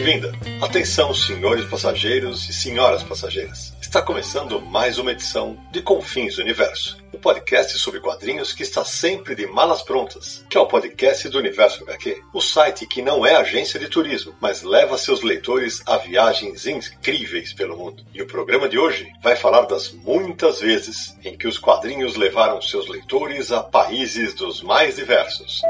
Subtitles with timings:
[0.00, 0.30] Bem-vinda.
[0.60, 3.74] Atenção, senhores passageiros e senhoras passageiras.
[3.80, 8.84] Está começando mais uma edição de Confins do Universo, o podcast sobre quadrinhos que está
[8.84, 13.24] sempre de malas prontas, que é o podcast do Universo HQ, o site que não
[13.24, 18.04] é agência de turismo, mas leva seus leitores a viagens incríveis pelo mundo.
[18.12, 22.60] E o programa de hoje vai falar das muitas vezes em que os quadrinhos levaram
[22.60, 25.62] seus leitores a países dos mais diversos.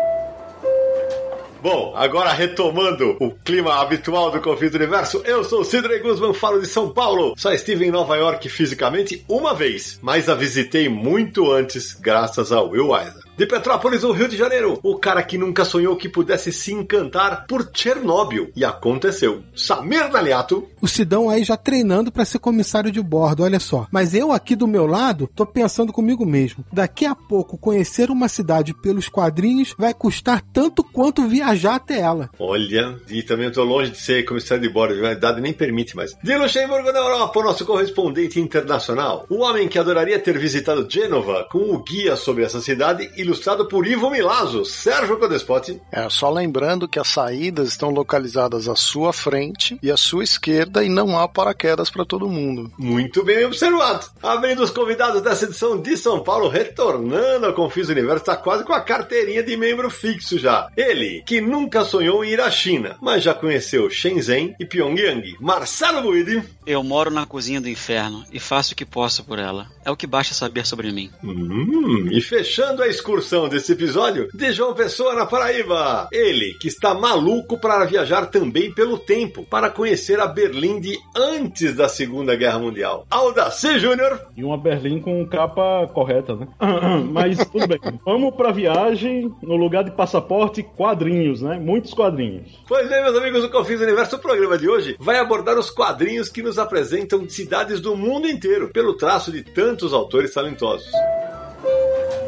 [1.67, 6.69] Bom, agora retomando o clima habitual do Confins Universo, eu sou Sidney Guzman, falo de
[6.69, 7.35] São Paulo.
[7.37, 12.69] Só estive em Nova York fisicamente uma vez, mas a visitei muito antes, graças ao
[12.69, 13.26] Will Eisner.
[13.37, 17.47] De Petrópolis, no Rio de Janeiro, o cara que nunca sonhou que pudesse se encantar
[17.47, 18.51] por Chernobyl.
[18.57, 19.43] E aconteceu.
[19.55, 20.67] Samir Naliato.
[20.81, 23.87] O Sidão aí já treinando para ser comissário de bordo, olha só.
[23.91, 26.65] Mas eu aqui do meu lado, tô pensando comigo mesmo.
[26.73, 32.31] Daqui a pouco, conhecer uma cidade pelos quadrinhos vai custar tanto quanto viajar até ela.
[32.39, 35.95] Olha, e também eu tô longe de ser comissário de bordo, a idade nem permite
[35.95, 36.17] mais.
[36.23, 39.27] De Luxemburgo da Europa, o nosso correspondente internacional.
[39.29, 43.67] O homem que adoraria ter visitado Gênova com o guia sobre essa cidade e ilustrado
[43.67, 45.81] por Ivo Milazzo, Sérgio Codespot.
[45.91, 50.85] É, só lembrando que as saídas estão localizadas à sua frente e à sua esquerda
[50.85, 52.71] e não há paraquedas para todo mundo.
[52.79, 54.07] Muito bem observado.
[54.23, 58.73] Abrindo os convidados dessa edição de São Paulo, retornando ao Confis Universo, está quase com
[58.73, 60.69] a carteirinha de membro fixo já.
[60.77, 65.37] Ele, que nunca sonhou em ir à China, mas já conheceu Shenzhen e Pyongyang.
[65.41, 66.43] Marcelo Buidi.
[66.65, 69.76] Eu moro na cozinha do inferno e faço o que posso por ela.
[69.87, 71.09] É o que basta saber sobre mim.
[71.23, 76.09] Hum, e fechando a excursão desse episódio, de João Pessoa na Paraíba.
[76.11, 81.77] Ele, que está maluco para viajar também pelo tempo, para conhecer a Berlim de antes
[81.77, 83.07] da Segunda Guerra Mundial.
[83.09, 84.27] Aldaci Júnior.
[84.37, 86.49] E uma Berlim com capa correta, né?
[87.09, 87.79] Mas tudo bem.
[88.05, 91.61] Vamos pra viagem no lugar de passaporte, quadrinhos, né?
[91.61, 92.61] Muitos quadrinhos.
[92.67, 96.29] Pois bem, meus amigos do Confins Universo, o programa de hoje vai abordar os quadrinhos
[96.29, 100.91] que nos apresentam cidades do mundo inteiro, pelo traço de tantos autores talentosos.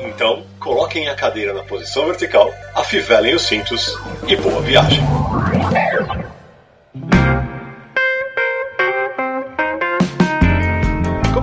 [0.01, 5.01] Então, coloquem a cadeira na posição vertical, afivelem os cintos e boa viagem.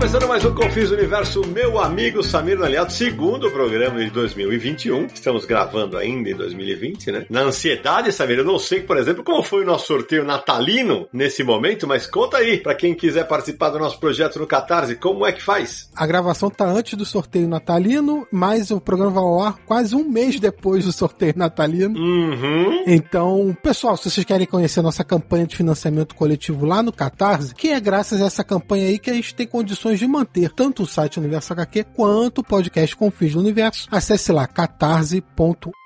[0.05, 5.07] Começando mais um Confis Universo, meu amigo Samir Naliato, segundo programa de 2021.
[5.07, 7.25] Estamos gravando ainda em 2020, né?
[7.27, 11.43] Na ansiedade, Samir, eu não sei, por exemplo, como foi o nosso sorteio natalino nesse
[11.43, 15.31] momento, mas conta aí, para quem quiser participar do nosso projeto no Catarse, como é
[15.31, 15.89] que faz?
[15.95, 20.07] A gravação tá antes do sorteio natalino, mas o programa vai ao ar quase um
[20.07, 21.99] mês depois do sorteio natalino.
[21.99, 22.83] Uhum.
[22.85, 27.55] Então, pessoal, se vocês querem conhecer a nossa campanha de financiamento coletivo lá no Catarse,
[27.55, 30.83] que é graças a essa campanha aí que a gente tem condições de manter tanto
[30.83, 33.87] o site Universo HQ quanto o podcast Confins do Universo.
[33.91, 34.47] Acesse lá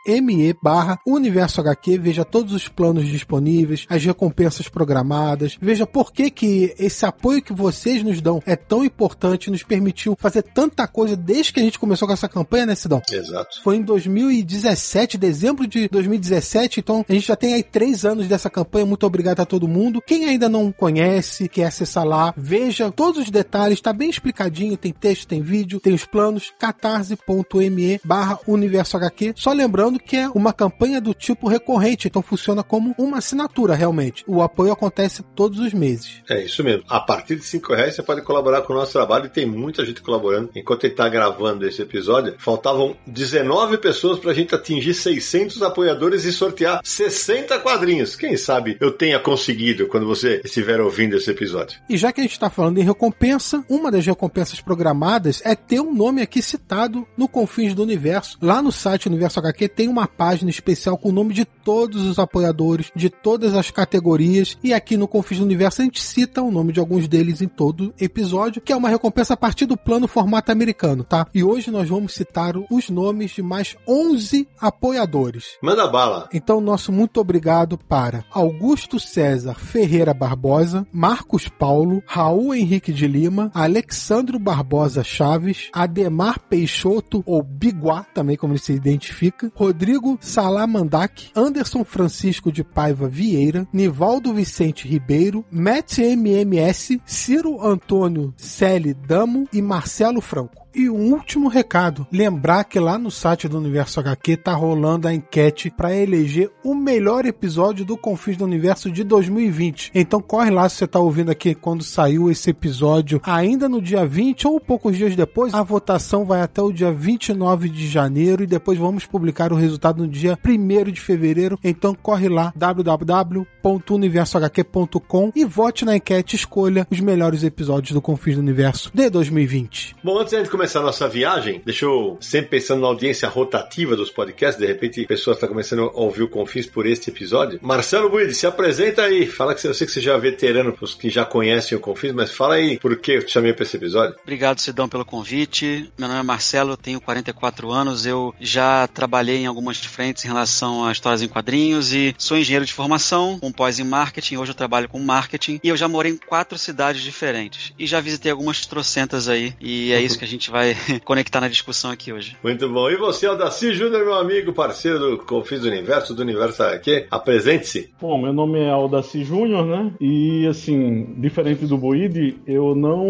[0.10, 6.32] catarse.me barra Universo HQ, veja todos os planos disponíveis, as recompensas programadas, veja por que
[6.32, 11.16] que esse apoio que vocês nos dão é tão importante nos permitiu fazer tanta coisa
[11.16, 13.02] desde que a gente começou com essa campanha, né, Sidão?
[13.12, 13.62] Exato.
[13.64, 18.50] Foi em 2017, dezembro de 2017, então a gente já tem aí três anos dessa
[18.50, 18.86] campanha.
[18.86, 20.02] Muito obrigado a todo mundo.
[20.06, 24.92] Quem ainda não conhece, quer acessar lá, veja todos os detalhes, tá bem explicadinho, tem
[24.92, 29.34] texto, tem vídeo, tem os planos, catarse.me barra universo HQ.
[29.36, 34.24] Só lembrando que é uma campanha do tipo recorrente, então funciona como uma assinatura realmente.
[34.28, 36.22] O apoio acontece todos os meses.
[36.30, 36.84] É isso mesmo.
[36.90, 39.86] A partir de 5 reais você pode colaborar com o nosso trabalho e tem muita
[39.86, 40.50] gente colaborando.
[40.56, 46.24] Enquanto ele está gravando esse episódio, faltavam 19 pessoas para a gente atingir 600 apoiadores
[46.26, 48.16] e sortear 60 quadrinhos.
[48.16, 51.80] Quem sabe eu tenha conseguido quando você estiver ouvindo esse episódio.
[51.90, 55.80] E já que a gente está falando em recompensa, uma das recompensas programadas é ter
[55.80, 58.38] um nome aqui citado no Confins do Universo.
[58.42, 62.18] Lá no site Universo HQ tem uma página especial com o nome de todos os
[62.18, 66.52] apoiadores, de todas as categorias, e aqui no Confins do Universo a gente cita o
[66.52, 70.08] nome de alguns deles em todo episódio, que é uma recompensa a partir do plano
[70.08, 71.28] formato americano, tá?
[71.34, 75.58] E hoje nós vamos citar os nomes de mais 11 apoiadores.
[75.62, 76.30] Manda bala.
[76.34, 83.52] Então, nosso muito obrigado para Augusto César Ferreira Barbosa, Marcos Paulo, Raul Henrique de Lima,
[83.54, 91.30] Alexandre Leandro Barbosa Chaves, Ademar Peixoto, ou Biguá, também como ele se identifica, Rodrigo Salamandak,
[91.36, 99.62] Anderson Francisco de Paiva Vieira, Nivaldo Vicente Ribeiro, Matt MMS, Ciro Antônio Celi Damo e
[99.62, 100.68] Marcelo Franco.
[100.74, 105.14] E um último recado: lembrar que lá no site do Universo HQ tá rolando a
[105.14, 109.92] enquete para eleger o melhor episódio do Confins do Universo de 2020.
[109.96, 114.06] Então corre lá se você tá ouvindo aqui quando saiu esse episódio, ainda no dia
[114.06, 115.52] 20 ou poucos dias depois.
[115.54, 120.04] A votação vai até o dia 29 de janeiro e depois vamos publicar o resultado
[120.04, 121.58] no dia 1 de fevereiro.
[121.64, 128.42] Então corre lá www.universohq.com e vote na enquete, escolha os melhores episódios do Confins do
[128.42, 129.96] Universo de 2020.
[130.04, 134.10] Bom, antes de começar a nossa viagem, deixa eu sempre pensando na audiência rotativa dos
[134.10, 137.58] podcasts, de repente a pessoa está começando a ouvir o Confins por este episódio.
[137.62, 139.26] Marcelo Buide, se apresenta aí.
[139.26, 141.80] Fala que eu sei que você já é veterano para os que já conhecem o
[141.80, 144.18] Confins, mas fala aí por que eu te chamei para esse episódio.
[144.22, 145.90] Obrigado, Sidão, pelo convite.
[145.98, 148.06] Meu nome é Marcelo, tenho 44 anos.
[148.06, 152.66] Eu já trabalhei em algumas frentes em relação a histórias em quadrinhos e sou engenheiro
[152.66, 154.36] de formação, com pós em marketing.
[154.36, 158.02] Hoje eu trabalho com marketing e eu já morei em quatro cidades diferentes e já
[158.02, 159.56] visitei algumas trocentas aí.
[159.62, 160.76] E é isso que a gente vai
[161.06, 162.36] conectar na discussão aqui hoje.
[162.44, 162.90] Muito bom.
[162.90, 167.92] E você, Aldaci Júnior, meu amigo, parceiro do Confis do Universo, do Universo aqui, apresente-se.
[168.02, 169.92] Bom, meu nome é Aldaci Júnior, né?
[170.00, 173.06] E assim, diferente do Boide, eu não,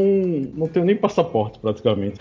[0.53, 2.18] não tenho nem passaporte praticamente.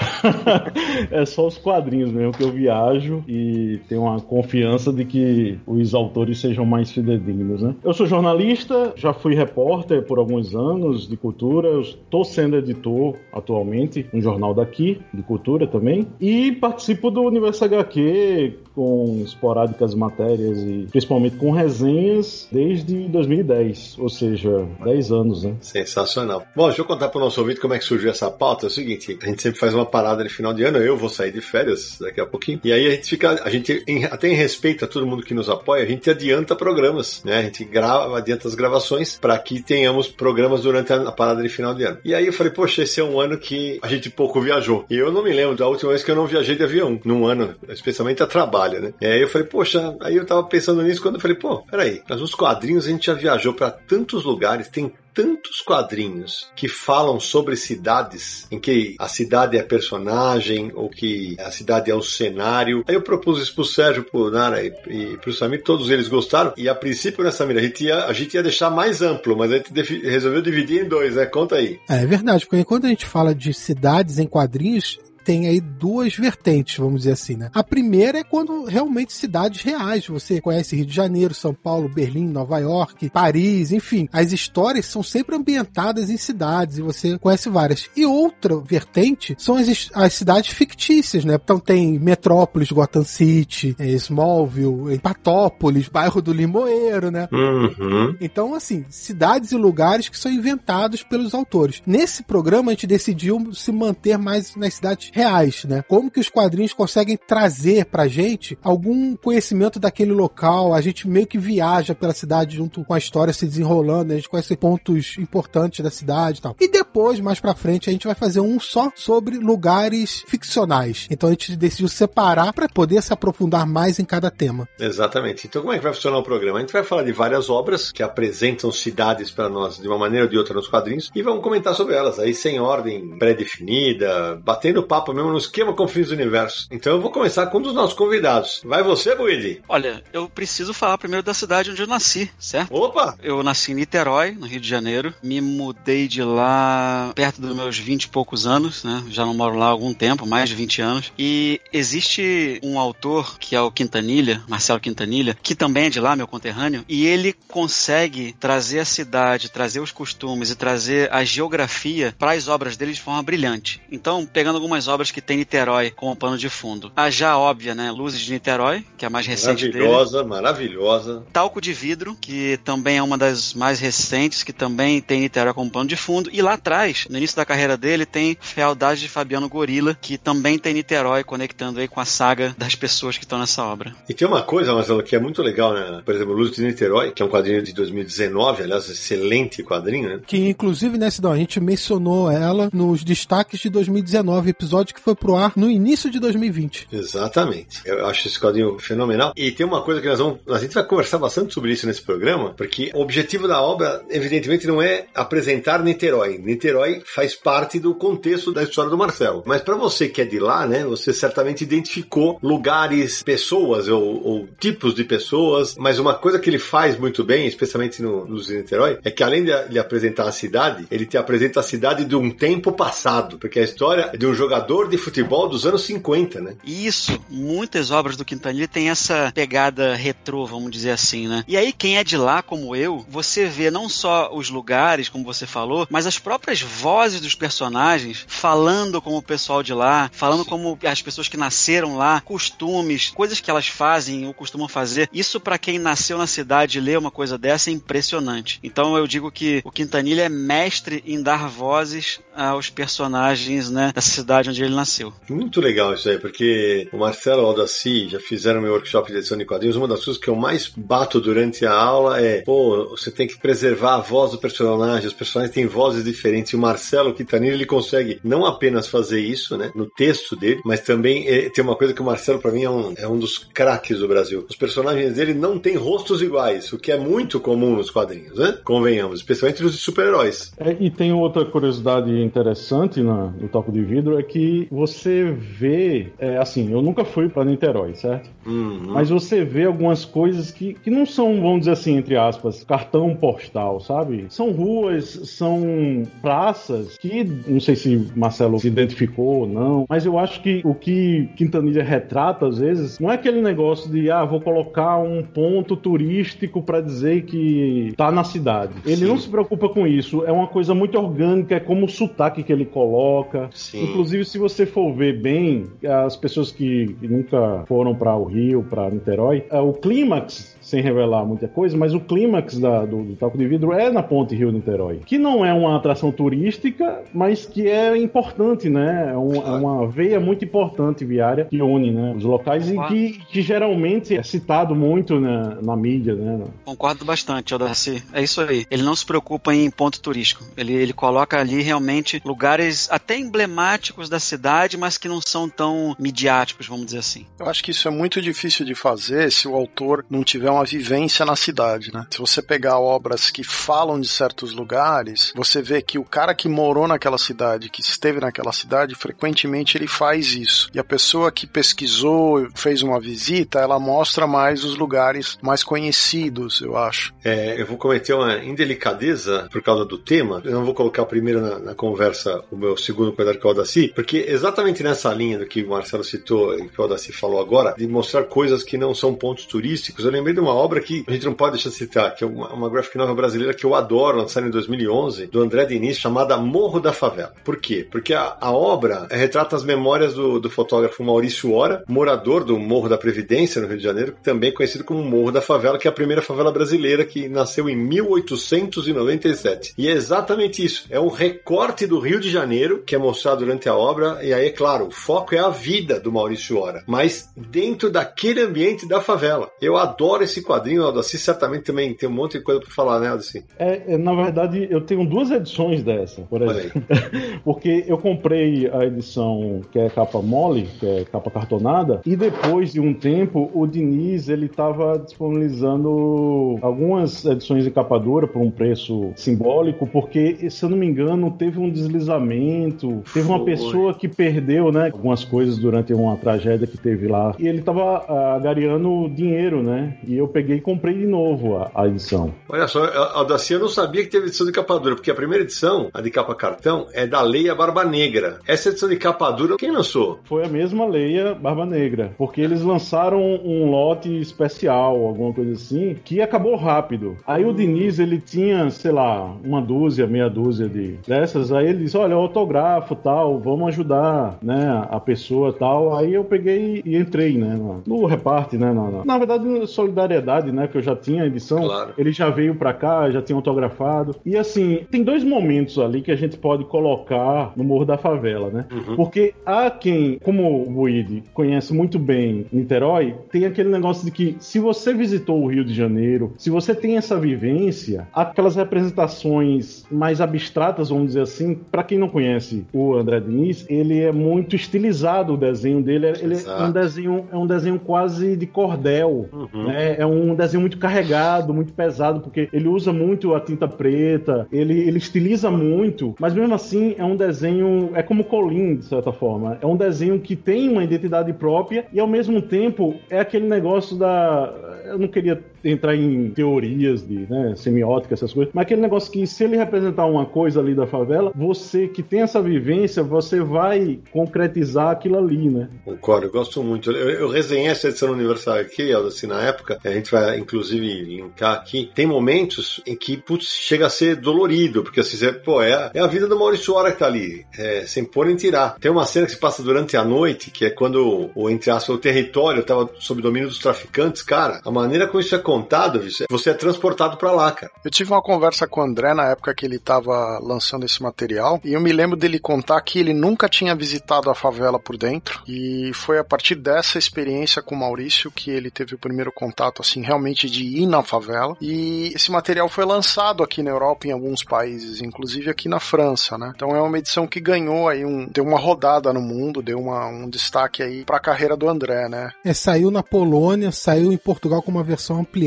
[1.11, 5.94] é só os quadrinhos mesmo que eu viajo e tenho uma confiança de que os
[5.94, 7.75] autores sejam mais fidedignos, né?
[7.82, 14.06] Eu sou jornalista, já fui repórter por alguns anos de cultura, estou sendo editor atualmente,
[14.12, 20.87] um jornal daqui, de cultura também, e participo do Universo HQ com esporádicas matérias e
[20.90, 25.56] principalmente com resenhas desde 2010, ou seja, 10 anos, né?
[25.60, 26.46] Sensacional.
[26.55, 28.66] Bom, deixa eu contar para o nosso ouvinte como é que surgiu essa pauta.
[28.66, 31.08] É o seguinte, a gente sempre faz uma parada de final de ano, eu vou
[31.08, 34.34] sair de férias daqui a pouquinho, e aí a gente fica, a gente, até em
[34.34, 37.38] respeito a todo mundo que nos apoia, a gente adianta programas, né?
[37.38, 41.49] A gente grava, adianta as gravações para que tenhamos programas durante a, a parada de
[41.49, 41.99] final de ano.
[42.04, 44.84] E aí eu falei, poxa, esse é um ano que a gente pouco viajou.
[44.88, 47.27] E eu não me lembro da última vez que eu não viajei de avião, num
[47.27, 48.95] ano, especialmente a trabalho, né?
[49.00, 52.03] E aí eu falei, poxa, aí eu tava pensando nisso quando eu falei, pô, peraí,
[52.09, 57.19] mas os quadrinhos a gente já viajou para tantos lugares, tem tantos quadrinhos que falam
[57.19, 62.85] sobre cidades, em que a cidade é personagem, ou que a cidade é o cenário.
[62.87, 66.53] Aí eu propus isso pro Sérgio, pro Nara e, e pro Samir, todos eles gostaram.
[66.56, 69.50] E a princípio, né, Samir, a gente ia, a gente ia deixar mais amplo, mas
[69.50, 69.73] a gente
[70.06, 71.26] resolveu dividir em dois, né?
[71.26, 71.81] Conta aí.
[71.88, 76.78] É verdade, porque quando a gente fala de cidades em quadrinhos, tem aí duas vertentes,
[76.78, 77.50] vamos dizer assim, né?
[77.52, 80.06] A primeira é quando realmente cidades reais.
[80.06, 84.08] Você conhece Rio de Janeiro, São Paulo, Berlim, Nova York, Paris, enfim.
[84.10, 87.90] As histórias são sempre ambientadas em cidades e você conhece várias.
[87.94, 91.34] E outra vertente são as, as cidades fictícias, né?
[91.34, 97.28] Então tem Metrópolis, Gotham City, é, Smallville, Patópolis, bairro do Limoeiro, né?
[97.30, 98.16] Uhum.
[98.19, 101.82] Então, assim, cidades e lugares que são inventados pelos autores.
[101.86, 105.82] Nesse programa, a gente decidiu se manter mais nas cidades reais, né?
[105.88, 111.26] Como que os quadrinhos conseguem trazer pra gente algum conhecimento daquele local, a gente meio
[111.26, 115.81] que viaja pela cidade junto com a história se desenrolando, a gente conhece pontos importantes
[115.81, 116.56] da cidade e tal.
[116.61, 121.06] E depois, mais pra frente, a gente vai fazer um só sobre lugares ficcionais.
[121.11, 124.69] Então a gente decidiu separar para poder se aprofundar mais em cada tema.
[124.78, 125.47] Exatamente.
[125.47, 126.59] Então como é que vai funcionar o programa?
[126.59, 130.26] A gente vai falar de várias obras que apresentam cidades para nós de uma maneira
[130.26, 134.83] ou de outra nos quadrinhos e vamos comentar sobre elas aí sem ordem pré-definida, batendo
[134.83, 136.67] papo mesmo no esquema Confins do Universo.
[136.71, 138.61] Então eu vou começar com um dos nossos convidados.
[138.64, 139.62] Vai você, Buidi?
[139.69, 142.75] Olha, eu preciso falar primeiro da cidade onde eu nasci, certo?
[142.75, 143.17] Opa!
[143.23, 145.14] Eu nasci em Niterói, no Rio de Janeiro.
[145.23, 149.05] Me mudei de lá perto dos meus 20 e poucos anos, né?
[149.09, 151.12] Já não moro lá há algum tempo, mais de 20 anos.
[151.19, 156.17] E existe um autor, que é o Quintanilha, Marcelo Quintanilha, que também é de lá,
[156.17, 162.14] meu conterrâneo, e ele consegue trazer a cidade, trazer os costumes e trazer a geografia
[162.19, 163.81] para as obras dele de forma brilhante.
[163.90, 166.90] Então, pegando algumas obras que tem Niterói como pano de fundo.
[166.97, 167.90] A já óbvia, né?
[167.90, 170.28] Luzes de Niterói, que é a mais recente maravilhosa, dele.
[170.28, 175.52] Maravilhosa, Talco de Vidro, que também é uma das mais recentes, que também tem Niterói
[175.52, 176.30] como pano de fundo.
[176.33, 180.59] E lá atrás, no início da carreira dele, tem Fealdade de Fabiano Gorila, que também
[180.59, 183.95] tem Niterói, conectando aí com a saga das pessoas que estão nessa obra.
[184.09, 186.02] E tem uma coisa, Marcelo, que é muito legal, né?
[186.04, 190.21] Por exemplo, Luzes de Niterói, que é um quadrinho de 2019, aliás, excelente quadrinho, né?
[190.26, 195.00] Que inclusive, né, Cidão, a gente mencionou ela nos destaques de 2019, episódio episódio que
[195.00, 196.88] foi pro ar no início de 2020.
[196.92, 197.80] Exatamente.
[197.85, 199.32] Eu acho esse quadrinho fenomenal.
[199.37, 200.40] E tem uma coisa que nós vamos.
[200.49, 204.66] A gente vai conversar bastante sobre isso nesse programa, porque o objetivo da obra, evidentemente,
[204.66, 206.38] não é apresentar Niterói.
[206.38, 209.42] Niterói faz parte do contexto da história do Marcelo.
[209.47, 214.49] Mas para você que é de lá, né, você certamente identificou lugares, pessoas ou, ou
[214.58, 215.76] tipos de pessoas.
[215.76, 219.44] Mas uma coisa que ele faz muito bem, especialmente no, nos Niterói, é que além
[219.44, 223.58] de, de apresentar a cidade, ele te apresenta a cidade de um tempo passado, porque
[223.58, 226.56] a história de um jogador de futebol dos anos 50, né?
[226.62, 231.42] Isso, muitas obras do Quintanilha têm essa pegada retrô, vamos dizer assim, né?
[231.48, 235.25] E aí quem é de lá como eu, você vê não só os lugares, como
[235.25, 240.44] você falou, mas as próprias vozes dos personagens falando como o pessoal de lá, falando
[240.44, 245.08] como as pessoas que nasceram lá, costumes, coisas que elas fazem ou costumam fazer.
[245.12, 248.60] Isso para quem nasceu na cidade e lê uma coisa dessa é impressionante.
[248.62, 254.00] Então eu digo que o Quintanilha é mestre em dar vozes aos personagens, né, da
[254.02, 255.12] cidade onde ele nasceu.
[255.29, 259.19] Muito legal isso aí, porque o Marcelo e o Aldaci já fizeram meu workshop de
[259.19, 259.77] edição de quadrinhos.
[259.77, 263.38] Uma das coisas que eu mais bato durante a aula é, pô, você tem que
[263.38, 266.53] preservar a voz do personagem, os personagens têm vozes diferentes.
[266.53, 270.81] E o Marcelo Quintanilha, ele consegue não apenas fazer isso, né, no texto dele, mas
[270.81, 273.38] também é, tem uma coisa que o Marcelo, para mim, é um, é um dos
[273.38, 274.45] craques do Brasil.
[274.49, 278.59] Os personagens dele não têm rostos iguais, o que é muito comum nos quadrinhos, né?
[278.65, 280.53] Convenhamos, especialmente nos super-heróis.
[280.59, 284.38] É, e tem outra curiosidade interessante na, no Toco de Vidro, é que
[284.71, 288.31] você vê, é, assim, eu nunca fui para Niterói, certo?
[288.47, 288.81] Uhum.
[288.87, 293.14] Mas você vê algumas coisas que, que não são, vamos dizer assim, entre aspas, cartão
[293.14, 294.26] postal, sabe?
[294.28, 300.19] São ruas, são praças que, não sei se Marcelo se identificou ou não, mas eu
[300.19, 304.40] acho que o que Quintanilha retrata, às vezes, não é aquele negócio de, ah, vou
[304.40, 308.75] colocar um ponto turístico para dizer que tá na cidade.
[308.85, 309.07] Ele Sim.
[309.07, 312.52] não se preocupa com isso, é uma coisa muito orgânica, é como o sotaque que
[312.52, 313.50] ele coloca.
[313.52, 313.85] Sim.
[313.85, 315.66] Inclusive, se você for ver bem,
[316.04, 321.25] as pessoas que nunca foram para o Rio, para Niterói, é, o clímax, sem revelar
[321.25, 325.00] muita coisa, mas o clímax da- do, do Talco de Vidro é na Ponte Rio-Niterói,
[325.07, 329.11] que não é uma atração turística, mas que é importante, né?
[329.12, 333.18] É, um- é uma veia muito importante viária que une né, os locais e que,
[333.30, 336.45] que geralmente é citado muito na, na mídia, né?
[336.64, 338.02] Concordo bastante, Odaci.
[338.12, 338.66] É isso aí.
[338.71, 340.45] Ele não se preocupa em ponto turístico.
[340.57, 345.97] Ele, ele coloca ali realmente lugares até emblemáticos da cidade, mas que não são tão
[345.99, 347.26] midiáticos, vamos dizer assim.
[347.38, 350.64] Eu acho que isso é muito difícil de fazer se o autor não tiver uma
[350.64, 352.06] vivência na cidade, né?
[352.11, 356.49] Se você pegar obras que falam de certos lugares, você vê que o cara que
[356.49, 360.70] morou naquela cidade, que esteve naquela cidade, frequentemente ele faz isso.
[360.75, 366.61] E a pessoa que pesquisou, fez uma visita, ela mostra mais os lugares mais conhecidos,
[366.61, 367.14] eu acho.
[367.25, 370.42] É, eu vou cometer uma indelicadeza por causa do tema.
[370.44, 373.50] Eu não vou colocar primeiro na, na conversa o meu segundo quadrado que é o
[373.50, 377.40] Audaci, porque exatamente nessa linha do que o Marcelo citou e que o Audaci falou
[377.40, 381.04] agora, de mostrar coisas que não são pontos turísticos, eu lembrei de uma obra que
[381.06, 383.64] a gente não pode deixar de citar, que é uma, uma graphic novel brasileira que
[383.64, 387.32] eu adoro, lançada em 2011, do André Diniz, chamada Morro da Favela.
[387.44, 387.87] Por quê?
[387.90, 392.88] Porque a, a obra retrata as memórias do, do fotógrafo Maurício Ora, morador do Morro
[392.88, 395.94] da Previdência, no Rio de Janeiro, também conhecido como Morro da Favela, que é a
[395.94, 399.75] primeira favela brasileira que nasceu em 1897.
[399.76, 400.87] E é exatamente isso.
[400.90, 403.98] É um recorte do Rio de Janeiro que é mostrado durante a obra.
[404.23, 408.40] E aí, é claro, o foco é a vida do Maurício Ora, mas dentro daquele
[408.40, 409.50] ambiente da favela.
[409.61, 413.09] Eu adoro esse quadrinho, Aldaci certamente também tem um monte de coisa para falar, né,
[413.09, 413.45] Aldaci?
[413.59, 416.83] É, é, na verdade, eu tenho duas edições dessa, por exemplo.
[417.45, 422.73] Porque eu comprei a edição que é capa mole, que é capa cartonada, e depois
[422.73, 428.50] de um tempo, o Diniz ele estava disponibilizando algumas edições de capa dura por um
[428.50, 433.47] preço simbólico, porque, se eu não me engano, teve um deslizamento, teve uma Foi.
[433.47, 438.35] pessoa que perdeu, né, algumas coisas durante uma tragédia que teve lá, e ele estava
[438.35, 442.33] agariando dinheiro, né, e eu peguei e comprei de novo a, a edição.
[442.49, 445.45] Olha só, Aldaci, eu não sabia que teve edição de capa dura, porque a primeira
[445.45, 448.38] edição, a de capa cartão, é da Leia Barba Negra.
[448.47, 450.21] Essa edição de capa dura, quem lançou?
[450.25, 455.97] Foi a mesma Leia Barba Negra, porque eles lançaram um lote especial, alguma coisa assim,
[456.04, 457.16] que acabou rápido.
[457.26, 461.85] Aí o Diniz, ele tinha, sei lá, uma dúzia, meia dúzia de dessas, aí ele
[461.85, 465.97] disse, olha, autógrafo, tal, vamos ajudar, né, a pessoa, tal.
[465.97, 470.66] Aí eu peguei e entrei, né, no, reparte, né, na, na- na verdade, solidariedade, né,
[470.66, 471.92] que eu já tinha a edição, Claro.
[471.97, 474.16] ele já veio pra cá, já tinha autografado.
[474.25, 478.50] E assim, tem dois momentos ali que a gente pode colocar no Morro da Favela,
[478.50, 478.64] né?
[478.97, 484.37] Porque há quem, como o Buide conhece muito bem Niterói, tem aquele negócio de que
[484.40, 490.20] se você visitou o Rio de Janeiro, se você tem essa vivência, aquelas representações mais
[490.20, 495.34] abstratas, vamos dizer assim, para quem não conhece o André Diniz, ele é muito estilizado
[495.34, 496.06] o desenho dele.
[496.20, 499.28] Ele é um desenho, é um desenho quase de cordel.
[499.32, 499.64] Uhum.
[499.66, 499.96] Né?
[499.98, 504.78] É um desenho muito carregado, muito pesado, porque ele usa muito a tinta preta, ele,
[504.80, 507.90] ele estiliza muito, mas mesmo assim é um desenho.
[507.94, 509.58] É como Colin, de certa forma.
[509.60, 513.96] É um desenho que tem uma identidade própria e ao mesmo tempo é aquele negócio
[513.96, 514.52] da.
[514.87, 519.27] Eu não queria entrar em teorias de né, semiótica, essas coisas, mas aquele negócio que
[519.27, 523.99] se ele representar uma coisa ali da favela, você que tem essa vivência, você vai
[524.11, 525.69] concretizar aquilo ali, né?
[525.85, 526.91] Concordo, eu gosto muito.
[526.91, 531.55] Eu, eu resenhei essa edição universal aqui, assim, na época, a gente vai inclusive linkar
[531.55, 535.91] aqui, tem momentos em que, putz, chega a ser dolorido, porque assim, você, pô, é
[535.95, 538.77] é a vida do Maurício Hora que tá ali, é, sem pôr nem tirar.
[538.81, 541.95] Tem uma cena que se passa durante a noite, que é quando o, entre aspas,
[541.95, 546.50] o território estava sob domínio dos traficantes, cara, a maneira como isso é contado, você
[546.50, 547.73] é transportado para lá, cara.
[547.83, 551.59] Eu tive uma conversa com o André na época que ele estava lançando esse material,
[551.64, 555.43] e eu me lembro dele contar que ele nunca tinha visitado a favela por dentro,
[555.49, 559.81] e foi a partir dessa experiência com o Maurício que ele teve o primeiro contato,
[559.81, 564.12] assim, realmente de ir na favela, e esse material foi lançado aqui na Europa em
[564.12, 566.52] alguns países, inclusive aqui na França, né?
[566.55, 570.09] Então é uma edição que ganhou aí um, deu uma rodada no mundo, deu uma,
[570.09, 572.33] um destaque aí para a carreira do André, né?
[572.45, 575.38] É, saiu na Polônia, saiu em Portugal com uma versão ampliada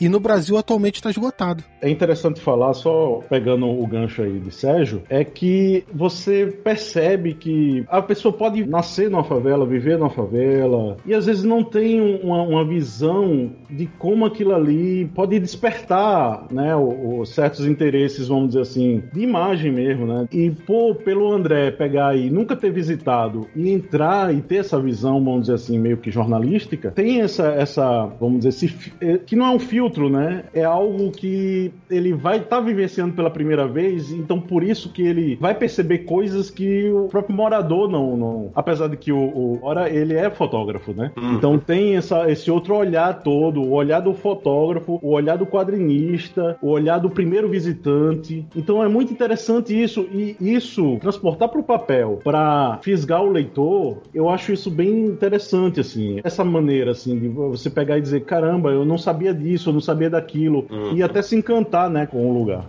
[0.00, 1.64] e no Brasil atualmente está esgotado.
[1.80, 7.84] É interessante falar, só pegando o gancho aí de Sérgio, é que você percebe que
[7.88, 12.42] a pessoa pode nascer numa favela, viver numa favela, e às vezes não tem uma,
[12.42, 18.60] uma visão de como aquilo ali pode despertar, né, o, o, certos interesses, vamos dizer
[18.60, 20.26] assim, de imagem mesmo, né?
[20.30, 25.22] E pô, pelo André pegar e nunca ter visitado e entrar e ter essa visão,
[25.22, 29.46] vamos dizer assim, meio que jornalística, tem essa, essa vamos dizer, esse, é, que não
[29.46, 30.44] é um filtro, né?
[30.52, 35.00] É algo que ele vai estar tá vivenciando pela primeira vez, então por isso que
[35.00, 39.58] ele vai perceber coisas que o próprio morador não, não apesar de que o, o
[39.62, 41.12] ora ele é fotógrafo, né?
[41.16, 41.32] Uhum.
[41.32, 46.58] Então tem essa, esse outro olhar todo, o olhar do fotógrafo, o olhar do quadrinista,
[46.60, 48.44] o olhar do primeiro visitante.
[48.54, 53.96] Então é muito interessante isso e isso transportar para o papel, para fisgar o leitor,
[54.12, 56.20] eu acho isso bem interessante assim.
[56.22, 59.80] Essa maneira assim de você pegar e dizer, caramba, eu não sabia disso, eu não
[59.80, 60.96] sabia daquilo uhum.
[60.96, 62.64] e até se encantar, né, com o lugar.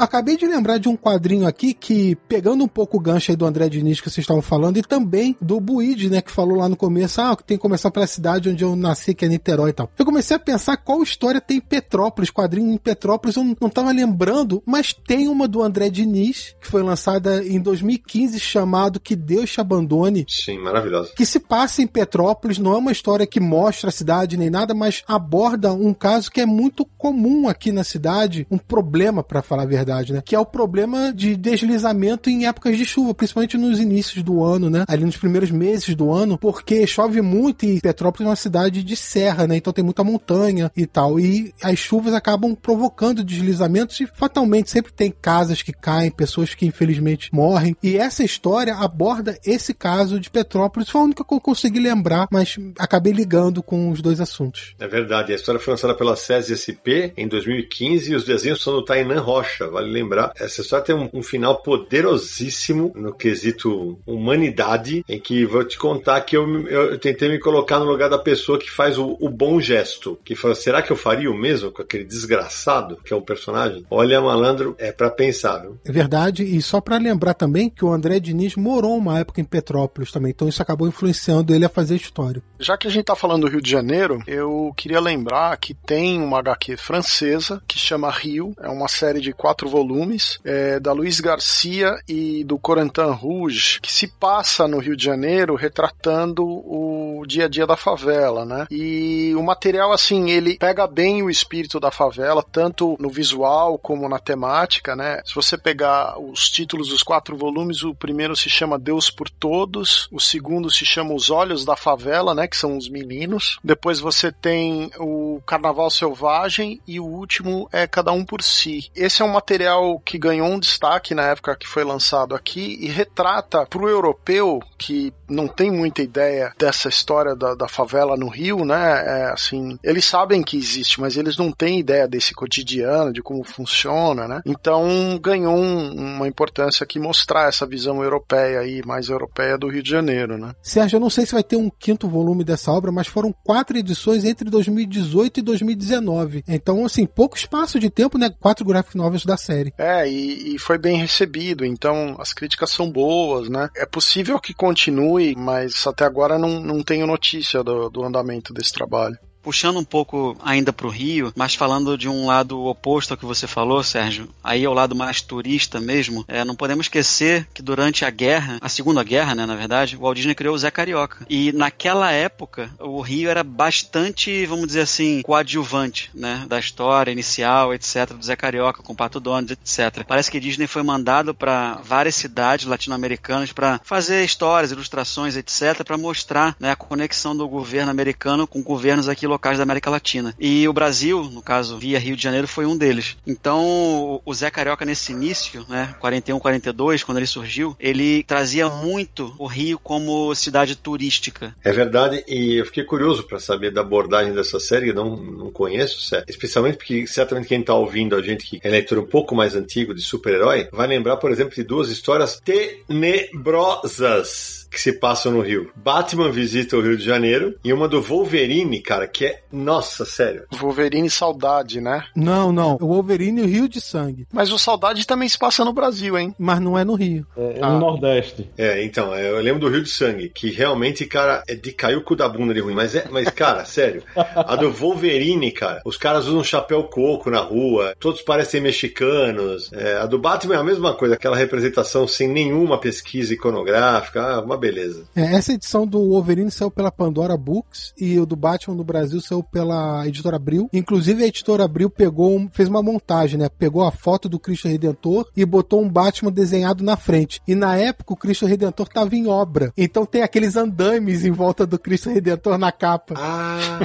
[0.00, 3.44] Acabei de lembrar de um quadrinho aqui que, pegando um pouco o gancho aí do
[3.44, 6.76] André Diniz que vocês estavam falando, e também do Buide, né, que falou lá no
[6.76, 9.90] começo, ah, tem que começar pela cidade onde eu nasci, que é Niterói e tal.
[9.98, 14.62] Eu comecei a pensar qual história tem Petrópolis, quadrinho em Petrópolis, eu não tava lembrando,
[14.64, 19.60] mas tem uma do André Diniz, que foi lançada em 2015, chamado Que Deus Te
[19.60, 20.24] Abandone.
[20.30, 21.12] Sim, maravilhosa.
[21.14, 24.72] Que se passa em Petrópolis, não é uma história que mostra a cidade nem nada,
[24.72, 29.64] mas aborda um caso que é muito comum aqui na cidade, um problema, para falar
[29.64, 30.22] a verdade verdade, né?
[30.24, 34.70] Que é o problema de deslizamento em épocas de chuva, principalmente nos inícios do ano,
[34.70, 34.84] né?
[34.86, 38.96] Ali nos primeiros meses do ano, porque chove muito e Petrópolis é uma cidade de
[38.96, 39.56] serra, né?
[39.56, 41.18] Então tem muita montanha e tal.
[41.18, 46.66] E as chuvas acabam provocando deslizamentos e fatalmente sempre tem casas que caem, pessoas que
[46.66, 47.76] infelizmente morrem.
[47.82, 50.88] E essa história aborda esse caso de Petrópolis.
[50.88, 54.74] Foi a única que eu consegui lembrar, mas acabei ligando com os dois assuntos.
[54.78, 55.32] É verdade.
[55.32, 59.20] A história foi lançada pela SESI SP em 2015 e os desenhos são do Tainan
[59.20, 60.32] Rocha vale lembrar.
[60.38, 66.20] Essa história tem um, um, final poderosíssimo no quesito humanidade, em que vou te contar
[66.20, 69.60] que eu, eu, tentei me colocar no lugar da pessoa que faz o, o, bom
[69.60, 73.22] gesto, que fala, será que eu faria o mesmo com aquele desgraçado que é o
[73.22, 73.84] personagem?
[73.90, 75.78] Olha, malandro, é para pensar, viu?
[75.84, 79.44] É verdade, e só para lembrar também que o André Diniz morou uma época em
[79.44, 82.42] Petrópolis também, então isso acabou influenciando ele a fazer história.
[82.58, 86.20] Já que a gente tá falando do Rio de Janeiro, eu queria lembrar que tem
[86.20, 91.20] uma HQ francesa que chama Rio, é uma série de quatro volumes, é, da Luiz
[91.20, 97.44] Garcia e do Corentin Rouge, que se passa no Rio de Janeiro retratando o dia
[97.44, 98.66] a dia da favela, né?
[98.70, 104.08] E o material, assim, ele pega bem o espírito da favela, tanto no visual como
[104.08, 105.20] na temática, né?
[105.24, 110.08] Se você pegar os títulos dos quatro volumes, o primeiro se chama Deus por Todos,
[110.10, 112.48] o segundo se chama Os Olhos da Favela, né?
[112.48, 113.58] Que são os meninos.
[113.62, 118.90] Depois você tem o Carnaval Selvagem e o último é Cada Um por Si.
[118.94, 122.78] Esse é um material material que ganhou um destaque na época que foi lançado aqui
[122.80, 128.16] e retrata para o europeu que não tem muita ideia dessa história da, da favela
[128.16, 129.04] no Rio, né?
[129.06, 133.44] É, assim, eles sabem que existe, mas eles não têm ideia desse cotidiano, de como
[133.44, 134.42] funciona, né?
[134.44, 139.82] Então ganhou um, uma importância aqui mostrar essa visão europeia aí, mais europeia do Rio
[139.82, 140.52] de Janeiro, né?
[140.62, 143.76] Sérgio, eu não sei se vai ter um quinto volume dessa obra, mas foram quatro
[143.76, 146.44] edições entre 2018 e 2019.
[146.48, 148.30] Então, assim, pouco espaço de tempo, né?
[148.30, 149.72] Quatro graphic novels da série.
[149.78, 153.68] É, e, e foi bem recebido, então as críticas são boas, né?
[153.76, 158.72] É possível que continue, mas até agora não, não tenho notícia do, do andamento desse
[158.72, 163.16] trabalho puxando um pouco ainda para o Rio, mas falando de um lado oposto ao
[163.16, 167.46] que você falou, Sérgio, aí é o lado mais turista mesmo, é, não podemos esquecer
[167.54, 170.58] que durante a guerra, a Segunda Guerra, né, na verdade, o Walt Disney criou o
[170.58, 171.24] Zé Carioca.
[171.28, 177.72] E naquela época, o Rio era bastante, vamos dizer assim, coadjuvante, né, da história inicial,
[177.74, 180.04] etc, do Zé Carioca, com Pato Donald, etc.
[180.06, 185.96] Parece que Disney foi mandado para várias cidades latino-americanas para fazer histórias, ilustrações, etc, para
[185.96, 190.34] mostrar né, a conexão do governo americano com governos aqui locais da América Latina.
[190.38, 193.16] E o Brasil, no caso, via Rio de Janeiro, foi um deles.
[193.26, 199.34] Então, o Zé Carioca, nesse início, né, 41, 42, quando ele surgiu, ele trazia muito
[199.38, 201.54] o Rio como cidade turística.
[201.64, 206.14] É verdade, e eu fiquei curioso para saber da abordagem dessa série, não, não conheço,
[206.28, 209.94] especialmente porque certamente quem está ouvindo a gente que é leitor um pouco mais antigo
[209.94, 215.70] de super-herói, vai lembrar, por exemplo, de duas histórias tenebrosas que se passam no Rio.
[215.76, 219.40] Batman visita o Rio de Janeiro e uma do Wolverine, cara, que é.
[219.52, 220.44] Nossa, sério.
[220.50, 222.04] Wolverine Saudade, né?
[222.14, 222.76] Não, não.
[222.80, 224.26] O Wolverine e o Rio de Sangue.
[224.32, 226.34] Mas o Saudade também se passa no Brasil, hein?
[226.38, 227.26] Mas não é no Rio.
[227.36, 227.70] É, é ah.
[227.70, 228.48] no Nordeste.
[228.56, 231.96] É, então, é, eu lembro do Rio de Sangue, que realmente, cara, é de cair
[231.96, 232.74] o cu da bunda de ruim.
[232.74, 234.02] Mas, é, mas cara, sério.
[234.14, 239.72] A do Wolverine, cara, os caras usam chapéu coco na rua, todos parecem mexicanos.
[239.72, 244.20] É, a do Batman é a mesma coisa, aquela representação sem nenhuma pesquisa iconográfica.
[244.20, 245.04] Ah, uma beleza.
[245.16, 249.20] É, essa edição do Wolverine saiu pela Pandora Books e o do Batman no Brasil
[249.20, 250.68] saiu pela editora Abril.
[250.72, 253.48] Inclusive a editora Abril pegou, fez uma montagem, né?
[253.48, 257.40] Pegou a foto do Cristo Redentor e botou um Batman desenhado na frente.
[257.48, 259.72] E na época o Cristo Redentor estava em obra.
[259.76, 263.14] Então tem aqueles andames em volta do Cristo Redentor na capa.
[263.16, 263.80] Ah,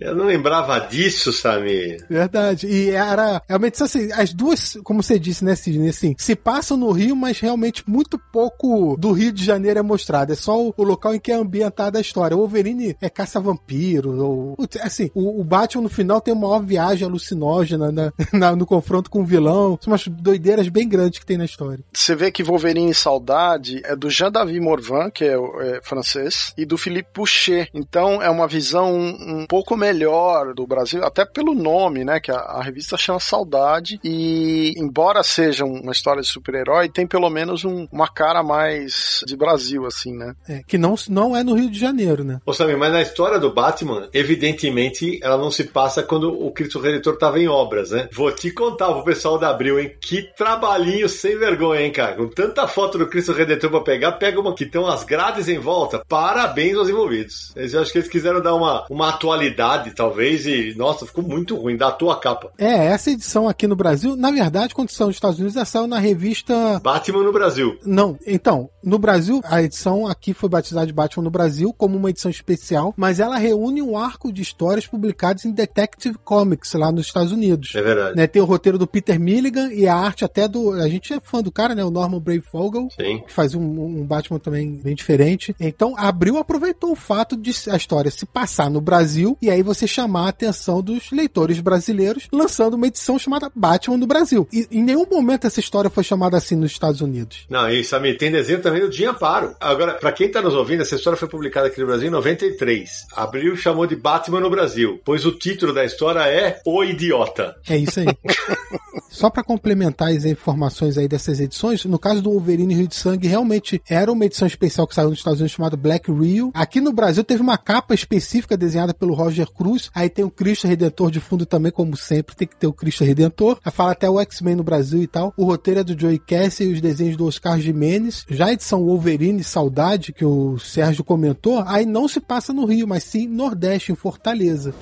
[0.00, 2.04] eu não lembrava disso, Samir.
[2.08, 2.66] Verdade.
[2.66, 6.90] E era realmente assim, as duas, como você disse, né, Sidney, assim, se passam no
[6.90, 10.32] Rio, mas realmente muito pouco do Rio de Janeiro é mostrado.
[10.32, 12.36] É só o, o local em que é ambientada a história.
[12.36, 14.22] O Wolverine é caça-vampiro.
[14.22, 18.66] Ou, assim, o, o, Batman no final tem uma maior viagem alucinógena na, na, no
[18.66, 19.78] confronto com o vilão.
[19.80, 21.84] São umas doideiras bem grandes que tem na história.
[21.92, 26.78] Você vê que Wolverine Saudade é do Jean-David Morvan, que é, é, francês, e do
[26.78, 27.70] Philippe Pouchet.
[27.74, 32.20] Então é uma visão um, um pouco melhor do Brasil, até pelo nome, né?
[32.20, 34.00] Que a, a revista chama Saudade.
[34.02, 39.36] E embora seja uma história de super-herói, tem pelo menos um, uma cara mais de
[39.36, 40.34] Brasil Brasil, assim, né?
[40.48, 42.40] É, que não, não é no Rio de Janeiro, né?
[42.44, 46.80] Ô, Samir, mas na história do Batman, evidentemente, ela não se passa quando o Cristo
[46.80, 48.08] Redentor tava em obras, né?
[48.12, 49.92] Vou te contar pro pessoal da Abril, hein?
[50.00, 52.14] Que trabalhinho sem vergonha, hein, cara?
[52.16, 55.58] Com tanta foto do Cristo Redentor pra pegar, pega uma que tem umas grades em
[55.58, 56.02] volta.
[56.08, 57.52] Parabéns aos envolvidos.
[57.56, 61.76] Eu acho que eles quiseram dar uma, uma atualidade, talvez, e, nossa, ficou muito ruim,
[61.76, 62.52] da tua capa.
[62.58, 65.86] É, essa edição aqui no Brasil, na verdade, quando saiu nos Estados Unidos, ela saiu
[65.86, 66.80] na revista...
[66.82, 67.78] Batman no Brasil.
[67.84, 72.10] Não, então, no Brasil, a edição aqui foi batizada de Batman no Brasil como uma
[72.10, 77.06] edição especial, mas ela reúne um arco de histórias publicadas em Detective Comics lá nos
[77.06, 77.72] Estados Unidos.
[77.74, 78.16] É verdade.
[78.16, 80.72] Né, tem o roteiro do Peter Milligan e a arte até do.
[80.72, 81.82] A gente é fã do cara, né?
[81.82, 85.56] O Norman Brave-Fogel, que faz um, um, Batman também bem diferente.
[85.58, 89.86] Então, Abril aproveitou o fato de a história se passar no Brasil e aí você
[89.86, 94.46] chamar a atenção dos leitores brasileiros, lançando uma edição chamada Batman no Brasil.
[94.52, 97.46] E em nenhum momento essa história foi chamada assim nos Estados Unidos.
[97.48, 99.54] Não, e Samir, tem desenho também do Dia Paro.
[99.62, 103.06] Agora, para quem está nos ouvindo, essa história foi publicada aqui no Brasil em 93.
[103.14, 107.56] Abril chamou de Batman no Brasil, pois o título da história é O Idiota.
[107.68, 108.06] É isso aí.
[109.12, 113.28] Só para complementar as informações aí dessas edições, no caso do Wolverine Rio de Sangue,
[113.28, 116.50] realmente era uma edição especial que saiu nos Estados Unidos chamada Black Rio.
[116.54, 119.90] Aqui no Brasil teve uma capa específica desenhada pelo Roger Cruz.
[119.94, 123.04] Aí tem o Cristo Redentor de fundo também, como sempre, tem que ter o Cristo
[123.04, 123.58] Redentor.
[123.62, 125.34] Aí fala até o X-Men no Brasil e tal.
[125.36, 128.24] O roteiro é do Joey Cassie e os desenhos do Oscar Jimenez.
[128.30, 132.88] Já a edição Wolverine Saudade que o Sérgio comentou, aí não se passa no Rio,
[132.88, 134.74] mas sim Nordeste, em Fortaleza.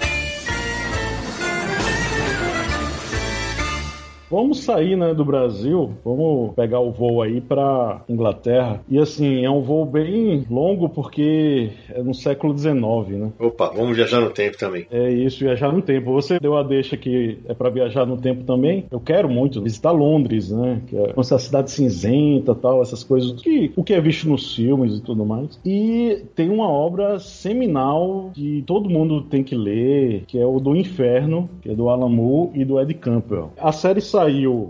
[4.31, 8.81] Vamos sair, né, do Brasil, vamos pegar o voo aí para Inglaterra.
[8.89, 12.75] E assim, é um voo bem longo porque é no século XIX,
[13.19, 13.33] né?
[13.41, 14.87] Opa, vamos viajar no tempo também.
[14.89, 16.13] É isso, viajar no tempo.
[16.13, 18.85] Você deu a deixa que é para viajar no tempo também.
[18.89, 20.81] Eu quero muito visitar Londres, né?
[20.87, 24.95] Que é essa cidade cinzenta, tal, essas coisas que o que é visto nos filmes
[24.95, 25.59] e tudo mais.
[25.65, 30.77] E tem uma obra seminal que todo mundo tem que ler, que é o do
[30.77, 33.51] Inferno, que é do Alan Moore e do Ed Campbell.
[33.59, 34.20] A série saiu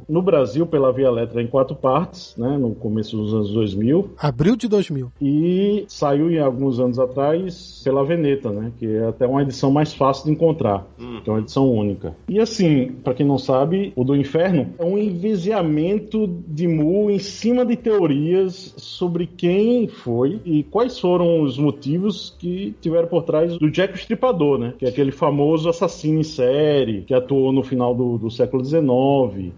[0.09, 2.57] no Brasil pela Via Letra em quatro partes, né?
[2.59, 4.11] No começo dos anos 2000.
[4.19, 5.11] Abril de 2000.
[5.21, 8.73] E saiu em alguns anos atrás pela Veneta, né?
[8.79, 11.21] Que é até uma edição mais fácil de encontrar, Hum.
[11.23, 12.15] que é uma edição única.
[12.29, 17.19] E assim, pra quem não sabe, o do Inferno é um envesiamento de Mu em
[17.19, 23.57] cima de teorias sobre quem foi e quais foram os motivos que tiveram por trás
[23.59, 24.75] do Jack o Estripador, né?
[24.79, 28.81] Que é aquele famoso assassino em série que atuou no final do, do século XIX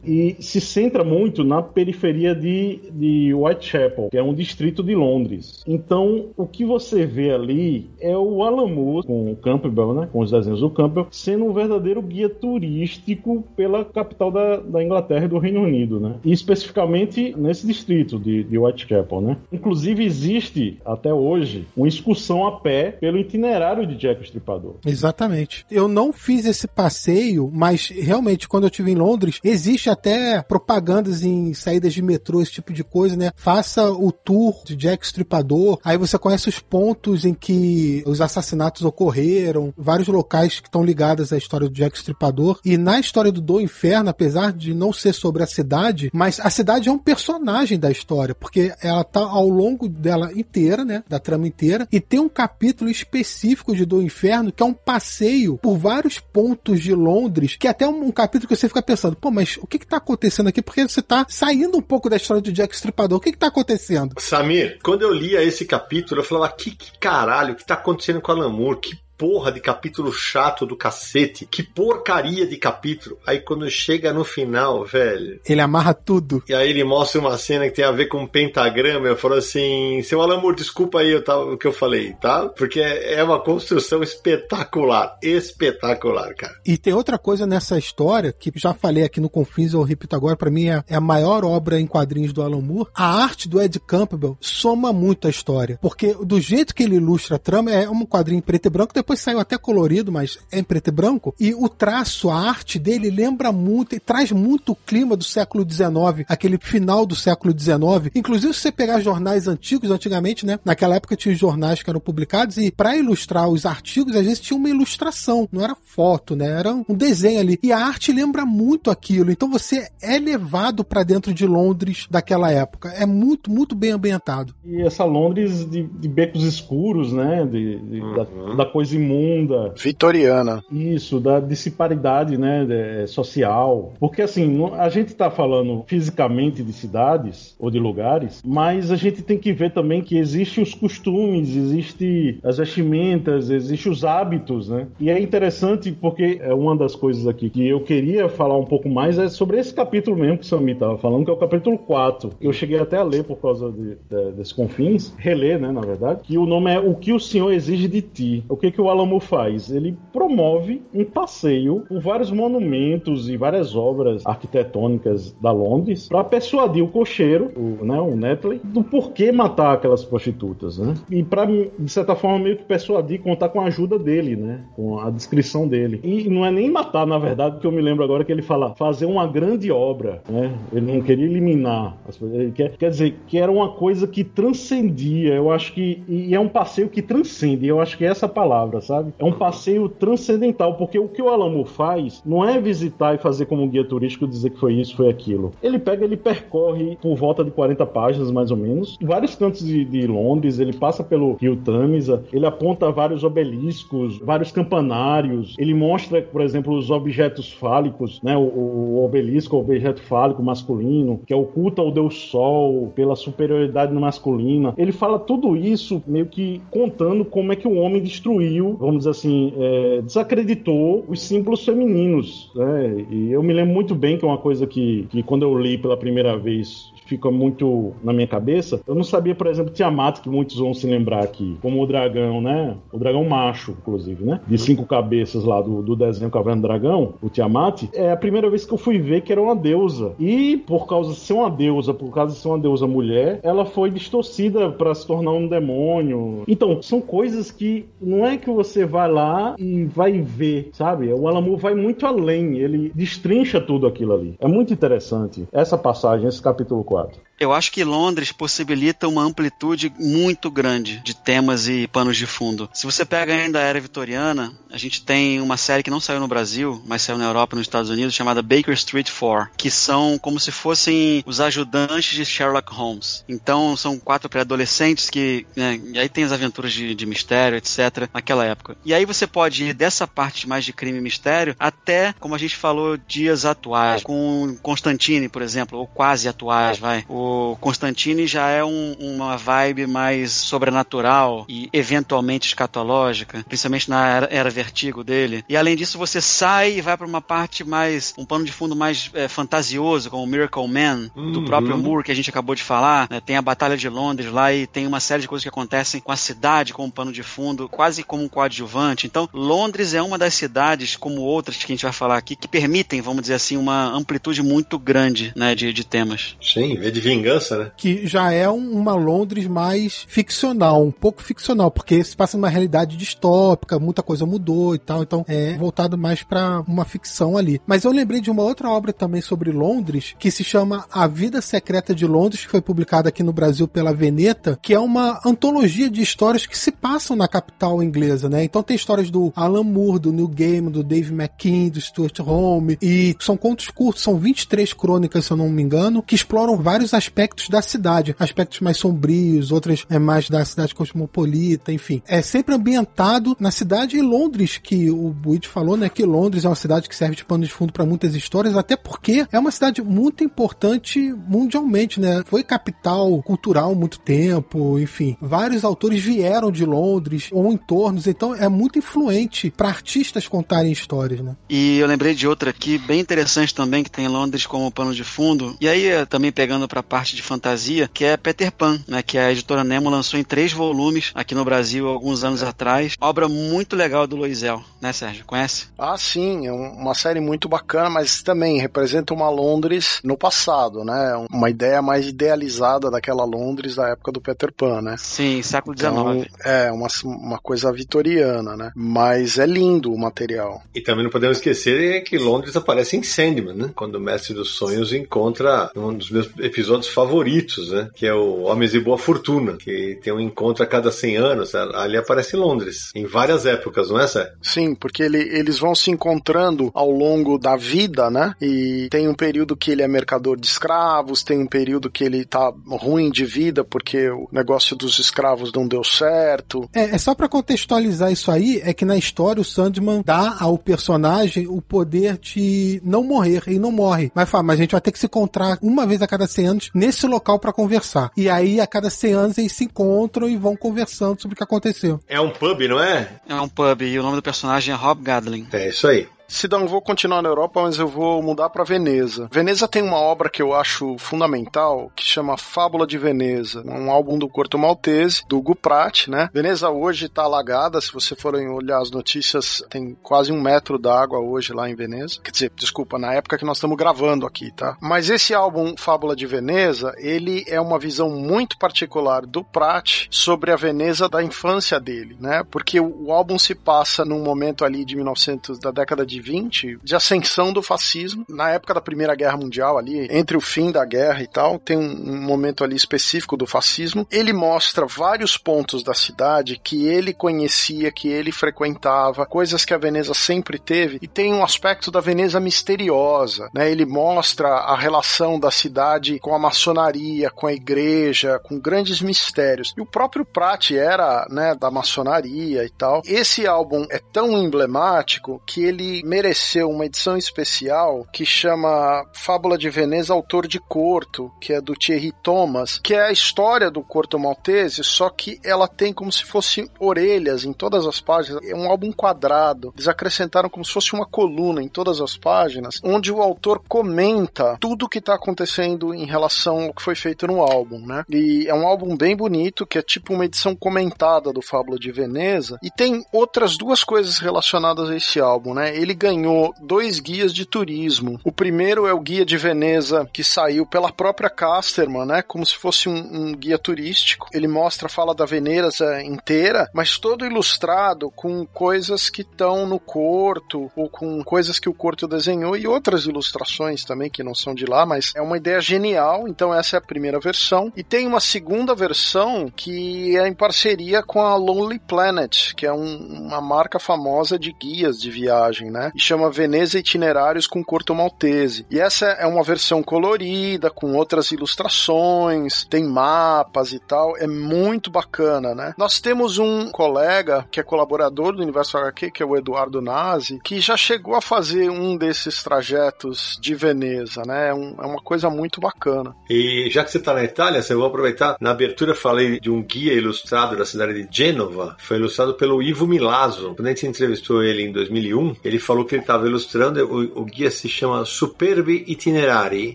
[0.05, 5.63] e se centra muito na periferia de, de Whitechapel, que é um distrito de Londres.
[5.67, 10.09] Então, o que você vê ali é o Alan Moore com o Campbell, né?
[10.13, 15.25] Com os desenhos do Campbell, sendo um verdadeiro guia turístico pela capital da, da Inglaterra
[15.25, 16.17] e do Reino Unido, né?
[16.25, 19.37] E especificamente nesse distrito de, de Whitechapel, né?
[19.53, 24.77] Inclusive existe até hoje uma excursão a pé pelo itinerário de Jack o Estripador.
[24.87, 25.65] Exatamente.
[25.71, 31.23] Eu não fiz esse passeio, mas realmente, quando eu estive em Londres, existe até propagandas
[31.23, 33.31] em saídas de metrô, esse tipo de coisa, né?
[33.37, 38.83] Faça o tour de Jack Stripador, aí você conhece os pontos em que os assassinatos
[38.83, 42.61] ocorreram, vários locais que estão ligados à história do Jack Stripador.
[42.65, 46.51] E na história do Do Inferno, apesar de não ser sobre a cidade, mas a
[46.51, 51.03] cidade é um personagem da história, porque ela tá ao longo dela inteira, né?
[51.09, 55.59] Da trama inteira, e tem um capítulo específico de Do Inferno que é um passeio
[55.59, 59.17] por vários pontos de Londres, que é até um, um capítulo que você fica pensando,
[59.17, 60.61] pô, mas o que que tá acontecendo aqui?
[60.61, 63.19] Porque você tá saindo um pouco da história do Jack Stripador.
[63.19, 64.15] O que que tá acontecendo?
[64.19, 68.21] Samir, quando eu lia esse capítulo, eu falava, que, que caralho, o que tá acontecendo
[68.21, 68.81] com Alan Moore?
[68.81, 71.47] Que porra de capítulo chato do cacete.
[71.47, 73.17] Que porcaria de capítulo.
[73.25, 75.41] Aí quando chega no final, velho.
[75.49, 76.43] Ele amarra tudo.
[76.49, 79.07] E aí ele mostra uma cena que tem a ver com um pentagrama.
[79.07, 82.49] Eu falo assim, seu Alan Moore, desculpa aí eu tava, o que eu falei, tá?
[82.49, 85.17] Porque é uma construção espetacular.
[85.23, 86.57] Espetacular, cara.
[86.67, 90.35] E tem outra coisa nessa história, que já falei aqui no Confins, eu repito agora,
[90.35, 92.91] pra mim é, é a maior obra em quadrinhos do Alan Moore.
[92.93, 95.79] A arte do Ed Campbell soma muito a história.
[95.81, 99.12] Porque do jeito que ele ilustra a trama, é um quadrinho preto e branco, depois
[99.21, 101.35] saiu até colorido, mas é em preto e branco.
[101.39, 105.67] E o traço, a arte dele lembra muito, e traz muito o clima do século
[105.69, 108.11] XIX, aquele final do século XIX.
[108.15, 110.59] Inclusive, se você pegar jornais antigos, antigamente, né?
[110.65, 114.41] Naquela época tinha os jornais que eram publicados, e para ilustrar os artigos, às vezes
[114.41, 116.47] tinha uma ilustração, não era foto, né?
[116.47, 117.59] Era um desenho ali.
[117.63, 119.31] E a arte lembra muito aquilo.
[119.31, 122.89] Então você é levado para dentro de Londres daquela época.
[122.91, 124.55] É muito, muito bem ambientado.
[124.65, 127.45] E essa Londres de, de becos escuros, né?
[127.47, 129.73] De, de- da, da coisa imunda.
[129.77, 130.63] Vitoriana.
[130.71, 133.93] Isso, da disparidade né, de- social.
[133.99, 139.23] Porque assim, a gente está falando fisicamente de cidades ou de lugares, mas a gente
[139.23, 144.87] tem que ver também que existem os costumes, existe as vestimentas, existem os hábitos, né?
[145.01, 148.89] E é interessante porque é uma das coisas aqui que eu queria falar um pouco
[148.89, 151.79] mais é sobre esse capítulo mesmo que o Samir estava falando, que é o capítulo
[151.79, 152.31] 4.
[152.41, 156.21] Eu cheguei até a ler por causa de, de- desses confins, reler, né, na verdade,
[156.23, 158.45] que o nome é O que o Senhor exige de ti.
[158.49, 159.71] O que que o Alamo faz?
[159.71, 166.83] Ele promove um passeio por vários monumentos e várias obras arquitetônicas da Londres para persuadir
[166.83, 170.95] o cocheiro, o, né, o Netley, do porquê matar aquelas prostitutas, né?
[171.11, 174.65] E para de certa forma meio que persuadir, contar com a ajuda dele, né?
[174.75, 176.01] Com a descrição dele.
[176.03, 178.75] E não é nem matar, na verdade, porque eu me lembro agora que ele fala
[178.75, 180.53] fazer uma grande obra, né?
[180.73, 182.19] Ele não queria eliminar as
[182.55, 185.35] quer, quer dizer que era uma coisa que transcendia.
[185.35, 187.67] Eu acho que e é um passeio que transcende.
[187.67, 188.29] Eu acho que é essa a
[188.73, 189.13] palavra, sabe?
[189.19, 193.47] É um passeio transcendental, porque o que o Alamo faz não é visitar e fazer
[193.47, 195.53] como guia turístico dizer que foi isso, foi aquilo.
[195.63, 199.85] Ele pega, ele percorre por volta de 40 páginas, mais ou menos, vários cantos de,
[199.85, 206.23] de Londres, ele passa pelo rio Tâmisa, ele aponta vários obeliscos, vários campanários, ele mostra,
[206.23, 208.37] por exemplo, os objetos fálicos, né?
[208.37, 213.93] O, o obelisco, o objeto fálico masculino, que é oculta o Deus Sol pela superioridade
[213.93, 214.75] masculina.
[214.77, 219.11] Ele fala tudo isso meio que contando como é que o homem destruiu vamos dizer
[219.11, 222.51] assim, é, desacreditou os símbolos femininos.
[222.55, 223.07] Né?
[223.11, 225.79] E eu me lembro muito bem que é uma coisa que, que quando eu li
[225.79, 228.81] pela primeira vez fica muito na minha cabeça.
[228.87, 232.41] Eu não sabia, por exemplo, Tiamat, que muitos vão se lembrar aqui, como o dragão,
[232.41, 232.77] né?
[232.93, 234.41] O dragão macho, inclusive, né?
[234.47, 237.85] De cinco cabeças lá do, do desenho Caverna do Dragão, o Tiamat.
[237.93, 240.15] É a primeira vez que eu fui ver que era uma deusa.
[240.19, 243.65] E por causa de ser uma deusa, por causa de ser uma deusa mulher, ela
[243.65, 246.43] foi distorcida para se tornar um demônio.
[246.47, 251.13] Então, são coisas que não é que você vai lá e vai ver, sabe?
[251.13, 254.35] O Alamu vai muito além, ele destrincha tudo aquilo ali.
[254.41, 257.32] É muito interessante essa passagem, esse capítulo 4 lado.
[257.43, 262.71] Eu acho que Londres possibilita uma amplitude muito grande de temas e panos de fundo.
[262.73, 266.21] Se você pega ainda a era vitoriana, a gente tem uma série que não saiu
[266.21, 269.73] no Brasil, mas saiu na Europa e nos Estados Unidos, chamada Baker Street 4, que
[269.73, 273.25] são como se fossem os ajudantes de Sherlock Holmes.
[273.29, 275.45] Então são quatro pré-adolescentes que.
[275.57, 278.77] Né, e aí tem as aventuras de, de mistério, etc., naquela época.
[278.85, 282.39] E aí você pode ir dessa parte mais de crime e mistério até, como a
[282.39, 287.05] gente falou, dias atuais, com Constantine, por exemplo, ou quase atuais, vai.
[287.09, 294.07] O o Constantine já é um, uma vibe mais sobrenatural e eventualmente escatológica, principalmente na
[294.07, 295.43] era, era, Vertigo dele.
[295.49, 298.77] E além disso, você sai e vai para uma parte mais, um pano de fundo
[298.77, 301.33] mais é, fantasioso, como Miracle Man, uhum.
[301.33, 303.09] do próprio Moore, que a gente acabou de falar.
[303.11, 303.21] Né?
[303.21, 306.13] Tem a Batalha de Londres lá e tem uma série de coisas que acontecem com
[306.13, 309.07] a cidade como pano de fundo, quase como um coadjuvante.
[309.07, 312.49] Então, Londres é uma das cidades, como outras que a gente vai falar aqui, que
[312.49, 316.37] permitem, vamos dizer assim, uma amplitude muito grande né, de, de temas.
[316.43, 317.71] Sim, é de vingança, né?
[317.77, 322.49] Que já é um, uma Londres mais ficcional, um pouco ficcional, porque se passa numa
[322.49, 327.61] realidade distópica, muita coisa mudou e tal, então é voltado mais para uma ficção ali.
[327.67, 331.41] Mas eu lembrei de uma outra obra também sobre Londres, que se chama A Vida
[331.41, 335.91] Secreta de Londres, que foi publicada aqui no Brasil pela Veneta, que é uma antologia
[335.91, 338.45] de histórias que se passam na capital inglesa, né?
[338.45, 342.79] Então tem histórias do Alan Moore, do Neil Gaiman, do Dave McKean, do Stuart Home,
[342.81, 346.95] e são contos curtos, são 23 crônicas, se eu não me engano, que exploram vários
[346.95, 347.02] aspectos
[347.51, 352.03] da cidade, aspectos mais sombrios, outras é mais da cidade cosmopolita, enfim.
[352.07, 356.49] É sempre ambientado na cidade de Londres, que o Buit falou, né, que Londres é
[356.49, 359.51] uma cidade que serve de pano de fundo para muitas histórias, até porque é uma
[359.51, 362.23] cidade muito importante mundialmente, né?
[362.27, 365.17] Foi capital cultural muito tempo, enfim.
[365.21, 371.21] Vários autores vieram de Londres ou entornos, então é muito influente para artistas contarem histórias,
[371.21, 371.37] né?
[371.49, 375.05] E eu lembrei de outra aqui bem interessante também que tem Londres como pano de
[375.05, 375.57] fundo.
[375.61, 379.33] E aí também pegando para parte de fantasia, que é Peter Pan, né, que a
[379.33, 382.97] editora Nemo lançou em três volumes aqui no Brasil alguns anos atrás.
[383.01, 385.25] Obra muito legal do Loisel, né, Sérgio?
[385.25, 385.69] Conhece?
[385.79, 391.27] Ah, sim, é uma série muito bacana, mas também representa uma Londres no passado, né?
[391.31, 394.97] Uma ideia mais idealizada daquela Londres da época do Peter Pan, né?
[394.99, 395.93] Sim, século XIX.
[395.93, 398.71] Então, é, uma, uma coisa vitoriana, né?
[398.77, 400.63] Mas é lindo o material.
[400.75, 403.71] E também não podemos esquecer que Londres aparece em Sandman, né?
[403.75, 407.91] Quando o Mestre dos Sonhos encontra um dos meus episódios favoritos, né?
[407.95, 411.55] Que é o Homens de Boa Fortuna, que tem um encontro a cada 100 anos.
[411.55, 414.33] Ali aparece Londres, em várias épocas, não é, Sé?
[414.43, 418.35] Sim, porque ele, eles vão se encontrando ao longo da vida, né?
[418.41, 422.25] E tem um período que ele é mercador de escravos, tem um período que ele
[422.25, 426.69] tá ruim de vida porque o negócio dos escravos não deu certo.
[426.75, 430.59] É, é só para contextualizar isso aí, é que na história o Sandman dá ao
[430.59, 434.11] personagem o poder de não morrer, e não morre.
[434.15, 436.47] Mas fala, mas a gente vai ter que se encontrar uma vez a cada 100
[436.47, 438.11] anos nesse local para conversar.
[438.17, 441.45] E aí, a cada 100 anos, eles se encontram e vão conversando sobre o que
[441.45, 442.01] aconteceu.
[442.09, 443.09] É um pub, não é?
[443.29, 445.47] É um pub, e o nome do personagem é Rob Gadlin.
[445.53, 446.09] É isso aí.
[446.29, 449.29] Sidão, vou continuar na Europa, mas eu vou mudar para Veneza.
[449.31, 454.19] Veneza tem uma obra que eu acho fundamental, que chama Fábula de Veneza, um álbum
[454.19, 456.31] do Corto Maltese, do Hugo Pratt, né?
[456.33, 461.19] Veneza hoje tá alagada, se você forem olhar as notícias, tem quase um metro d'água
[461.19, 462.19] hoje lá em Veneza.
[462.23, 464.77] Quer dizer, desculpa, na época que nós estamos gravando aqui, tá?
[464.81, 470.51] Mas esse álbum Fábula de Veneza, ele é uma visão muito particular do Pratt sobre
[470.51, 472.43] a Veneza da infância dele, né?
[472.51, 476.95] Porque o álbum se passa num momento ali de 1900, da década de 20 de
[476.95, 478.25] ascensão do fascismo.
[478.29, 481.77] Na época da Primeira Guerra Mundial, ali, entre o fim da guerra e tal, tem
[481.77, 484.07] um, momento ali específico do fascismo.
[484.11, 489.79] Ele mostra vários pontos da cidade que ele conhecia, que ele frequentava, coisas que a
[489.79, 493.71] Veneza sempre teve, e tem um aspecto da Veneza misteriosa, né?
[493.71, 499.75] Ele mostra a relação da cidade com a maçonaria, com a igreja, com grandes mistérios.
[499.77, 503.03] E o próprio Prat era, né, da maçonaria e tal.
[503.05, 509.71] Esse álbum é tão emblemático que ele mereceu uma edição especial que chama Fábula de
[509.71, 514.19] Veneza, Autor de Corto, que é do Thierry Thomas, que é a história do Corto
[514.19, 518.43] Maltese, só que ela tem como se fosse orelhas em todas as páginas.
[518.45, 519.73] É um álbum quadrado.
[519.75, 524.57] Eles acrescentaram como se fosse uma coluna em todas as páginas, onde o autor comenta
[524.61, 528.05] tudo o que está acontecendo em relação ao que foi feito no álbum, né?
[528.09, 531.91] E é um álbum bem bonito, que é tipo uma edição comentada do Fábula de
[531.91, 535.75] Veneza, e tem outras duas coisas relacionadas a esse álbum, né?
[535.77, 538.21] Ele ganhou dois guias de turismo.
[538.25, 542.23] O primeiro é o Guia de Veneza, que saiu pela própria Casterman, né?
[542.23, 544.29] Como se fosse um, um guia turístico.
[544.33, 550.71] Ele mostra, fala da Veneza inteira, mas todo ilustrado com coisas que estão no Corto,
[550.77, 554.65] ou com coisas que o Corto desenhou, e outras ilustrações também, que não são de
[554.65, 556.29] lá, mas é uma ideia genial.
[556.29, 557.73] Então, essa é a primeira versão.
[557.77, 562.73] E tem uma segunda versão que é em parceria com a Lonely Planet, que é
[562.73, 565.82] um, uma marca famosa de guias de viagem, né?
[565.95, 568.67] E chama Veneza Itinerários com Corto Maltese.
[568.71, 574.17] E essa é uma versão colorida, com outras ilustrações, tem mapas e tal.
[574.17, 575.75] É muito bacana, né?
[575.77, 580.39] Nós temos um colega que é colaborador do Universo HQ, que é o Eduardo Nazi,
[580.43, 584.49] que já chegou a fazer um desses trajetos de Veneza, né?
[584.49, 586.15] É, um, é uma coisa muito bacana.
[586.29, 588.37] E já que você está na Itália, você vai aproveitar.
[588.41, 591.77] Na abertura falei de um guia ilustrado da cidade de Gênova.
[591.79, 593.55] Foi ilustrado pelo Ivo Milazzo.
[593.55, 596.85] Quando a gente entrevistou ele em 2001, ele falou que ele estava ilustrando.
[596.85, 599.75] O, o, guia se chama Superbi Itinerari,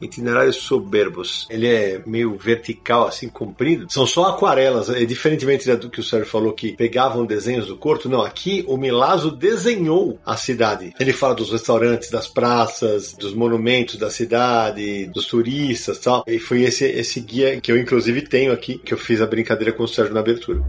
[0.00, 1.46] Itinerários Soberbos.
[1.50, 3.86] Ele é meio vertical, assim, comprido.
[3.90, 4.88] São só aquarelas.
[4.88, 8.08] É diferentemente do que o Sérgio falou, que pegavam desenhos do Corto.
[8.08, 10.94] Não, aqui o Milazzo desenhou a cidade.
[11.00, 16.24] Ele fala dos restaurantes, das praças, dos monumentos da cidade, dos turistas tal.
[16.26, 19.72] E foi esse, esse guia que eu, inclusive, tenho aqui, que eu fiz a brincadeira
[19.72, 20.62] com o Sérgio na abertura.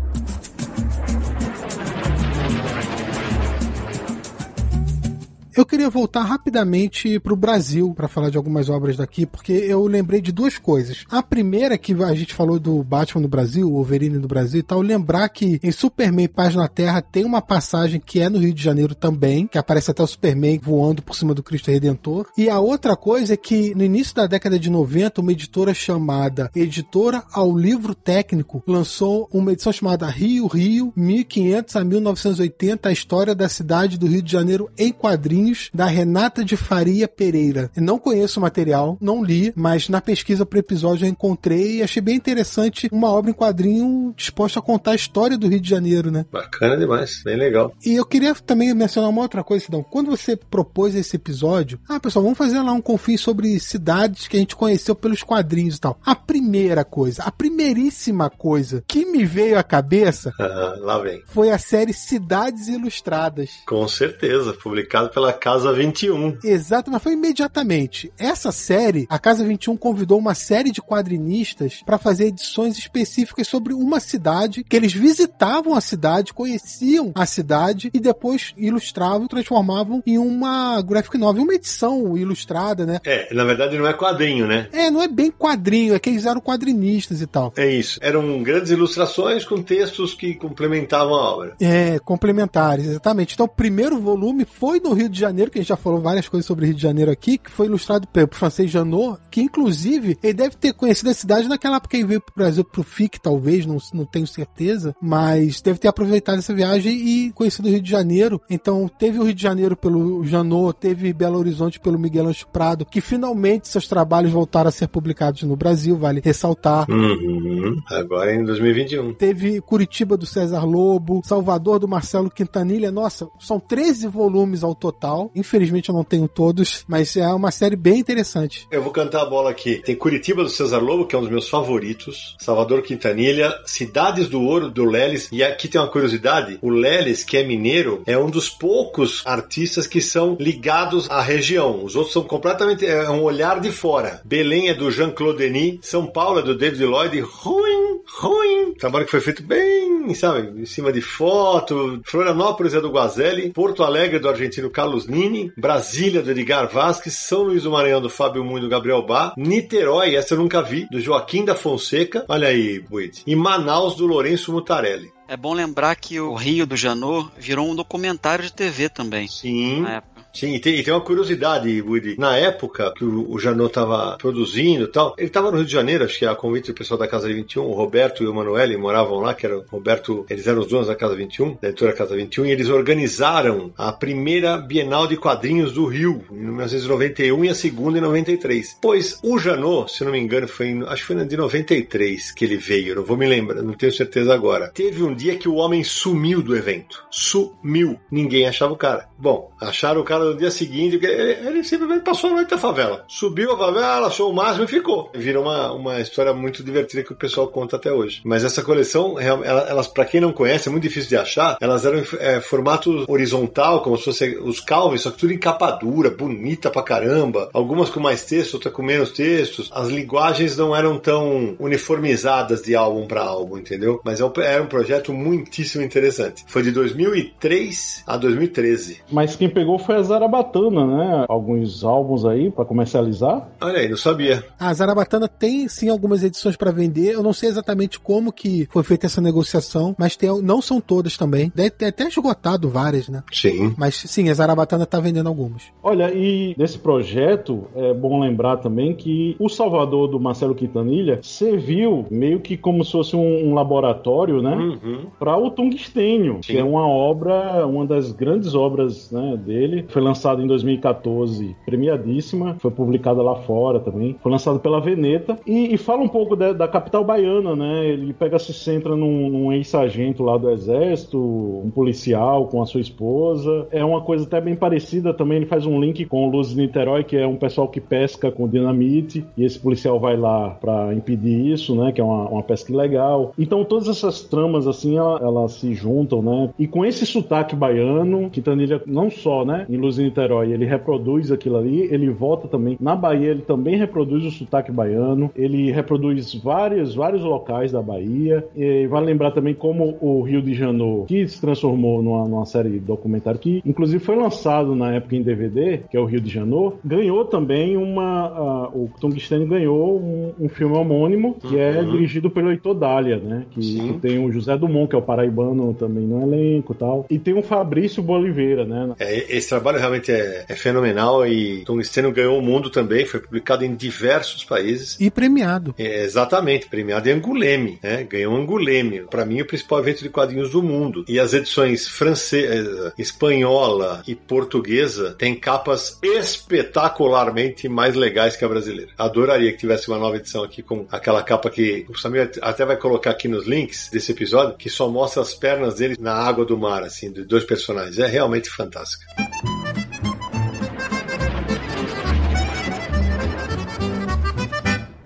[5.57, 9.87] Eu queria voltar rapidamente para o Brasil para falar de algumas obras daqui, porque eu
[9.87, 11.03] lembrei de duas coisas.
[11.09, 14.59] A primeira é que a gente falou do Batman no Brasil, o Wolverine no Brasil
[14.59, 18.37] e tal, lembrar que em Superman Paz na Terra tem uma passagem que é no
[18.37, 22.27] Rio de Janeiro também, que aparece até o Superman voando por cima do Cristo Redentor.
[22.37, 26.51] E a outra coisa é que no início da década de 90, uma editora chamada
[26.55, 33.33] Editora ao Livro Técnico lançou uma edição chamada Rio Rio 1500 a 1980, a história
[33.33, 37.71] da cidade do Rio de Janeiro em quadrinhos quadrinhos da Renata de Faria Pereira.
[37.75, 41.77] Eu não conheço o material, não li, mas na pesquisa para o episódio eu encontrei
[41.77, 45.59] e achei bem interessante uma obra em quadrinho disposta a contar a história do Rio
[45.59, 46.25] de Janeiro, né?
[46.31, 47.73] Bacana demais, bem legal.
[47.85, 49.83] E eu queria também mencionar uma outra coisa, Sidão.
[49.83, 54.37] Quando você propôs esse episódio, ah, pessoal, vamos fazer lá um confim sobre cidades que
[54.37, 55.99] a gente conheceu pelos quadrinhos e tal.
[56.05, 61.21] A primeira coisa, a primeiríssima coisa que me veio à cabeça ah, lá vem.
[61.27, 63.51] foi a série Cidades Ilustradas.
[63.65, 66.39] Com certeza, publicado pela Casa 21.
[66.43, 68.11] Exato, mas foi imediatamente.
[68.17, 73.73] Essa série, a Casa 21 convidou uma série de quadrinistas para fazer edições específicas sobre
[73.73, 80.01] uma cidade, que eles visitavam a cidade, conheciam a cidade e depois ilustravam e transformavam
[80.05, 82.99] em uma graphic novel, uma edição ilustrada, né?
[83.05, 84.67] É, na verdade não é quadrinho, né?
[84.71, 87.53] É, não é bem quadrinho, é que eles eram quadrinistas e tal.
[87.55, 87.99] É isso.
[88.01, 91.55] Eram grandes ilustrações com textos que complementavam a obra.
[91.59, 93.33] É, complementares, exatamente.
[93.33, 96.27] Então o primeiro volume foi no Rio de Janeiro, que a gente já falou várias
[96.27, 100.33] coisas sobre Rio de Janeiro aqui, que foi ilustrado pelo francês Janot, que inclusive ele
[100.33, 103.65] deve ter conhecido a cidade naquela época que ele veio pro Brasil pro FIC, talvez,
[103.65, 107.89] não, não tenho certeza, mas deve ter aproveitado essa viagem e conhecido o Rio de
[107.89, 108.41] Janeiro.
[108.49, 112.85] Então teve o Rio de Janeiro pelo Janot, teve Belo Horizonte pelo Miguel Ancho Prado,
[112.85, 116.89] que finalmente seus trabalhos voltaram a ser publicados no Brasil, vale ressaltar.
[116.89, 117.81] Uhum.
[117.89, 119.13] Agora em 2021.
[119.13, 122.91] Teve Curitiba do César Lobo, Salvador do Marcelo Quintanilha.
[122.91, 127.75] Nossa, são 13 volumes ao total Infelizmente eu não tenho todos, mas é uma série
[127.75, 128.67] bem interessante.
[128.71, 129.81] Eu vou cantar a bola aqui.
[129.83, 132.35] Tem Curitiba do César Lobo, que é um dos meus favoritos.
[132.39, 135.29] Salvador Quintanilha, Cidades do Ouro do Leles.
[135.31, 139.87] E aqui tem uma curiosidade: o Leles, que é mineiro, é um dos poucos artistas
[139.87, 141.83] que são ligados à região.
[141.83, 142.85] Os outros são completamente.
[142.85, 144.21] É um olhar de fora.
[144.25, 147.19] Belém é do Jean-Claude Denis, São Paulo é do David Lloyd.
[147.19, 148.73] Ruim, ruim.
[148.73, 152.01] Trabalho que foi feito bem, sabe, em cima de foto.
[152.05, 153.51] Florianópolis é do Guazelli.
[153.51, 158.01] Porto Alegre é do argentino Carlos Nini, Brasília do Edgar Vasques, São Luís do Maranhão
[158.01, 162.25] do Fábio Muito do Gabriel Bá, Niterói, essa eu nunca vi, do Joaquim da Fonseca,
[162.27, 165.11] olha aí, Buit, e Manaus do Lourenço Mutarelli.
[165.27, 169.27] É bom lembrar que o Rio do Janô virou um documentário de TV também.
[169.27, 169.81] Sim.
[169.81, 170.16] Na época.
[170.37, 172.15] Sim, e tem, e tem uma curiosidade, Woody.
[172.19, 175.71] Na época que o, o Janot tava produzindo e tal, ele tava no Rio de
[175.71, 178.77] Janeiro, acho que a convite do pessoal da Casa 21, o Roberto e o Emanuele
[178.77, 182.15] moravam lá, que era Roberto, eles eram os donos da Casa 21, da editora Casa
[182.15, 187.55] 21, e eles organizaram a primeira Bienal de Quadrinhos do Rio, em 1991, e a
[187.55, 188.77] segunda em 93.
[188.79, 192.45] Pois o Janot, se não me engano, foi em, acho que foi de 93 que
[192.45, 194.69] ele veio, não vou me lembrar, não tenho certeza agora.
[194.71, 197.03] Teve um dia que o homem sumiu do evento.
[197.09, 197.99] Sumiu.
[198.11, 199.09] Ninguém achava o cara.
[199.17, 203.03] Bom, acharam o cara no dia seguinte, ele, ele simplesmente passou a noite na favela.
[203.07, 205.09] Subiu a favela, achou o máximo e ficou.
[205.13, 208.21] Virou uma, uma história muito divertida que o pessoal conta até hoje.
[208.23, 211.57] Mas essa coleção, elas, para quem não conhece, é muito difícil de achar.
[211.59, 215.37] Elas eram em é, formato horizontal, como se fosse os Calvin, só que tudo em
[215.39, 217.49] capa dura, bonita pra caramba.
[217.53, 219.69] Algumas com mais texto, outras com menos textos.
[219.73, 223.99] As linguagens não eram tão uniformizadas de álbum para álbum, entendeu?
[224.03, 226.43] Mas é era um projeto muitíssimo interessante.
[226.47, 229.01] Foi de 2003 a 2013.
[229.11, 231.25] Mas quem pegou foi a Zarabatana, né?
[231.27, 233.47] Alguns álbuns aí para comercializar.
[233.61, 234.43] Olha aí, não sabia.
[234.59, 237.13] A Zarabatana tem sim algumas edições para vender.
[237.13, 241.17] Eu não sei exatamente como que foi feita essa negociação, mas tem, não são todas
[241.17, 241.51] também.
[241.55, 243.23] Deve ter até esgotado várias, né?
[243.31, 243.73] Sim.
[243.77, 245.63] Mas sim, a Zarabatana tá vendendo algumas.
[245.81, 252.05] Olha, e nesse projeto é bom lembrar também que o Salvador do Marcelo Quintanilha serviu
[252.09, 254.55] meio que como se fosse um, um laboratório, né?
[254.55, 255.05] Uhum.
[255.19, 256.53] Para o Tungstênio, sim.
[256.53, 259.85] que é uma obra, uma das grandes obras né, dele.
[259.89, 262.55] Foi lançado em 2014, premiadíssima.
[262.59, 264.15] Foi publicada lá fora também.
[264.21, 265.37] Foi lançado pela Veneta.
[265.45, 267.87] E, e fala um pouco da, da, capital baiana, né?
[267.87, 272.81] Ele pega, se centra num, num ex-sargento lá do exército, um policial com a sua
[272.81, 273.67] esposa.
[273.71, 275.37] É uma coisa até bem parecida também.
[275.37, 278.47] Ele faz um link com Luz de Niterói, que é um pessoal que pesca com
[278.47, 279.25] dinamite.
[279.37, 281.91] E esse policial vai lá para impedir isso, né?
[281.91, 283.33] Que é uma, uma pesca ilegal.
[283.37, 286.49] Então todas essas tramas, assim, elas, elas se juntam, né?
[286.57, 289.65] E com esse sotaque baiano, Quintanilha não só, né?
[289.69, 291.81] Em Luz de Niterói, ele reproduz aquilo ali.
[291.91, 292.77] Ele volta também.
[292.79, 295.29] Na Bahia, ele também reproduz o sotaque baiano.
[295.35, 298.45] Ele reproduz vários, vários locais da Bahia.
[298.55, 302.69] E vale lembrar também como o Rio de Janeiro, que se transformou numa, numa série
[302.69, 306.29] de documentário, que inclusive foi lançado na época em DVD, que é o Rio de
[306.29, 308.69] Janeiro, ganhou também uma.
[308.69, 311.79] Uh, o Tungstênio ganhou um, um, filme homônimo, que é uhum.
[311.79, 313.45] é dirigido pelo Heitor Dália, né?
[313.51, 317.05] Que, que, tem o José Dumont, que é o paraibano também no elenco e tal.
[317.09, 318.76] E tem o Fabrício Boliveira, né?
[318.99, 323.63] É, esse trabalho realmente é, é fenomenal e Tungstênio ganhou o mundo também, foi publicado
[323.65, 324.97] em diversos países.
[324.99, 325.73] E premiado.
[325.77, 328.03] É, exatamente, premiado em Anguleme, né?
[328.03, 329.01] Ganhou Anguleme.
[329.09, 331.05] Para mim, o principal evento de quadrinhos do mundo.
[331.07, 338.91] E as edições francesa, espanhola e portuguesa têm capas espetacularmente mais legais que a brasileira.
[338.97, 342.77] Adoraria que tivesse uma nova edição aqui com aquela capa que o Samir até vai
[342.77, 346.57] colocar aqui nos links desse episódio, que só mostra as pernas dele na água do
[346.57, 347.99] mar, assim, de dois personagens.
[347.99, 349.05] É realmente fantástica.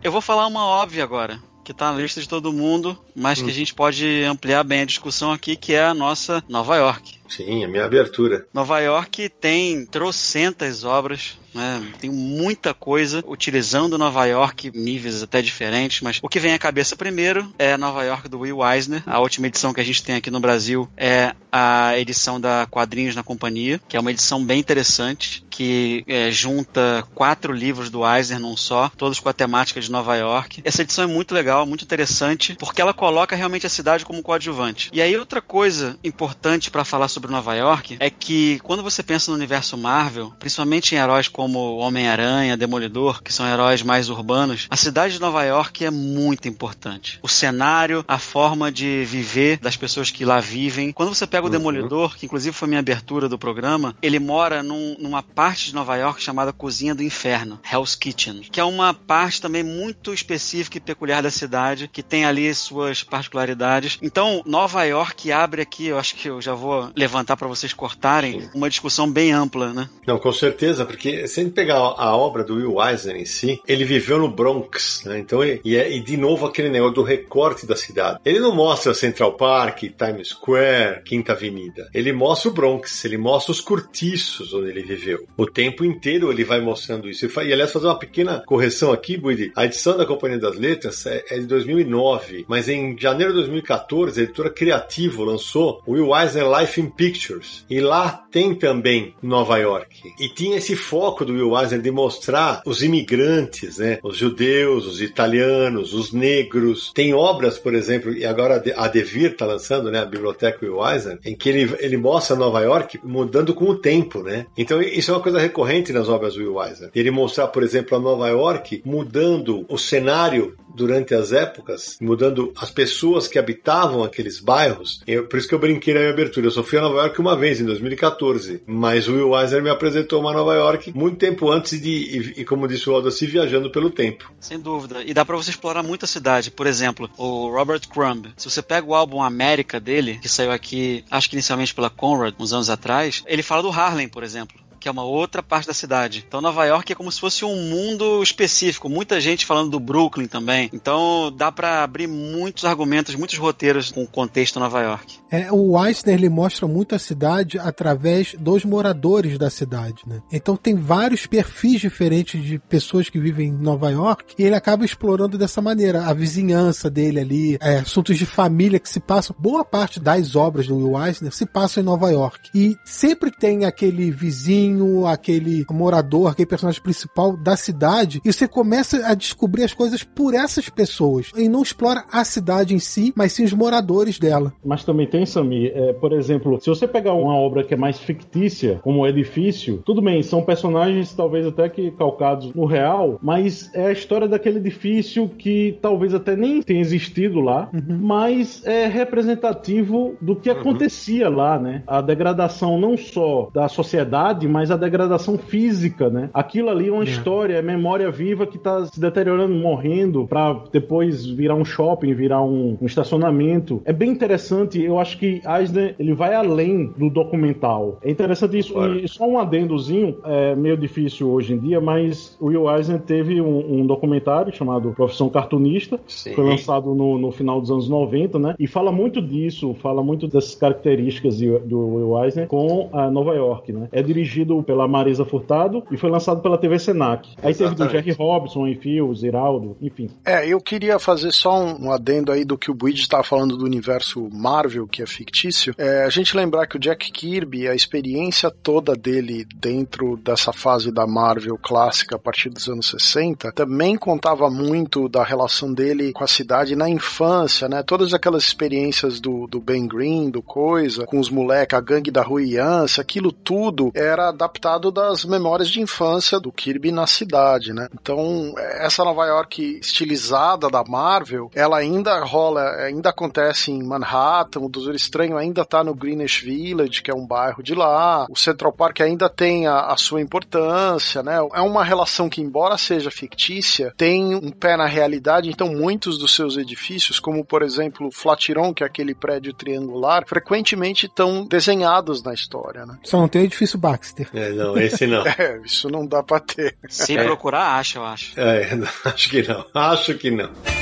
[0.03, 3.45] Eu vou falar uma óbvia agora que está na lista de todo mundo, mas hum.
[3.45, 7.19] que a gente pode ampliar bem a discussão aqui, que é a nossa Nova York.
[7.29, 8.47] Sim, a minha abertura.
[8.51, 11.83] Nova York tem trocentas obras né?
[11.99, 16.95] Tem muita coisa utilizando Nova York, níveis até diferentes, mas o que vem à cabeça
[16.95, 19.03] primeiro é Nova York do Will Eisner.
[19.05, 23.15] A última edição que a gente tem aqui no Brasil é a edição da Quadrinhos
[23.15, 28.39] na Companhia, que é uma edição bem interessante, que é, junta quatro livros do Eisner
[28.39, 30.61] num só, todos com a temática de Nova York.
[30.63, 34.89] Essa edição é muito legal, muito interessante, porque ela coloca realmente a cidade como coadjuvante.
[34.93, 39.31] E aí outra coisa importante para falar sobre Nova York é que quando você pensa
[39.31, 44.67] no universo Marvel, principalmente em heróis como como Homem-Aranha, Demolidor, que são heróis mais urbanos,
[44.69, 47.17] a cidade de Nova York é muito importante.
[47.23, 50.91] O cenário, a forma de viver das pessoas que lá vivem.
[50.91, 51.51] Quando você pega o uhum.
[51.51, 55.95] Demolidor, que inclusive foi minha abertura do programa, ele mora num, numa parte de Nova
[55.95, 60.79] York chamada Cozinha do Inferno, Hell's Kitchen, que é uma parte também muito específica e
[60.79, 63.97] peculiar da cidade, que tem ali suas particularidades.
[63.99, 68.47] Então, Nova York abre aqui, eu acho que eu já vou levantar para vocês cortarem,
[68.53, 69.89] uma discussão bem ampla, né?
[70.05, 73.61] Não, com certeza, porque se a gente pegar a obra do Will Eisner em si,
[73.67, 75.19] ele viveu no Bronx, né?
[75.19, 78.19] Então, e, é, e de novo aquele negócio do recorte da cidade.
[78.25, 81.89] Ele não mostra Central Park, Times Square, Quinta Avenida.
[81.93, 85.25] Ele mostra o Bronx, ele mostra os cortiços onde ele viveu.
[85.37, 87.25] O tempo inteiro ele vai mostrando isso.
[87.25, 89.51] E, aliás, fazer uma pequena correção aqui, Buidi.
[89.55, 94.19] A edição da Companhia das Letras é, é de 2009, mas em janeiro de 2014,
[94.19, 97.65] a editora Criativo lançou o Will Eisner Life in Pictures.
[97.69, 100.13] E lá tem também Nova York.
[100.19, 103.99] E tinha esse foco foco do Will Eisner de mostrar os imigrantes, né?
[104.03, 106.91] Os judeus, os italianos, os negros.
[106.93, 109.99] Tem obras, por exemplo, e agora a Devir está lançando, né?
[109.99, 114.21] A biblioteca Will Eisner, em que ele, ele mostra Nova York mudando com o tempo,
[114.21, 114.45] né?
[114.57, 116.89] Então isso é uma coisa recorrente nas obras do Will Eisner.
[116.93, 122.71] Ele mostrar, por exemplo, a Nova York mudando o cenário durante as épocas, mudando as
[122.71, 125.01] pessoas que habitavam aqueles bairros.
[125.05, 126.47] Eu, por isso que eu brinquei na minha abertura.
[126.47, 128.63] Eu só fui a Nova York uma vez, em 2014.
[128.65, 132.45] Mas o Will Eisner me apresentou uma Nova York muito tempo antes de, e, e
[132.45, 134.31] como disse o Aldacir, viajando pelo tempo.
[134.39, 135.03] Sem dúvida.
[135.03, 136.51] E dá para você explorar muito a cidade.
[136.51, 138.27] Por exemplo, o Robert Crumb.
[138.37, 142.33] Se você pega o álbum América dele, que saiu aqui, acho que inicialmente pela Conrad,
[142.39, 145.73] uns anos atrás, ele fala do Harlem, por exemplo que é uma outra parte da
[145.73, 146.25] cidade.
[146.27, 150.27] Então Nova York é como se fosse um mundo específico, muita gente falando do Brooklyn
[150.27, 150.69] também.
[150.73, 155.20] Então dá para abrir muitos argumentos, muitos roteiros com o contexto Nova York.
[155.31, 160.21] É, o Eisner ele mostra muito a cidade através dos moradores da cidade, né?
[160.31, 164.83] Então tem vários perfis diferentes de pessoas que vivem em Nova York e ele acaba
[164.83, 169.35] explorando dessa maneira a vizinhança dele ali, é, assuntos de família que se passam.
[169.39, 173.65] Boa parte das obras do Will Eisner se passam em Nova York e sempre tem
[173.65, 179.73] aquele vizinho aquele morador, aquele personagem principal da cidade, e você começa a descobrir as
[179.73, 181.31] coisas por essas pessoas.
[181.35, 184.53] E não explora a cidade em si, mas sim os moradores dela.
[184.63, 187.99] Mas também tem, Sami, é, por exemplo, se você pegar uma obra que é mais
[187.99, 193.69] fictícia, como o edifício, tudo bem, são personagens talvez até que calcados no real, mas
[193.73, 197.99] é a história daquele edifício que talvez até nem tenha existido lá, uhum.
[198.01, 200.59] mas é representativo do que uhum.
[200.59, 201.83] acontecia lá, né?
[201.85, 206.29] A degradação não só da sociedade, mas mas a degradação física, né?
[206.31, 207.07] Aquilo ali é uma é.
[207.07, 212.43] história, é memória viva que tá se deteriorando, morrendo, para depois virar um shopping, virar
[212.43, 213.81] um, um, estacionamento.
[213.83, 217.97] É bem interessante, eu acho que Eisner, ele vai além do documental.
[218.03, 218.99] É interessante isso, claro.
[218.99, 223.41] e só um adendozinho, é meio difícil hoje em dia, mas o Will Eisner teve
[223.41, 226.33] um, um documentário chamado Profissão Cartunista, Sim.
[226.33, 228.55] foi lançado no, no, final dos anos 90, né?
[228.59, 233.71] E fala muito disso, fala muito dessas características do Will Eisner com a Nova York,
[233.71, 233.87] né?
[233.91, 237.29] É dirigido pela Marisa Furtado e foi lançado pela TV Senac.
[237.41, 237.77] Aí Exatamente.
[237.77, 240.09] teve do Jerry Robson, enfim, Ziraldo, enfim.
[240.25, 243.57] É, eu queria fazer só um, um adendo aí do que o Buid estava falando
[243.57, 245.73] do universo Marvel, que é fictício.
[245.77, 250.91] É, a gente lembrar que o Jack Kirby, a experiência toda dele dentro dessa fase
[250.91, 256.23] da Marvel clássica a partir dos anos 60, também contava muito da relação dele com
[256.23, 257.83] a cidade na infância, né?
[257.83, 262.21] Todas aquelas experiências do, do Ben Green, do Coisa, com os moleques, a gangue da
[262.21, 267.87] Rui Yance, aquilo tudo era adaptado das memórias de infância do Kirby na cidade, né?
[267.93, 274.69] Então, essa Nova York estilizada da Marvel, ela ainda rola, ainda acontece em Manhattan, o
[274.91, 278.73] Doutor Estranho ainda tá no Greenwich Village, que é um bairro de lá, o Central
[278.73, 281.37] Park ainda tem a, a sua importância, né?
[281.53, 286.35] É uma relação que, embora seja fictícia, tem um pé na realidade, então muitos dos
[286.35, 292.21] seus edifícios, como por exemplo o Flatiron, que é aquele prédio triangular, frequentemente estão desenhados
[292.23, 292.97] na história, né?
[293.03, 294.27] Só não tem o edifício Baxter.
[294.33, 295.23] É, não, esse não.
[295.25, 296.75] é, isso não dá pra ter.
[296.89, 297.23] Se é.
[297.23, 298.39] procurar, acha, eu acho.
[298.39, 298.69] É,
[299.05, 299.65] acho que não.
[299.73, 300.80] Acho que não.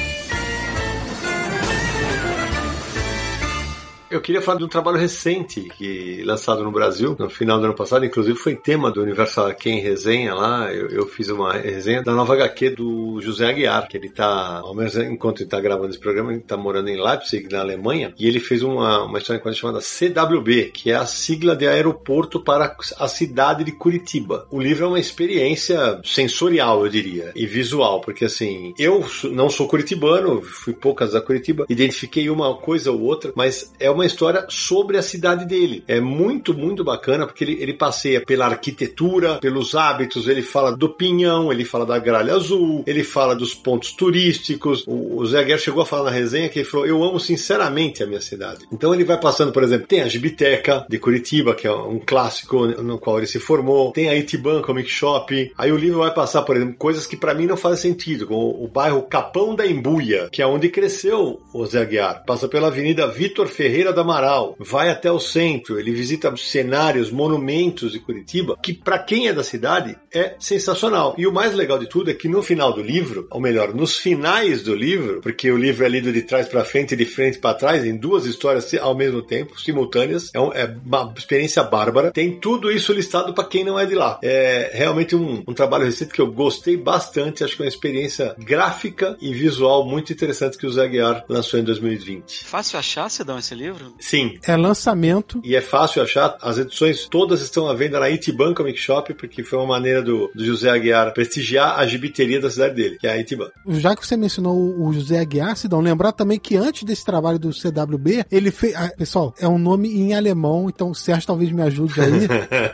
[4.10, 7.76] Eu queria falar de um trabalho recente que lançado no Brasil no final do ano
[7.76, 10.74] passado, inclusive foi tema do Universal Aqui em resenha lá.
[10.74, 14.74] Eu, eu, fiz uma resenha da nova HQ do José Aguiar, que ele tá, ao
[14.74, 18.28] menos enquanto ele tá gravando esse programa, ele tá morando em Leipzig, na Alemanha, e
[18.28, 23.08] ele fez uma, uma história chamada CWB, que é a sigla de aeroporto para a
[23.08, 24.48] cidade de Curitiba.
[24.50, 29.68] O livro é uma experiência sensorial, eu diria, e visual, porque assim, eu não sou
[29.68, 34.46] curitibano, fui poucas a Curitiba, identifiquei uma coisa ou outra, mas é uma uma história
[34.50, 35.84] sobre a cidade dele.
[35.88, 40.90] É muito, muito bacana porque ele, ele passeia pela arquitetura, pelos hábitos, ele fala do
[40.90, 44.86] pinhão, ele fala da gralha azul, ele fala dos pontos turísticos.
[44.88, 48.02] O, o Zé Guerra chegou a falar na resenha que ele falou: Eu amo sinceramente
[48.02, 48.66] a minha cidade.
[48.72, 52.66] Então ele vai passando, por exemplo, tem a Gibiteca de Curitiba, que é um clássico
[52.68, 55.52] no qual ele se formou, tem a Itiban Comic Shop.
[55.58, 58.64] Aí o livro vai passar, por exemplo, coisas que para mim não fazem sentido, como
[58.64, 62.24] o bairro Capão da Embuia, que é onde cresceu o Zé Guiar.
[62.26, 67.10] Passa pela Avenida Vitor Ferreira Feira do Amaral, vai até o centro, ele visita cenários,
[67.10, 71.16] monumentos de Curitiba, que para quem é da cidade é sensacional.
[71.18, 73.98] E o mais legal de tudo é que no final do livro, ou melhor, nos
[73.98, 77.40] finais do livro, porque o livro é lido de trás para frente e de frente
[77.40, 82.12] para trás, em duas histórias ao mesmo tempo, simultâneas, é, um, é uma experiência bárbara.
[82.12, 84.20] Tem tudo isso listado para quem não é de lá.
[84.22, 88.36] É realmente um, um trabalho recente que eu gostei bastante, acho que é uma experiência
[88.38, 92.46] gráfica e visual muito interessante que o Zé Guiar lançou em 2020.
[92.46, 93.79] Fácil achar, Cidão, esse livro?
[94.00, 94.38] Sim.
[94.46, 95.42] É lançamento.
[95.44, 96.38] E é fácil achar.
[96.42, 100.30] As edições todas estão à venda na Itiban Comic Shop, porque foi uma maneira do,
[100.34, 103.50] do José Aguiar prestigiar a gibiteria da cidade dele, que é a Itiban.
[103.68, 107.52] Já que você mencionou o José Aguiar, Sidão, lembrar também que antes desse trabalho do
[107.52, 108.76] CWB, ele fez.
[108.76, 112.28] Ah, pessoal, é um nome em alemão, então o Sérgio talvez me ajude aí.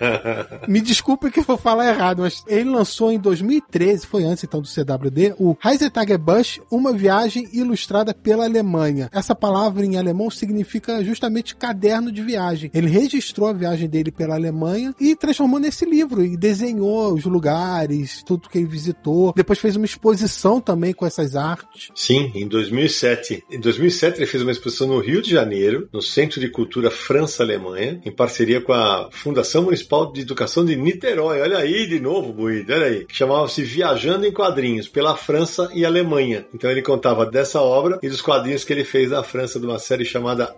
[0.67, 4.61] me desculpe que eu vou falar errado, mas ele lançou em 2013, foi antes então
[4.61, 9.09] do CWD, o Reisetage uma viagem ilustrada pela Alemanha.
[9.11, 12.71] Essa palavra em alemão significa justamente caderno de viagem.
[12.73, 18.23] Ele registrou a viagem dele pela Alemanha e transformou nesse livro e desenhou os lugares,
[18.23, 19.33] tudo que ele visitou.
[19.35, 21.89] Depois fez uma exposição também com essas artes.
[21.95, 23.43] Sim, em 2007.
[23.49, 28.01] Em 2007 ele fez uma exposição no Rio de Janeiro, no Centro de Cultura França-Alemanha,
[28.05, 31.41] em parceria com a Fundação Municipal de Educação de Niterói.
[31.41, 33.05] Olha aí de novo, Buído, olha aí.
[33.09, 36.45] Chamava-se Viajando em Quadrinhos, pela França e Alemanha.
[36.53, 39.79] Então ele contava dessa obra e dos quadrinhos que ele fez na França de uma
[39.79, 40.55] série chamada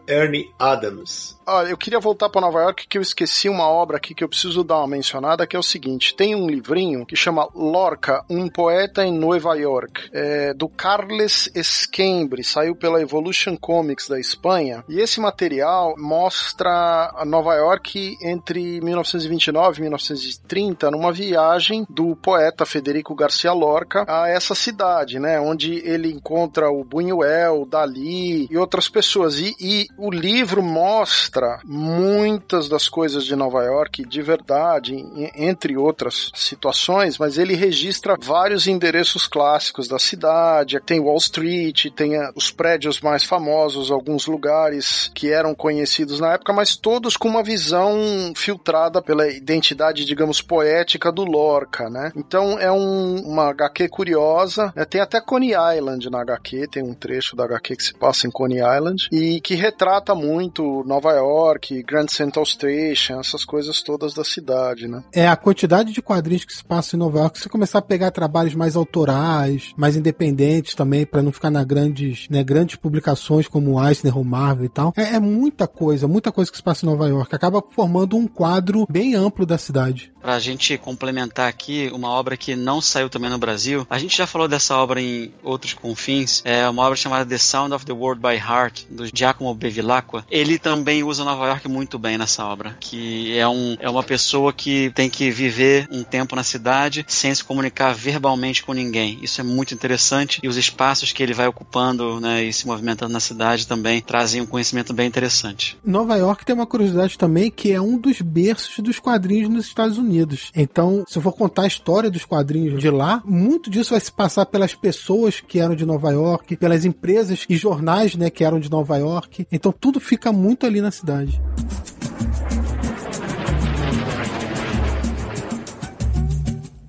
[0.60, 1.38] Adams.
[1.50, 4.28] Olha, eu queria voltar para Nova York que eu esqueci uma obra aqui que eu
[4.28, 8.50] preciso dar uma mencionada, que é o seguinte: tem um livrinho que chama Lorca, um
[8.50, 14.84] poeta em Nova York, é, do Carles Esquembre, saiu pela Evolution Comics da Espanha.
[14.90, 23.16] E esse material mostra Nova York entre 1929 e 1930, numa viagem do poeta Federico
[23.16, 25.40] Garcia Lorca a essa cidade, né?
[25.40, 29.40] Onde ele encontra o Buñuel, Dali e outras pessoas.
[29.40, 34.96] E, e o livro mostra muitas das coisas de Nova York de verdade,
[35.36, 40.80] entre outras situações, mas ele registra vários endereços clássicos da cidade.
[40.86, 46.34] Tem Wall Street, tem eh, os prédios mais famosos, alguns lugares que eram conhecidos na
[46.34, 52.12] época, mas todos com uma visão filtrada pela identidade, digamos, poética do Lorca, né?
[52.16, 54.74] Então é um, uma HQ curiosa.
[54.76, 54.86] Né?
[54.86, 58.32] Tem até Coney Island na HQ, tem um trecho da HQ que se passa em
[58.32, 64.14] Coney Island e que retrata muito Nova York York, Grand Central Station, essas coisas todas
[64.14, 65.04] da cidade, né?
[65.12, 67.38] É a quantidade de quadrinhos que se passa em Nova York.
[67.38, 71.64] Se você começar a pegar trabalhos mais autorais, mais independentes também, para não ficar na
[71.64, 76.32] grandes, né, grandes publicações como Eisner ou Marvel e tal, é, é, muita coisa, muita
[76.32, 77.34] coisa que se passa em Nova York.
[77.34, 80.12] Acaba formando um quadro bem amplo da cidade.
[80.22, 84.28] Pra gente complementar aqui, uma obra que não saiu também no Brasil, a gente já
[84.28, 88.22] falou dessa obra em outros confins, é uma obra chamada The Sound of the World
[88.22, 89.87] by Heart, do Giacomo Bevilacqua.
[90.30, 94.52] Ele também usa Nova York muito bem nessa obra, que é, um, é uma pessoa
[94.52, 99.20] que tem que viver um tempo na cidade sem se comunicar verbalmente com ninguém.
[99.22, 103.14] Isso é muito interessante e os espaços que ele vai ocupando né, e se movimentando
[103.14, 105.78] na cidade também trazem um conhecimento bem interessante.
[105.86, 109.98] Nova York tem uma curiosidade também que é um dos berços dos quadrinhos nos Estados
[109.98, 110.52] Unidos.
[110.56, 114.12] Então, se eu for contar a história dos quadrinhos de lá, muito disso vai se
[114.12, 118.60] passar pelas pessoas que eram de Nova York, pelas empresas e jornais né, que eram
[118.60, 119.48] de Nova York.
[119.52, 121.42] Então, tudo fica muito ali na cidade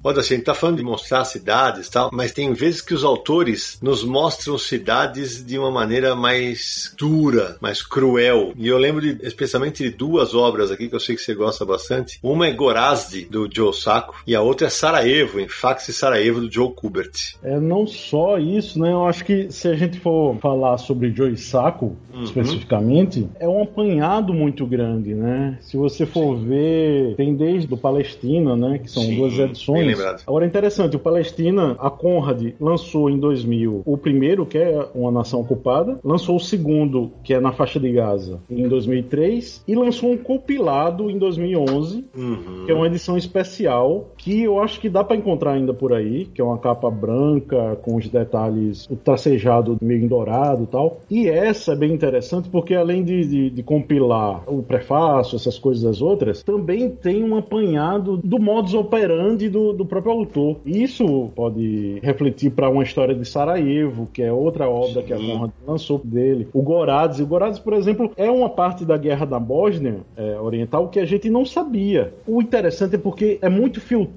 [0.08, 2.94] Olha, assim, a gente tá falando de mostrar cidades e tal, mas tem vezes que
[2.94, 8.54] os autores nos mostram cidades de uma maneira mais dura, mais cruel.
[8.56, 11.62] E eu lembro de, especialmente de duas obras aqui que eu sei que você gosta
[11.62, 12.18] bastante.
[12.22, 16.40] Uma é Gorazde, do Joe Sacco, e a outra é Sarajevo, em Fax e Sarajevo,
[16.40, 17.36] do Joe Kubert.
[17.42, 18.90] É não só isso, né?
[18.90, 22.24] Eu acho que se a gente for falar sobre Joe Sacco, uhum.
[22.24, 25.58] especificamente, é um apanhado muito grande, né?
[25.60, 26.46] Se você for Sim.
[26.46, 28.78] ver, tem desde o Palestina, né?
[28.78, 30.22] Que são Sim, duas edições lembrado.
[30.26, 35.10] Agora é interessante, o Palestina, a Conrad lançou em 2000 o primeiro, que é uma
[35.10, 40.10] nação ocupada, lançou o segundo, que é na faixa de Gaza, em 2003, e lançou
[40.10, 42.64] um compilado em 2011, uhum.
[42.64, 46.26] que é uma edição especial, que eu acho que dá para encontrar ainda por aí,
[46.26, 51.00] que é uma capa branca com os detalhes, o tracejado meio em dourado e tal.
[51.08, 56.02] E essa é bem interessante porque além de, de, de compilar o prefácio, essas coisas
[56.02, 60.56] outras, também tem um apanhado do modus operandi do, do próprio autor.
[60.66, 65.06] Isso pode refletir para uma história de Sarajevo, que é outra obra Sim.
[65.06, 66.48] que a Conrad lançou dele.
[66.52, 67.20] O Gorazes.
[67.20, 71.04] O Gorazes, por exemplo, é uma parte da guerra da Bósnia é, Oriental que a
[71.04, 72.12] gente não sabia.
[72.26, 74.07] O interessante é porque é muito filtrado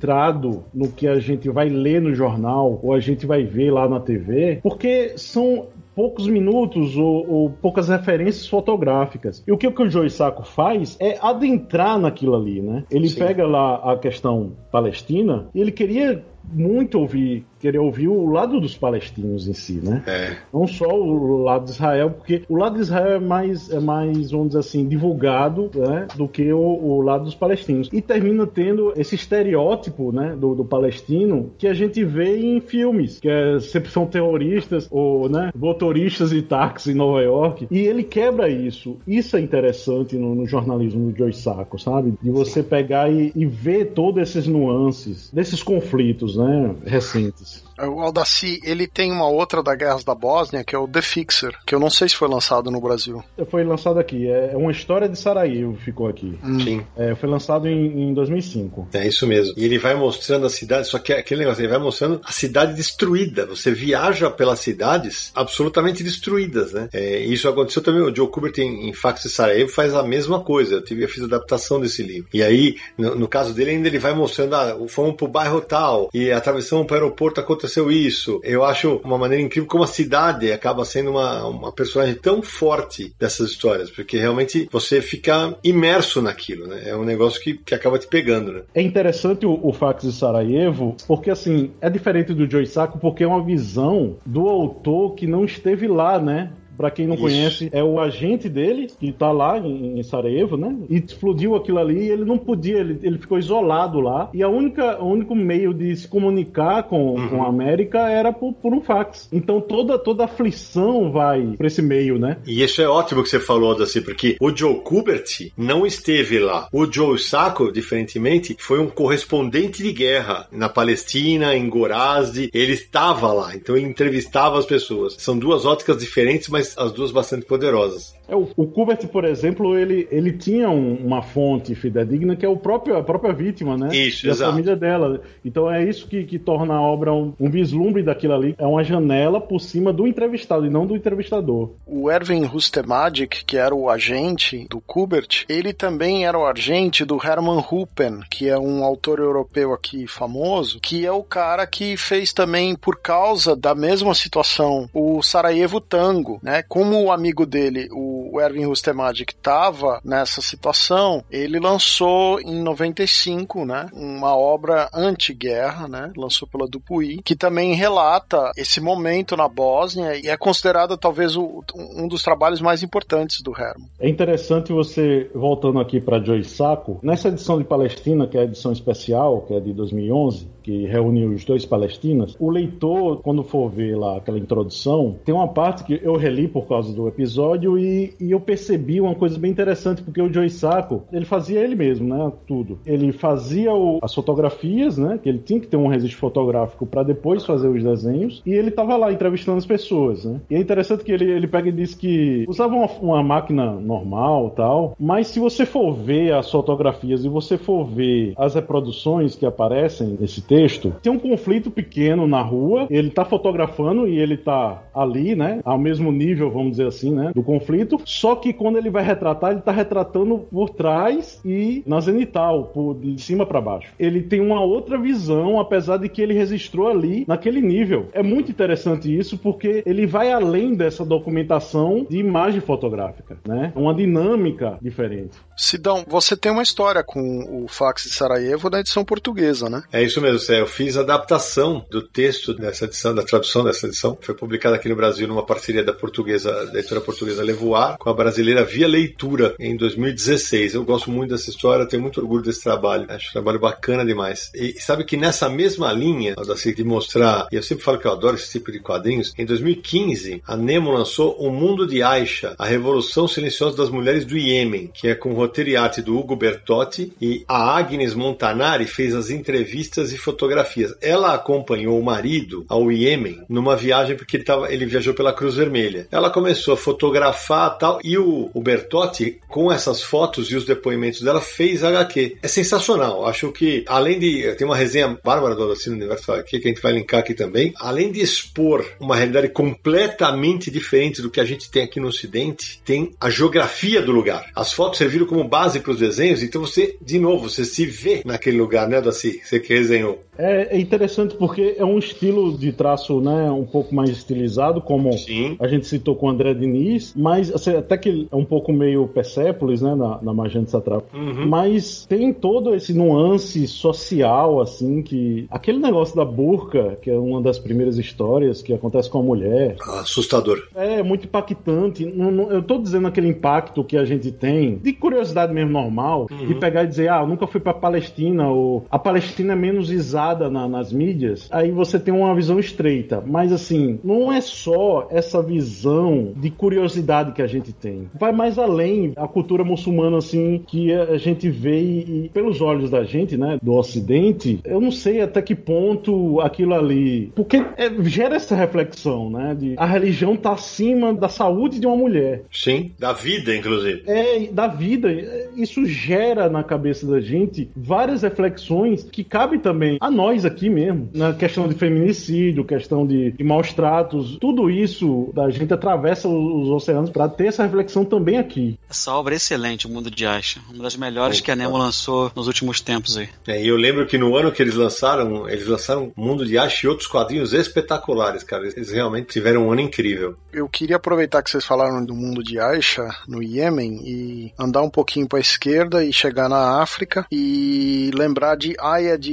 [0.73, 3.99] no que a gente vai ler no jornal ou a gente vai ver lá na
[3.99, 9.43] TV, porque são poucos minutos ou, ou, poucas referências fotográficas.
[9.45, 12.83] E o que, o que o Joe Sacco faz é adentrar naquilo ali, né?
[12.89, 13.19] Ele Sim.
[13.19, 18.75] pega lá a questão palestina e ele queria muito ouvir querer ouvir o lado dos
[18.75, 20.03] palestinos em si, né?
[20.07, 20.37] É.
[20.51, 24.31] Não só o lado de Israel, porque o lado de Israel é mais, é mais
[24.31, 27.87] vamos dizer assim, divulgado né, do que o, o lado dos palestinos.
[27.93, 33.19] E termina tendo esse estereótipo né, do, do, palestino que a gente vê em filmes,
[33.19, 37.67] que é, sempre são terroristas ou né, motoristas de táxi em Nova York.
[37.69, 38.97] E ele quebra isso.
[39.05, 42.13] Isso é interessante no, no jornalismo do Joe Sacco, sabe?
[42.21, 47.63] De você pegar e, e ver todas essas nuances desses conflitos né, recentes.
[47.87, 51.57] O Aldaci, ele tem uma outra da Guerras da Bósnia, que é o The Fixer,
[51.65, 53.23] que eu não sei se foi lançado no Brasil.
[53.49, 54.27] Foi lançado aqui.
[54.29, 56.37] É uma história de Sarajevo, ficou aqui.
[56.43, 56.59] Hum.
[56.59, 56.85] Sim.
[56.95, 58.89] É, foi lançado em, em 2005.
[58.93, 59.53] É isso mesmo.
[59.57, 62.31] E ele vai mostrando a cidade, só que é aquele negócio, ele vai mostrando a
[62.31, 63.45] cidade destruída.
[63.47, 66.89] Você viaja pelas cidades absolutamente destruídas, né?
[66.93, 70.41] É, isso aconteceu também, o Joe Kubert em, em Fax de Sarajevo faz a mesma
[70.41, 70.75] coisa.
[70.75, 72.29] Eu, tive, eu fiz a adaptação desse livro.
[72.33, 76.09] E aí, no, no caso dele, ainda ele vai mostrando, ah, fomos pro bairro tal,
[76.13, 78.41] e atravessamos pro aeroporto, aconteceu isso.
[78.43, 83.13] Eu acho uma maneira incrível como a cidade acaba sendo uma, uma personagem tão forte
[83.19, 86.83] dessas histórias, porque realmente você fica imerso naquilo, né?
[86.85, 88.61] É um negócio que, que acaba te pegando, né?
[88.73, 93.23] É interessante o, o Fax de Sarajevo, porque assim, é diferente do Joe Sacco, porque
[93.23, 96.51] é uma visão do autor que não esteve lá, né?
[96.81, 97.23] Para quem não Isso.
[97.23, 100.75] conhece, é o agente dele, que tá lá em, em Sarajevo, né?
[100.89, 104.31] E explodiu aquilo ali e ele não podia, ele, ele ficou isolado lá.
[104.33, 107.29] E a única, o único meio de se comunicar com, uhum.
[107.29, 109.29] com a América era por, por, um fax.
[109.31, 112.37] Então toda, toda aflição vai para esse meio, né?
[112.47, 116.67] E isso é ótimo que você falou, assim, porque o Joe Kubert não esteve lá.
[116.73, 122.49] O Joe Sacco, diferentemente, foi um correspondente de guerra na Palestina, em Gorazde.
[122.51, 125.15] Ele estava lá, então ele entrevistava as pessoas.
[125.19, 128.15] São duas óticas diferentes, mas as duas bastante poderosas.
[128.27, 132.49] É, o, o Kubert, por exemplo, ele, ele tinha um, uma fonte fidedigna que é
[132.49, 133.89] o próprio, a própria vítima, né?
[133.95, 134.49] Isso, e exato.
[134.49, 135.21] a família dela.
[135.43, 138.55] Então é isso que, que torna a obra um, um vislumbre daquilo ali.
[138.57, 141.71] É uma janela por cima do entrevistado e não do entrevistador.
[141.85, 147.19] O Erwin Rustemagic, que era o agente do Kubert, ele também era o agente do
[147.21, 152.31] Hermann Ruppen, que é um autor europeu aqui famoso, que é o cara que fez
[152.33, 156.60] também, por causa da mesma situação, o Sarajevo Tango, né?
[156.67, 163.87] Como o amigo dele, o Erwin Rustemagic estava nessa situação, ele lançou em 95, né,
[163.93, 170.27] uma obra anti-guerra, né, lançou pela Dupuy, que também relata esse momento na Bósnia e
[170.27, 173.89] é considerada talvez o, um dos trabalhos mais importantes do Herman.
[173.99, 178.45] É interessante você, voltando aqui para Joy Sacco, nessa edição de Palestina, que é a
[178.45, 183.69] edição especial, que é de 2011, que reúne os dois palestinos, o leitor, quando for
[183.69, 188.13] ver lá aquela introdução, tem uma parte que eu reli por causa do episódio e,
[188.19, 192.07] e eu percebi uma coisa bem interessante, porque o Joey Sacco, ele fazia ele mesmo,
[192.07, 192.79] né, tudo.
[192.85, 197.03] Ele fazia o, as fotografias, né, que ele tinha que ter um registro fotográfico para
[197.03, 200.39] depois fazer os desenhos, e ele tava lá entrevistando as pessoas, né.
[200.49, 204.51] E é interessante que ele, ele pega e diz que usava uma, uma máquina normal
[204.51, 209.45] tal, mas se você for ver as fotografias e você for ver as reproduções que
[209.45, 214.83] aparecem nesse texto, tem um conflito pequeno na rua, ele tá fotografando e ele tá
[214.93, 218.89] ali, né, ao mesmo nível, vamos dizer assim, né, do conflito, só que quando ele
[218.89, 223.93] vai retratar, ele tá retratando por trás e na zenital, por de cima para baixo.
[223.97, 228.09] Ele tem uma outra visão, apesar de que ele registrou ali naquele nível.
[228.11, 233.71] É muito interessante isso porque ele vai além dessa documentação de imagem fotográfica, né?
[233.73, 235.37] Uma dinâmica diferente.
[235.55, 239.83] Sidão, você tem uma história com o fax de Sarajevo da edição portuguesa, né?
[239.93, 244.17] É isso mesmo, eu fiz adaptação do texto dessa edição, da tradução dessa edição.
[244.21, 248.13] Foi publicada aqui no Brasil numa parceria da portuguesa, da editora portuguesa Levoar, com a
[248.13, 250.73] brasileira Via Leitura, em 2016.
[250.73, 253.05] Eu gosto muito dessa história, tenho muito orgulho desse trabalho.
[253.09, 254.51] Acho um trabalho bacana demais.
[254.53, 256.35] E sabe que nessa mesma linha,
[256.75, 260.41] de mostrar, e eu sempre falo que eu adoro esse tipo de quadrinhos, em 2015,
[260.45, 265.07] a Nemo lançou O Mundo de Aisha, a Revolução Silenciosa das Mulheres do Iêmen, que
[265.07, 270.11] é com roteiro e arte do Hugo Bertotti, e a Agnes Montanari fez as entrevistas
[270.11, 270.95] e fotografias.
[271.01, 275.55] Ela acompanhou o marido ao Iêmen numa viagem porque ele, tava, ele viajou pela Cruz
[275.55, 276.07] Vermelha.
[276.11, 281.21] Ela começou a fotografar tal, e o, o Bertotti, com essas fotos e os depoimentos
[281.21, 282.37] dela, fez HQ.
[282.41, 283.25] É sensacional.
[283.25, 284.51] Acho que, além de.
[284.55, 287.73] Tem uma resenha bárbara do Adocino Universo aqui, que a gente vai linkar aqui também.
[287.79, 292.81] Além de expor uma realidade completamente diferente do que a gente tem aqui no Ocidente,
[292.83, 294.49] tem a geografia do lugar.
[294.55, 298.21] As fotos serviram como base para os desenhos, então você, de novo, você se vê
[298.25, 299.41] naquele lugar, né, Daci?
[299.43, 300.20] Você que resenhou.
[300.37, 305.13] É, é interessante porque é um estilo de traço, né, um pouco mais estilizado, como
[305.17, 305.55] Sim.
[305.59, 309.07] a gente citou com o André Diniz, mas assim, até que é um pouco meio
[309.07, 311.05] Persepolis, né, na, na Magenta Satrapa.
[311.15, 311.47] Uhum.
[311.47, 317.41] Mas tem todo esse nuance social, assim, que aquele negócio da burca, que é uma
[317.41, 320.67] das primeiras histórias que acontece com a mulher, Assustador.
[320.75, 322.03] é muito impactante.
[322.49, 326.83] Eu tô dizendo aquele impacto que a gente tem, de curiosidade mesmo normal, de pegar
[326.83, 330.67] e dizer, ah, eu nunca fui pra Palestina, ou a Palestina é menos visada na-
[330.67, 331.47] nas mídias.
[331.51, 333.23] Aí você tem uma visão estreita.
[333.25, 338.09] Mas assim, não é só essa visão de curiosidade que a gente tem.
[338.19, 339.13] Vai mais além.
[339.15, 343.73] A cultura muçulmana, assim, que a gente vê e, pelos olhos da gente, né, do
[343.73, 347.31] ocidente, eu não sei até que ponto aquilo ali.
[347.35, 349.55] Porque é, gera essa reflexão, né?
[349.57, 352.43] De a religião tá acima da saúde de uma mulher.
[352.51, 352.91] Sim.
[352.99, 354.03] Da vida, inclusive.
[354.07, 355.09] É, da vida.
[355.55, 361.11] Isso gera na cabeça da gente várias reflexões que cabem também a nós aqui mesmo.
[361.13, 364.37] Na questão de feminicídio, questão de, de maus tratos.
[364.41, 368.79] Tudo isso da gente atravessa os, os oceanos para ter essa reflexão também aqui.
[368.89, 370.59] Essa obra é excelente, O Mundo de Aisha.
[370.73, 373.29] Uma das melhores que a Nemo lançou nos últimos tempos aí.
[373.47, 376.83] É, e eu lembro que no ano que eles lançaram, eles lançaram Mundo de Ash
[376.83, 378.67] e outros quadrinhos espetaculares, cara.
[378.67, 380.35] Eles realmente tiveram um ano incrível.
[380.51, 384.89] Eu queria aproveitar que vocês falaram do mundo de Aisha no Iêmen e andar um
[384.89, 389.31] pouquinho para a esquerda e chegar na África e lembrar de Aya de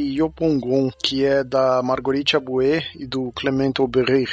[1.03, 4.25] Que é da Marguerite Aboué e do Clement Aubery,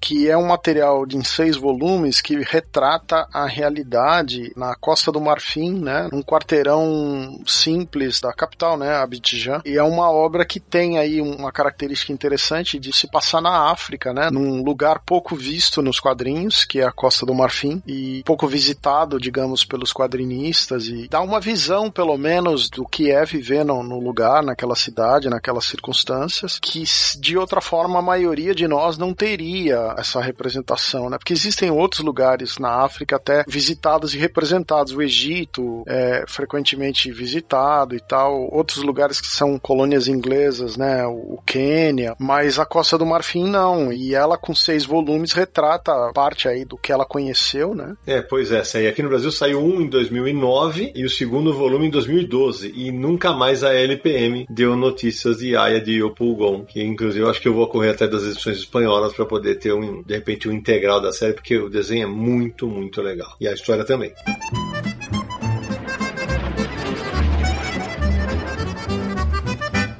[0.00, 5.20] que é um material de em seis volumes que retrata a realidade na Costa do
[5.20, 9.62] Marfim, né, num quarteirão simples da capital, né, Abidjan.
[9.64, 14.12] E é uma obra que tem aí uma característica interessante de se passar na África,
[14.12, 18.46] né, num lugar pouco visto nos quadrinhos, que é a Costa do Marfim, e pouco
[18.46, 23.82] visitado, digamos, pelos quadrinistas, e dá uma visão, pelo menos, do que é viver no,
[23.82, 26.84] no lugar, naquela cidade, naquelas circunstâncias, que
[27.18, 31.18] de outra forma a maioria de nós não teria essa representação, né?
[31.18, 37.94] Porque existem outros lugares na África até visitados e representados, o Egito é frequentemente visitado
[37.94, 41.04] e tal, outros lugares que são colônias inglesas, né?
[41.06, 46.48] O, Quênia, mas a Costa do Marfim não, e ela com seis volumes retrata parte
[46.48, 47.94] aí do que ela conheceu, né?
[48.06, 48.86] É, pois é, aí.
[48.86, 52.72] Aqui no Brasil saiu um em 2009 e o segundo volume em 2012.
[52.74, 57.40] E nunca mais a LPM deu notícias de Aya de Yopulgon, que inclusive eu acho
[57.40, 60.52] que eu vou correr até das edições espanholas para poder ter, um, de repente, um
[60.52, 63.34] integral da série, porque o desenho é muito, muito legal.
[63.40, 64.12] E a história também.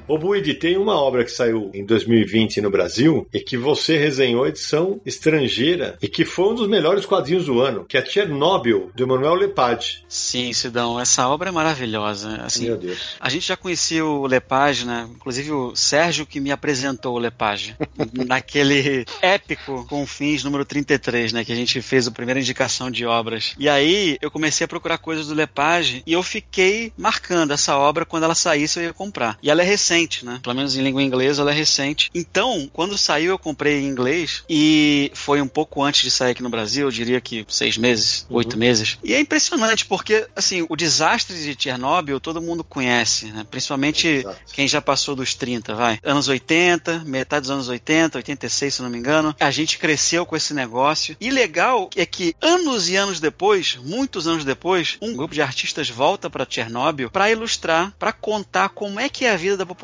[0.06, 4.46] Ô Buide, tem uma obra que saiu em 2020 no Brasil e que você resenhou
[4.46, 9.06] edição estrangeira e que foi um dos melhores quadrinhos do ano, que é Chernobyl, do
[9.06, 10.04] Manuel Lepage.
[10.08, 12.36] Sim, Sidão, essa obra é maravilhosa.
[12.42, 13.16] Assim, Meu Deus.
[13.18, 15.08] A gente já conhecia o Lepage, né?
[15.14, 17.74] Inclusive o Sérgio que me apresentou o Lepage.
[18.26, 21.44] naquele épico Confins número 33, né?
[21.44, 23.54] Que a gente fez a primeira indicação de obras.
[23.58, 28.04] E aí eu comecei a procurar coisas do Lepage e eu fiquei marcando essa obra
[28.04, 29.38] quando ela saísse eu ia comprar.
[29.42, 29.93] E ela é recente,
[30.24, 30.40] né?
[30.42, 32.10] Pelo menos em língua inglesa ela é recente.
[32.14, 36.42] Então, quando saiu eu comprei em inglês e foi um pouco antes de sair aqui
[36.42, 38.98] no Brasil, eu diria que seis meses, oito meses.
[39.02, 43.46] E é impressionante porque, assim, o desastre de Chernobyl todo mundo conhece, né?
[43.50, 44.36] Principalmente Exato.
[44.52, 45.98] quem já passou dos 30, vai.
[46.02, 49.34] Anos 80, metade dos anos 80, 86, se não me engano.
[49.38, 51.16] A gente cresceu com esse negócio.
[51.20, 55.88] E legal é que anos e anos depois, muitos anos depois, um grupo de artistas
[55.88, 59.83] volta para Chernobyl para ilustrar, para contar como é que é a vida da população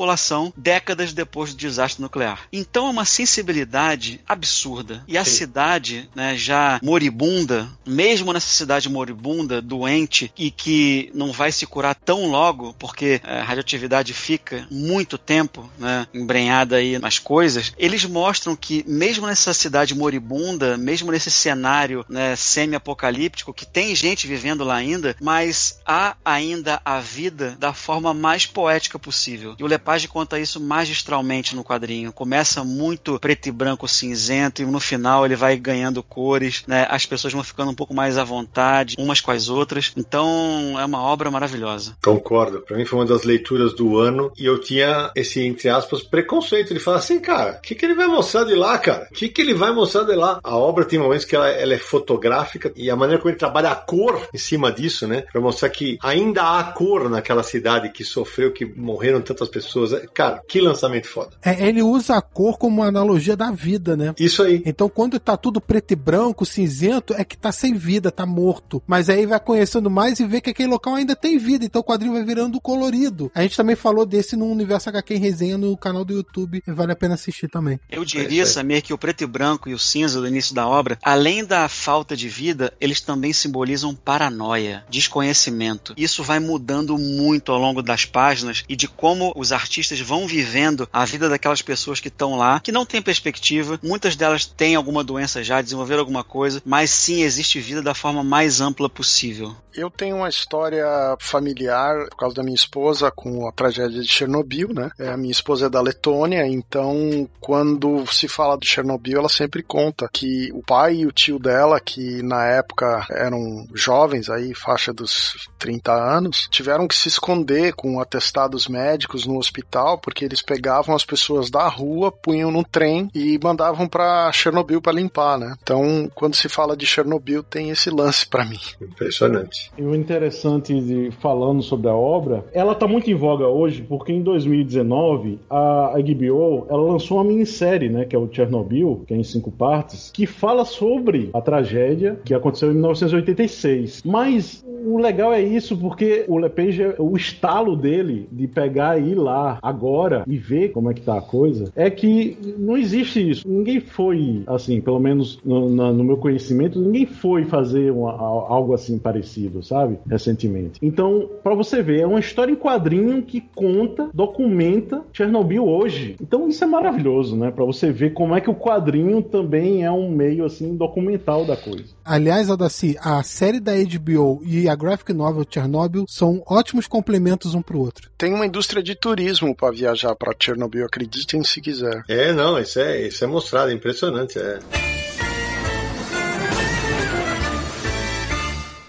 [0.57, 2.41] décadas depois do desastre nuclear.
[2.53, 5.05] Então é uma sensibilidade absurda.
[5.07, 5.31] E a Sim.
[5.31, 11.95] cidade, né, já moribunda, mesmo nessa cidade moribunda, doente e que não vai se curar
[11.95, 18.57] tão logo, porque a radioatividade fica muito tempo, né, embrenhada aí nas coisas, eles mostram
[18.57, 24.77] que mesmo nessa cidade moribunda, mesmo nesse cenário né, semi-apocalíptico, que tem gente vivendo lá
[24.77, 29.55] ainda, mas há ainda a vida da forma mais poética possível.
[29.59, 32.13] E o Lepage conta isso magistralmente no quadrinho.
[32.13, 36.87] Começa muito preto e branco cinzento e no final ele vai ganhando cores, né?
[36.91, 39.93] As pessoas vão ficando um pouco mais à vontade umas com as outras.
[39.97, 41.97] Então é uma obra maravilhosa.
[42.03, 42.61] Concordo.
[42.61, 46.75] Pra mim foi uma das leituras do ano e eu tinha esse, entre aspas, preconceito
[46.75, 49.09] de falar assim, cara, o que, que ele vai mostrar de lá, cara?
[49.11, 50.41] O que, que ele vai mostrar de lá?
[50.43, 53.71] A obra tem momentos que ela, ela é fotográfica e a maneira como ele trabalha
[53.71, 55.25] a cor em cima disso, né?
[55.33, 60.07] Pra mostrar que ainda há cor naquela cidade que sofreu, que morreram tantas pessoas pessoas.
[60.13, 61.31] Cara, que lançamento foda.
[61.43, 64.15] É, ele usa a cor como uma analogia da vida, né?
[64.19, 64.63] Isso aí.
[64.67, 68.83] Então quando tá tudo preto e branco, cinzento, é que tá sem vida, tá morto.
[68.87, 71.85] Mas aí vai conhecendo mais e vê que aquele local ainda tem vida, então o
[71.85, 73.31] quadrinho vai virando colorido.
[73.35, 76.73] A gente também falou desse no Universo HQ em resenha no canal do YouTube, e
[76.73, 77.79] vale a pena assistir também.
[77.91, 80.99] Eu diria, Samir, que o preto e branco e o cinza do início da obra,
[81.03, 85.95] além da falta de vida, eles também simbolizam paranoia, desconhecimento.
[85.97, 89.70] Isso vai mudando muito ao longo das páginas e de como os artistas
[90.03, 93.79] vão vivendo a vida daquelas pessoas que estão lá, que não têm perspectiva.
[93.83, 98.25] Muitas delas têm alguma doença já, desenvolveram alguma coisa, mas sim existe vida da forma
[98.25, 99.55] mais ampla possível.
[99.75, 100.85] Eu tenho uma história
[101.21, 104.91] familiar por causa da minha esposa com a tragédia de Chernobyl, né?
[104.99, 109.63] É, a minha esposa é da Letônia, então quando se fala de Chernobyl, ela sempre
[109.63, 114.93] conta que o pai e o tio dela, que na época eram jovens, aí faixa
[114.93, 119.60] dos 30 anos, tiveram que se esconder com atestados médicos no hospital,
[119.99, 124.93] porque eles pegavam as pessoas da rua, punham no trem e mandavam para Chernobyl para
[124.93, 125.55] limpar, né?
[125.63, 128.59] Então, quando se fala de Chernobyl, tem esse lance para mim.
[128.81, 129.71] Impressionante.
[129.77, 134.13] E o interessante de falando sobre a obra, ela tá muito em voga hoje, porque
[134.13, 139.17] em 2019 a HBO ela lançou uma minissérie, né, que é o Chernobyl, que é
[139.17, 144.03] em cinco partes, que fala sobre a tragédia que aconteceu em 1986.
[144.05, 149.15] Mas o legal é isso, porque o Lepage, o estalo dele de pegar e ir
[149.15, 153.49] lá agora e ver como é que tá a coisa, é que não existe isso.
[153.49, 158.99] Ninguém foi, assim, pelo menos no, no meu conhecimento, ninguém foi fazer uma, algo assim
[158.99, 159.99] parecido, sabe?
[160.09, 160.79] Recentemente.
[160.83, 166.17] Então, para você ver, é uma história em quadrinho que conta, documenta Chernobyl hoje.
[166.21, 167.51] Então, isso é maravilhoso, né?
[167.51, 171.57] Para você ver como é que o quadrinho também é um meio, assim, documental da
[171.57, 171.85] coisa.
[172.05, 177.63] Aliás, Aldaci, a série da HBO e a graphic novel Chernobyl são ótimos complementos um
[177.63, 178.11] pro outro.
[178.19, 182.05] Tem uma indústria de turismo para viajar para Chernobyl, acreditem se quiser.
[182.09, 184.39] É, não, isso é, isso é mostrado, é impressionante.
[184.39, 184.90] É.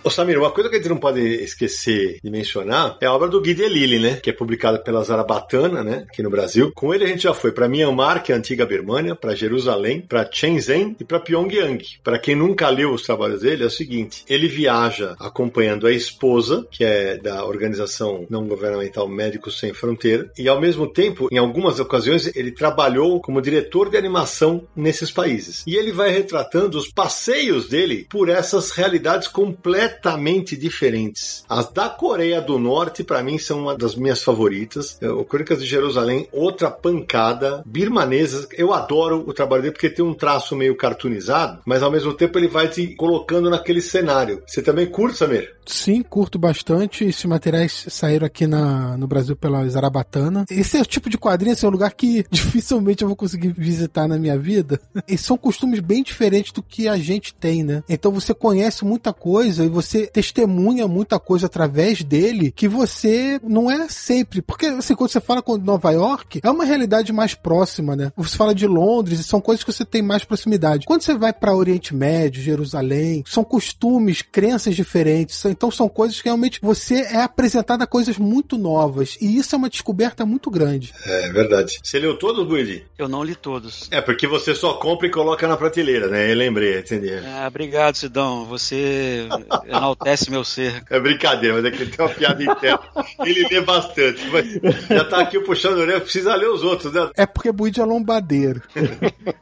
[0.04, 3.28] Ô Samir, uma coisa que a gente não pode esquecer de mencionar é a obra
[3.28, 4.16] do Guy Delisle, né?
[4.16, 6.06] Que é publicada pela Zarabatana, né?
[6.10, 6.72] Aqui no Brasil.
[6.74, 10.02] Com ele a gente já foi para Myanmar, que é a antiga Birmania, para Jerusalém,
[10.02, 11.86] para Shenzhen e para Pyongyang.
[12.04, 16.66] Para quem nunca leu os trabalhos dele, é o seguinte: ele viaja acompanhando a esposa,
[16.72, 21.80] que é da organização não governamental Médicos Sem Fronteira, e ao mesmo tempo, em algumas
[21.80, 25.64] ocasiões, ele trabalhou como diretor de animação nesses países.
[25.68, 31.44] E ele vai retratando os passeios dele por essas realidades completas completamente diferentes.
[31.50, 34.98] As da Coreia do Norte, para mim, são uma das minhas favoritas.
[35.02, 37.64] É, o Crônicas de Jerusalém, outra pancada.
[37.66, 42.14] Birmanesas, eu adoro o trabalho dele porque tem um traço meio cartoonizado, mas ao mesmo
[42.14, 44.42] tempo ele vai te colocando naquele cenário.
[44.46, 45.56] Você também curte, Samir?
[45.66, 47.06] Sim, curto bastante.
[47.06, 50.46] Esses materiais saíram aqui na, no Brasil pela Zarabatana.
[50.50, 53.50] Esse é o tipo de quadrinho, esse é um lugar que dificilmente eu vou conseguir
[53.50, 54.80] visitar na minha vida.
[55.08, 57.84] E são costumes bem diferentes do que a gente tem, né?
[57.88, 63.70] Então você conhece muita coisa e você testemunha muita coisa através dele que você não
[63.70, 64.42] é sempre.
[64.42, 68.12] Porque assim, quando você fala com Nova York, é uma realidade mais próxima, né?
[68.16, 70.86] Você fala de Londres e são coisas que você tem mais proximidade.
[70.86, 76.28] Quando você vai para Oriente Médio, Jerusalém, são costumes, crenças diferentes, então são coisas que
[76.28, 79.18] realmente você é apresentado a coisas muito novas.
[79.22, 80.94] E isso é uma descoberta muito grande.
[81.06, 81.80] É verdade.
[81.84, 82.86] Você leu todos, Luigi?
[82.98, 83.88] Eu não li todos.
[83.92, 86.32] É, porque você só compra e coloca na prateleira, né?
[86.32, 87.14] Eu lembrei, entendi.
[87.26, 88.46] Ah, obrigado, Sidão.
[88.46, 89.28] Você
[89.72, 90.84] enaltece meu ser.
[90.90, 92.80] É brincadeira, mas é que ele tem uma piada interna.
[93.26, 94.22] Ele lê bastante.
[94.32, 97.10] Mas já tá aqui puxando o orelha, precisa ler os outros, né?
[97.16, 98.62] É porque Buide é lombadeiro.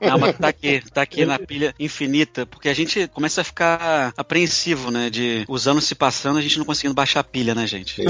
[0.02, 4.14] Não, mas tá aqui, tá aqui na pilha infinita, porque a gente começa a ficar
[4.18, 5.10] apreensivo, né?
[5.10, 8.02] De os anos se passando, a gente não conseguindo baixar a pilha, né, gente?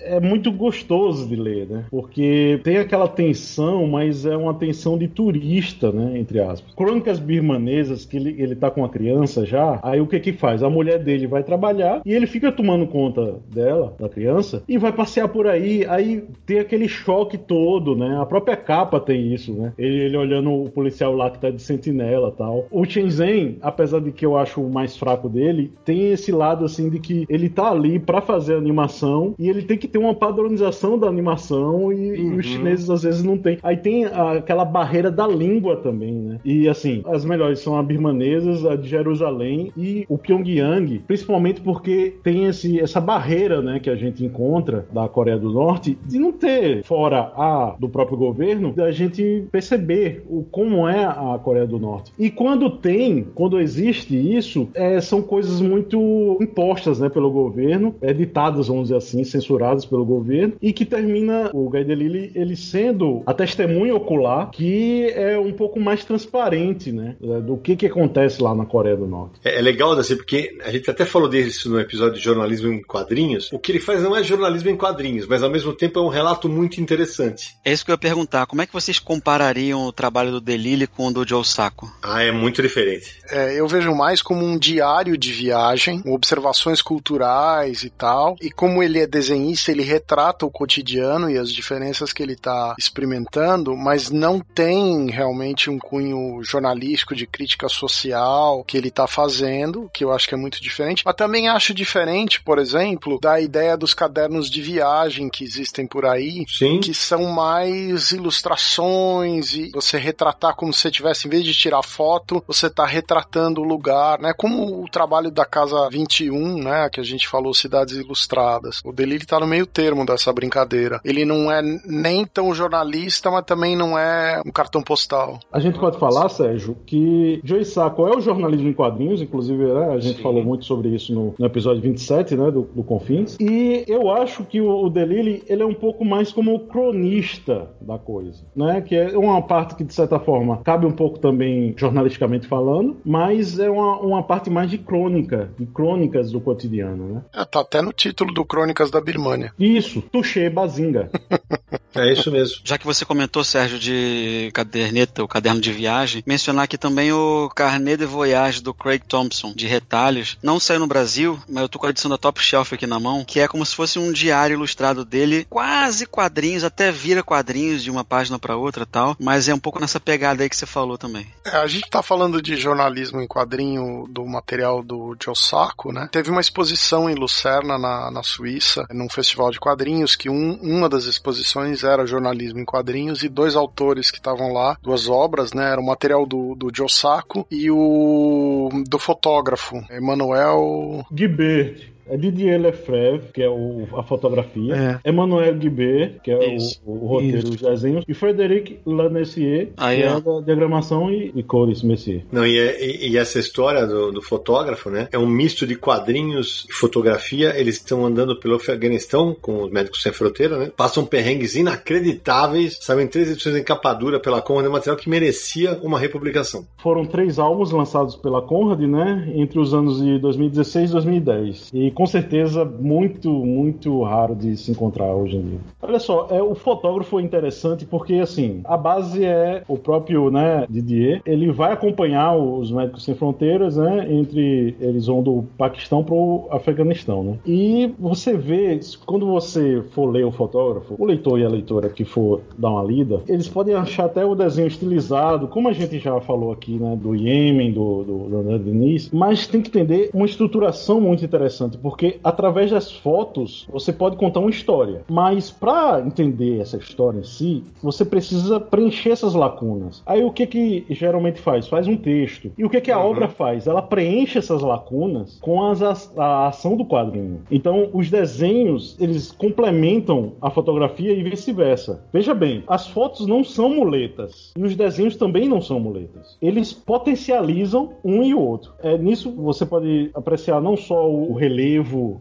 [0.00, 1.84] É muito gostoso de ler, né?
[1.90, 6.18] Porque tem aquela tensão, mas é uma tensão de turista, né?
[6.18, 6.72] Entre aspas.
[6.74, 10.62] Crônicas birmanesas, que ele, ele tá com a criança já, aí o que que faz?
[10.62, 14.92] A mulher dele vai trabalhar e ele fica tomando conta dela, da criança, e vai
[14.92, 18.18] passear por aí, aí tem aquele choque todo, né?
[18.20, 19.72] A própria capa tem isso, né?
[19.78, 22.66] Ele, ele olhando o policial lá que tá de sentinela tal.
[22.70, 26.88] O Shenzhen, apesar de que eu acho o mais fraco dele, tem esse lado assim
[26.88, 30.98] de que ele tá ali para fazer animação e ele tem que ter uma padronização
[30.98, 32.34] da animação e, uhum.
[32.34, 33.58] e, os chineses às vezes não tem.
[33.62, 36.38] Aí tem aquela barreira da língua também, né?
[36.44, 42.14] E assim, as melhores são a birmanesas, a de Jerusalém e o Pyongyang, principalmente porque
[42.22, 46.30] tem esse, essa barreira, né, que a gente encontra da Coreia do Norte de não
[46.30, 51.78] ter fora a do próprio governo da gente perceber o como é a Coreia do
[51.78, 52.12] Norte.
[52.18, 58.68] E quando tem, quando existe isso, é, são coisas muito impostas, né, pelo governo, editadas,
[58.68, 63.32] vamos dizer assim, censuradas pelo governo e que termina o Guy Delisle ele sendo a
[63.32, 68.66] testemunha ocular que é um pouco mais transparente, né, do que que acontece lá na
[68.66, 69.40] Coreia do Norte.
[69.42, 72.82] É, é legal, assim, porque a gente até falou disso no episódio de jornalismo em
[72.82, 73.52] quadrinhos.
[73.52, 76.08] O que ele faz não é jornalismo em quadrinhos, mas ao mesmo tempo é um
[76.08, 77.56] relato muito interessante.
[77.64, 78.46] É isso que eu ia perguntar.
[78.46, 81.88] Como é que vocês comparariam o trabalho do Delille com o do Joe Sacco?
[82.02, 83.16] Ah, é muito diferente.
[83.30, 88.36] É, eu vejo mais como um diário de viagem, observações culturais e tal.
[88.40, 92.74] E como ele é desenhista, ele retrata o cotidiano e as diferenças que ele está
[92.76, 99.88] experimentando, mas não tem realmente um cunho jornalístico de crítica social que ele está fazendo,
[99.94, 100.87] que eu acho que é muito diferente.
[101.04, 106.04] Mas também acho diferente, por exemplo, da ideia dos cadernos de viagem que existem por
[106.04, 106.80] aí, Sim.
[106.80, 111.82] que são mais ilustrações e você retratar como se você tivesse, em vez de tirar
[111.82, 114.32] foto, você está retratando o lugar, né?
[114.32, 116.88] Como o trabalho da Casa 21, né?
[116.90, 118.80] Que a gente falou, Cidades Ilustradas.
[118.84, 121.00] O Delírio está no meio termo dessa brincadeira.
[121.04, 125.38] Ele não é nem tão jornalista, mas também não é um cartão postal.
[125.52, 129.94] A gente pode falar, Sérgio, que Joe Sacco é o jornalismo em quadrinhos, inclusive né,
[129.94, 130.22] a gente Sim.
[130.22, 133.36] falou muito sobre isso no, no episódio 27, né, do, do Confins.
[133.40, 137.70] E eu acho que o, o Delille, ele é um pouco mais como o cronista
[137.80, 141.74] da coisa, né, que é uma parte que, de certa forma, cabe um pouco também
[141.76, 147.22] jornalisticamente falando, mas é uma, uma parte mais de crônica, de crônicas do cotidiano, né.
[147.34, 149.52] É, tá até no título do Crônicas da Birmania.
[149.58, 151.10] Isso, Tuxê Bazinga.
[151.98, 152.58] É isso mesmo.
[152.64, 157.50] Já que você comentou, Sérgio, de caderneta, o caderno de viagem, mencionar aqui também o
[157.54, 160.38] Carnet de Voyage do Craig Thompson, de retalhos.
[160.42, 163.00] Não saiu no Brasil, mas eu tô com a edição da Top Shelf aqui na
[163.00, 167.82] mão, que é como se fosse um diário ilustrado dele, quase quadrinhos, até vira quadrinhos
[167.82, 170.56] de uma página para outra e tal, mas é um pouco nessa pegada aí que
[170.56, 171.26] você falou também.
[171.44, 176.08] É, a gente tá falando de jornalismo em quadrinho do material do Joe Sacco, né?
[176.10, 180.88] Teve uma exposição em Lucerna, na, na Suíça, num festival de quadrinhos, que um, uma
[180.88, 185.70] das exposições era jornalismo em quadrinhos e dois autores que estavam lá, duas obras, né?
[185.72, 191.04] Era o material do, do Joe Sacco e o do fotógrafo, Emanuel...
[191.12, 191.97] Guibert.
[192.10, 195.00] É Didier Lefebvre, que é o, a fotografia.
[195.04, 196.80] Emmanuel Guibert, que é Isso.
[196.84, 197.46] o, o roteiro Isso.
[197.52, 198.04] dos desenhos.
[198.08, 200.20] E Frederic Lanessier, Aí, que é ó.
[200.20, 202.24] da diagramação e, e cores, Messier.
[202.32, 205.08] Não, e, é- e- e essa história do, do fotógrafo, né?
[205.12, 207.54] É um misto de quadrinhos e fotografia.
[207.58, 210.72] Eles estão andando pelo Afeganistão com os Médicos Sem Fronteira, né?
[210.76, 212.78] Passam perrengues inacreditáveis.
[212.80, 216.66] Saem três edições em capa dura pela Conrad, é material que merecia uma republicação.
[216.78, 219.30] Foram três álbuns lançados pela Conrad, né?
[219.34, 221.70] Entre os anos de 2016 e 2010.
[221.72, 225.58] E com certeza muito, muito raro de se encontrar hoje em dia.
[225.82, 230.64] Olha só, é, o fotógrafo é interessante porque, assim, a base é o próprio, né,
[230.70, 231.20] Didier.
[231.26, 234.06] Ele vai acompanhar os Médicos Sem Fronteiras, né?
[234.12, 237.38] Entre eles vão do Paquistão pro Afeganistão, né?
[237.44, 242.04] E você vê, quando você for ler o fotógrafo, o leitor e a leitora que
[242.04, 246.20] for dar uma lida, eles podem achar até o desenho estilizado, como a gente já
[246.20, 246.96] falou aqui, né?
[246.96, 251.76] Do Iêmen, do, do, do André Diniz, mas tem que entender uma estruturação muito interessante,
[252.22, 257.64] através das fotos você pode contar uma história, mas para entender essa história em si,
[257.82, 260.02] você precisa preencher essas lacunas.
[260.06, 261.66] Aí o que que geralmente faz?
[261.68, 262.50] Faz um texto.
[262.56, 263.66] E o que que a obra faz?
[263.66, 267.40] Ela preenche essas lacunas com as, as- a ação do quadrinho.
[267.50, 272.04] Então, os desenhos, eles complementam a fotografia e vice-versa.
[272.12, 276.36] Veja bem, as fotos não são muletas e os desenhos também não são muletas.
[276.40, 278.72] Eles potencializam um e o outro.
[278.82, 281.77] É, nisso você pode apreciar não só o relevo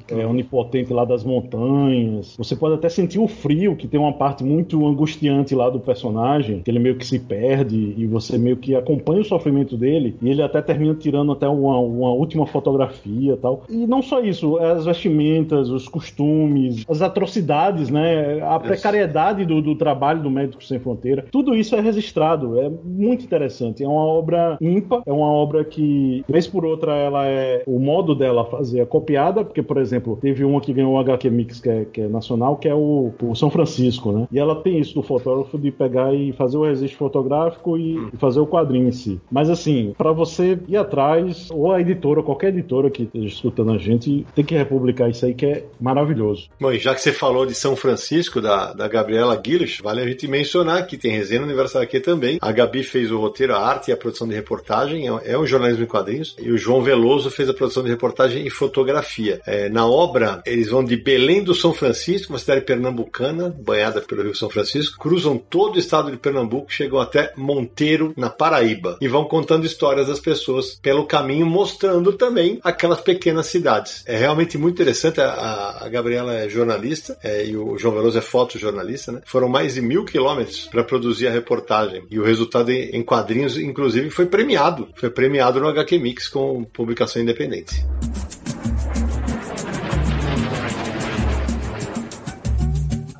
[0.10, 4.44] é, onipotente lá das montanhas, você pode até sentir o frio, que tem uma parte
[4.44, 8.76] muito angustiante lá do personagem, que ele meio que se perde e você meio que
[8.76, 13.64] acompanha o sofrimento dele e ele até termina tirando até uma, uma última fotografia tal.
[13.70, 18.42] E não só isso, as vestimentas, os costumes, as atrocidades, né?
[18.42, 22.60] A precariedade do, do trabalho do Médico Sem Fronteira, tudo isso é registrado.
[22.60, 23.84] É muito interessante.
[23.84, 27.64] É uma obra ímpar, é uma obra que, vez por outra, ela é.
[27.66, 31.30] O modo dela fazer é copiado, porque, por exemplo, teve uma que ganhou o HQ
[31.30, 34.28] Mix, que é, que é nacional, que é o, o, São Francisco, né?
[34.32, 38.10] E ela tem isso do fotógrafo de pegar e fazer o registro fotográfico e, hum.
[38.14, 39.20] e fazer o quadrinho em si.
[39.32, 43.78] Mas assim, para você ir atrás, ou a editora, qualquer editora que esteja escutando a
[43.78, 46.50] gente, tem que republicar isso aí que é maravilhoso.
[46.60, 50.08] Bom, e já que você falou de São Francisco, da, da Gabriela Guilherme, vale a
[50.08, 52.38] gente mencionar que tem resenha Universal aqui também.
[52.42, 55.46] A Gabi fez o roteiro, a arte e a produção de reportagem, é, é um
[55.46, 59.27] jornalismo em quadrinhos, e o João Veloso fez a produção de reportagem e fotografia.
[59.46, 64.24] É, na obra, eles vão de Belém do São Francisco, uma cidade pernambucana, banhada pelo
[64.24, 69.08] Rio São Francisco, cruzam todo o estado de Pernambuco, chegam até Monteiro, na Paraíba, e
[69.08, 74.04] vão contando histórias das pessoas pelo caminho, mostrando também aquelas pequenas cidades.
[74.06, 75.22] É realmente muito interessante.
[75.22, 79.22] A, a Gabriela é jornalista é, e o João Veloso é fotojornalista, né?
[79.26, 82.04] Foram mais de mil quilômetros para produzir a reportagem.
[82.10, 84.90] E o resultado em quadrinhos, inclusive, foi premiado.
[84.96, 87.86] Foi premiado no HQ Mix com publicação independente.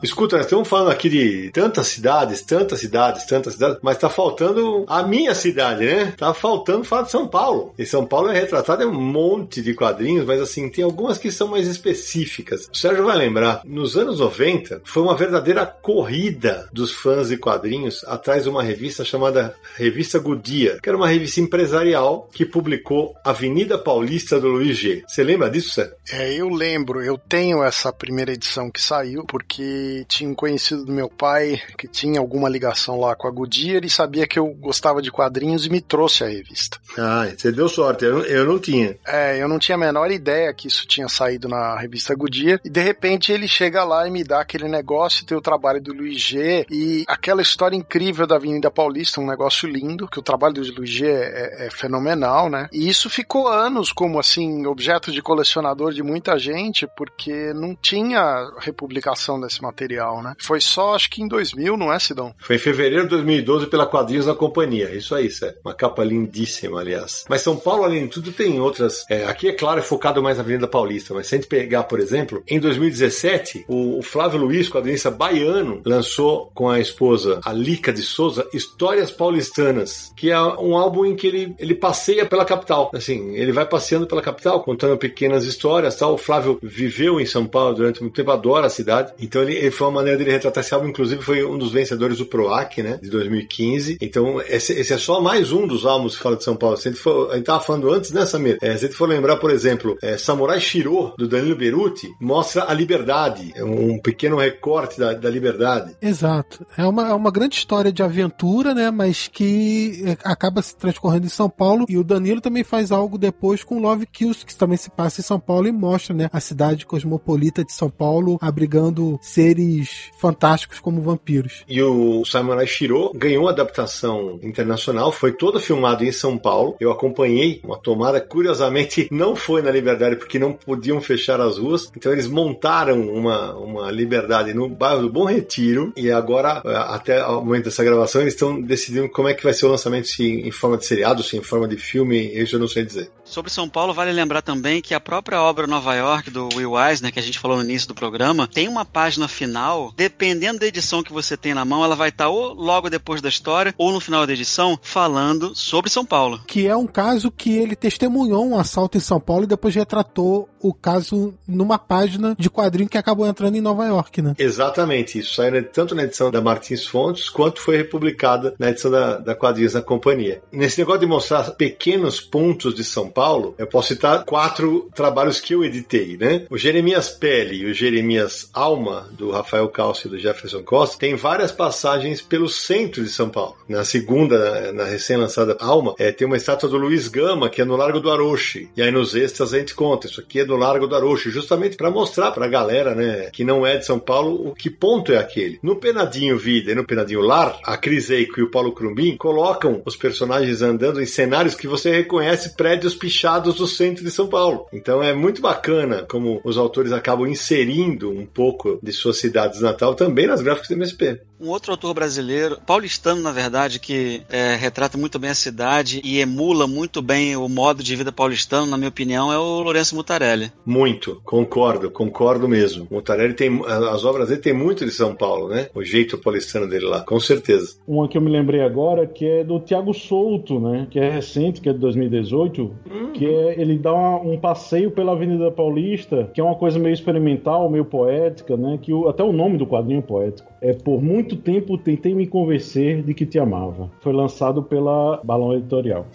[0.02, 4.86] Escuta, nós estamos falando aqui de tantas cidades, tantas cidades, tantas cidades, mas tá faltando
[4.88, 6.14] a minha cidade, né?
[6.16, 7.74] Tá faltando falar de São Paulo.
[7.78, 11.32] E São Paulo é retratado em um monte de quadrinhos, mas assim, tem algumas que
[11.32, 12.68] são mais específicas.
[12.72, 18.04] O Sérgio vai lembrar, nos anos 90, foi uma verdadeira corrida dos fãs de quadrinhos
[18.04, 23.78] atrás de uma revista chamada Revista Goodyear, que era uma revista empresarial que publicou Avenida
[23.78, 25.04] Paulista do Luiz G.
[25.08, 25.96] Você lembra disso, Sérgio?
[26.12, 27.04] É, eu lembro.
[27.04, 31.88] Eu tenho essa primeira edição que saiu, porque tinha um conhecido do meu pai que
[31.88, 35.70] tinha alguma ligação lá com a Goodyear e sabia que eu gostava de quadrinhos e
[35.70, 36.78] me trouxe a revista.
[36.98, 38.98] Ah, você deu sorte, eu, eu não tinha.
[39.06, 42.70] É, eu não tinha a menor ideia que isso tinha saído na revista Goodyear e
[42.70, 46.20] de repente ele chega lá e me dá aquele negócio, tem o trabalho do Luiz
[46.20, 50.76] G e aquela história incrível da Avenida Paulista, um negócio lindo, que o trabalho do
[50.80, 52.68] Luiz G é, é, é fenomenal, né?
[52.72, 58.52] E isso ficou anos como assim, objeto de colecionador de muita gente, porque não tinha
[58.60, 60.34] republicação desse material material, né?
[60.40, 62.34] Foi só, acho que em 2000, não é, Sidão?
[62.40, 64.90] Foi em fevereiro de 2012 pela Quadrinhos da Companhia.
[64.96, 65.56] Isso aí, Sé.
[65.64, 67.26] Uma capa lindíssima, aliás.
[67.30, 69.06] Mas São Paulo, além de tudo, tem outras.
[69.10, 71.84] É, aqui, é claro, é focado mais na Avenida Paulista, mas se a gente pegar,
[71.84, 78.02] por exemplo, em 2017, o, Flávio Luiz, quadrinista baiano, lançou com a esposa Alica de
[78.02, 82.90] Souza Histórias Paulistanas, que é um álbum em que ele, ele passeia pela capital.
[82.94, 86.14] Assim, ele vai passeando pela capital, contando pequenas histórias tal.
[86.14, 89.14] O Flávio viveu em São Paulo durante muito tempo, adora a cidade.
[89.20, 92.26] Então ele, foi uma maneira dele retratar esse álbum, inclusive foi um dos vencedores do
[92.26, 93.98] PROAC, né, de 2015.
[94.02, 96.78] Então, esse, esse é só mais um dos álbuns que fala de São Paulo.
[96.78, 98.58] Se a gente, for, a gente tava falando antes, né, Samir?
[98.62, 102.66] É, se a gente for lembrar, por exemplo, é, Samurai Shiro, do Danilo Beruti, mostra
[102.70, 105.96] a liberdade, é um pequeno recorte da, da liberdade.
[106.02, 106.66] Exato.
[106.78, 111.26] É uma, é uma grande história de aventura, né, mas que é, acaba se transcorrendo
[111.26, 111.86] em São Paulo.
[111.90, 115.24] E o Danilo também faz algo depois com Love Kills, que também se passa em
[115.24, 120.80] São Paulo e mostra, né, a cidade cosmopolita de São Paulo abrigando seres seres fantásticos
[120.80, 121.64] como vampiros.
[121.68, 126.76] E o Samurai Shiro ganhou uma adaptação internacional, foi todo filmado em São Paulo.
[126.80, 131.92] Eu acompanhei uma tomada, curiosamente não foi na Liberdade porque não podiam fechar as ruas,
[131.96, 137.44] então eles montaram uma, uma Liberdade no bairro do Bom Retiro e agora, até o
[137.44, 140.52] momento dessa gravação, eles estão decidindo como é que vai ser o lançamento, se em
[140.52, 143.10] forma de seriado, se em forma de filme, isso eu não sei dizer.
[143.24, 147.12] Sobre São Paulo, vale lembrar também que a própria obra Nova York, do Will Eisner,
[147.12, 149.47] que a gente falou no início do programa, tem uma página final,
[149.96, 153.30] dependendo da edição que você tem na mão, ela vai estar ou logo depois da
[153.30, 156.42] história, ou no final da edição, falando sobre São Paulo.
[156.48, 160.50] Que é um caso que ele testemunhou um assalto em São Paulo e depois retratou
[160.60, 164.34] o caso numa página de quadrinho que acabou entrando em Nova York, né?
[164.38, 169.18] Exatamente, isso saiu tanto na edição da Martins Fontes, quanto foi republicada na edição da,
[169.18, 170.42] da Quadrinhos da Companhia.
[170.52, 175.54] Nesse negócio de mostrar pequenos pontos de São Paulo, eu posso citar quatro trabalhos que
[175.54, 176.46] eu editei, né?
[176.50, 181.16] O Jeremias Pele e o Jeremias Alma, do Rafael Calci e do Jefferson Costa, tem
[181.16, 183.56] várias passagens pelo centro de São Paulo.
[183.68, 187.76] Na segunda, na recém-lançada Alma, é, tem uma estátua do Luiz Gama, que é no
[187.76, 188.70] Largo do Aroche.
[188.76, 191.78] E aí nos extras a gente conta, isso aqui é do Largo do Aroche, justamente
[191.78, 195.12] para mostrar para a galera, né, que não é de São Paulo, o que ponto
[195.12, 195.60] é aquele.
[195.62, 199.82] No Penadinho Vida e no Penadinho Lar, a Cris Eico e o Paulo Crumbin colocam
[199.86, 204.68] os personagens andando em cenários que você reconhece prédios pichados do centro de São Paulo.
[204.72, 209.94] Então é muito bacana como os autores acabam inserindo um pouco de suas cidades natal
[209.94, 211.22] também nas gráficas do MSP.
[211.40, 216.20] Um outro autor brasileiro, paulistano na verdade, que é, retrata muito bem a cidade e
[216.20, 220.52] emula muito bem o modo de vida paulistano, na minha opinião, é o Lourenço Mutarelli.
[220.66, 222.88] Muito, concordo, concordo mesmo.
[222.90, 225.70] Mutarelli tem, as obras dele tem muito de São Paulo, né?
[225.76, 227.76] O jeito paulistano dele lá, com certeza.
[227.88, 230.88] Uma que eu me lembrei agora que é do Tiago Souto, né?
[230.90, 233.12] Que é recente, que é de 2018, uhum.
[233.14, 236.94] que é ele dá uma, um passeio pela Avenida Paulista, que é uma coisa meio
[236.94, 238.80] experimental, meio poética, né?
[238.82, 240.54] Que o, até o nome do quadrinho poético.
[240.62, 243.90] É por muito tempo tentei me convencer de que te amava.
[244.00, 246.06] Foi lançado pela Balão Editorial.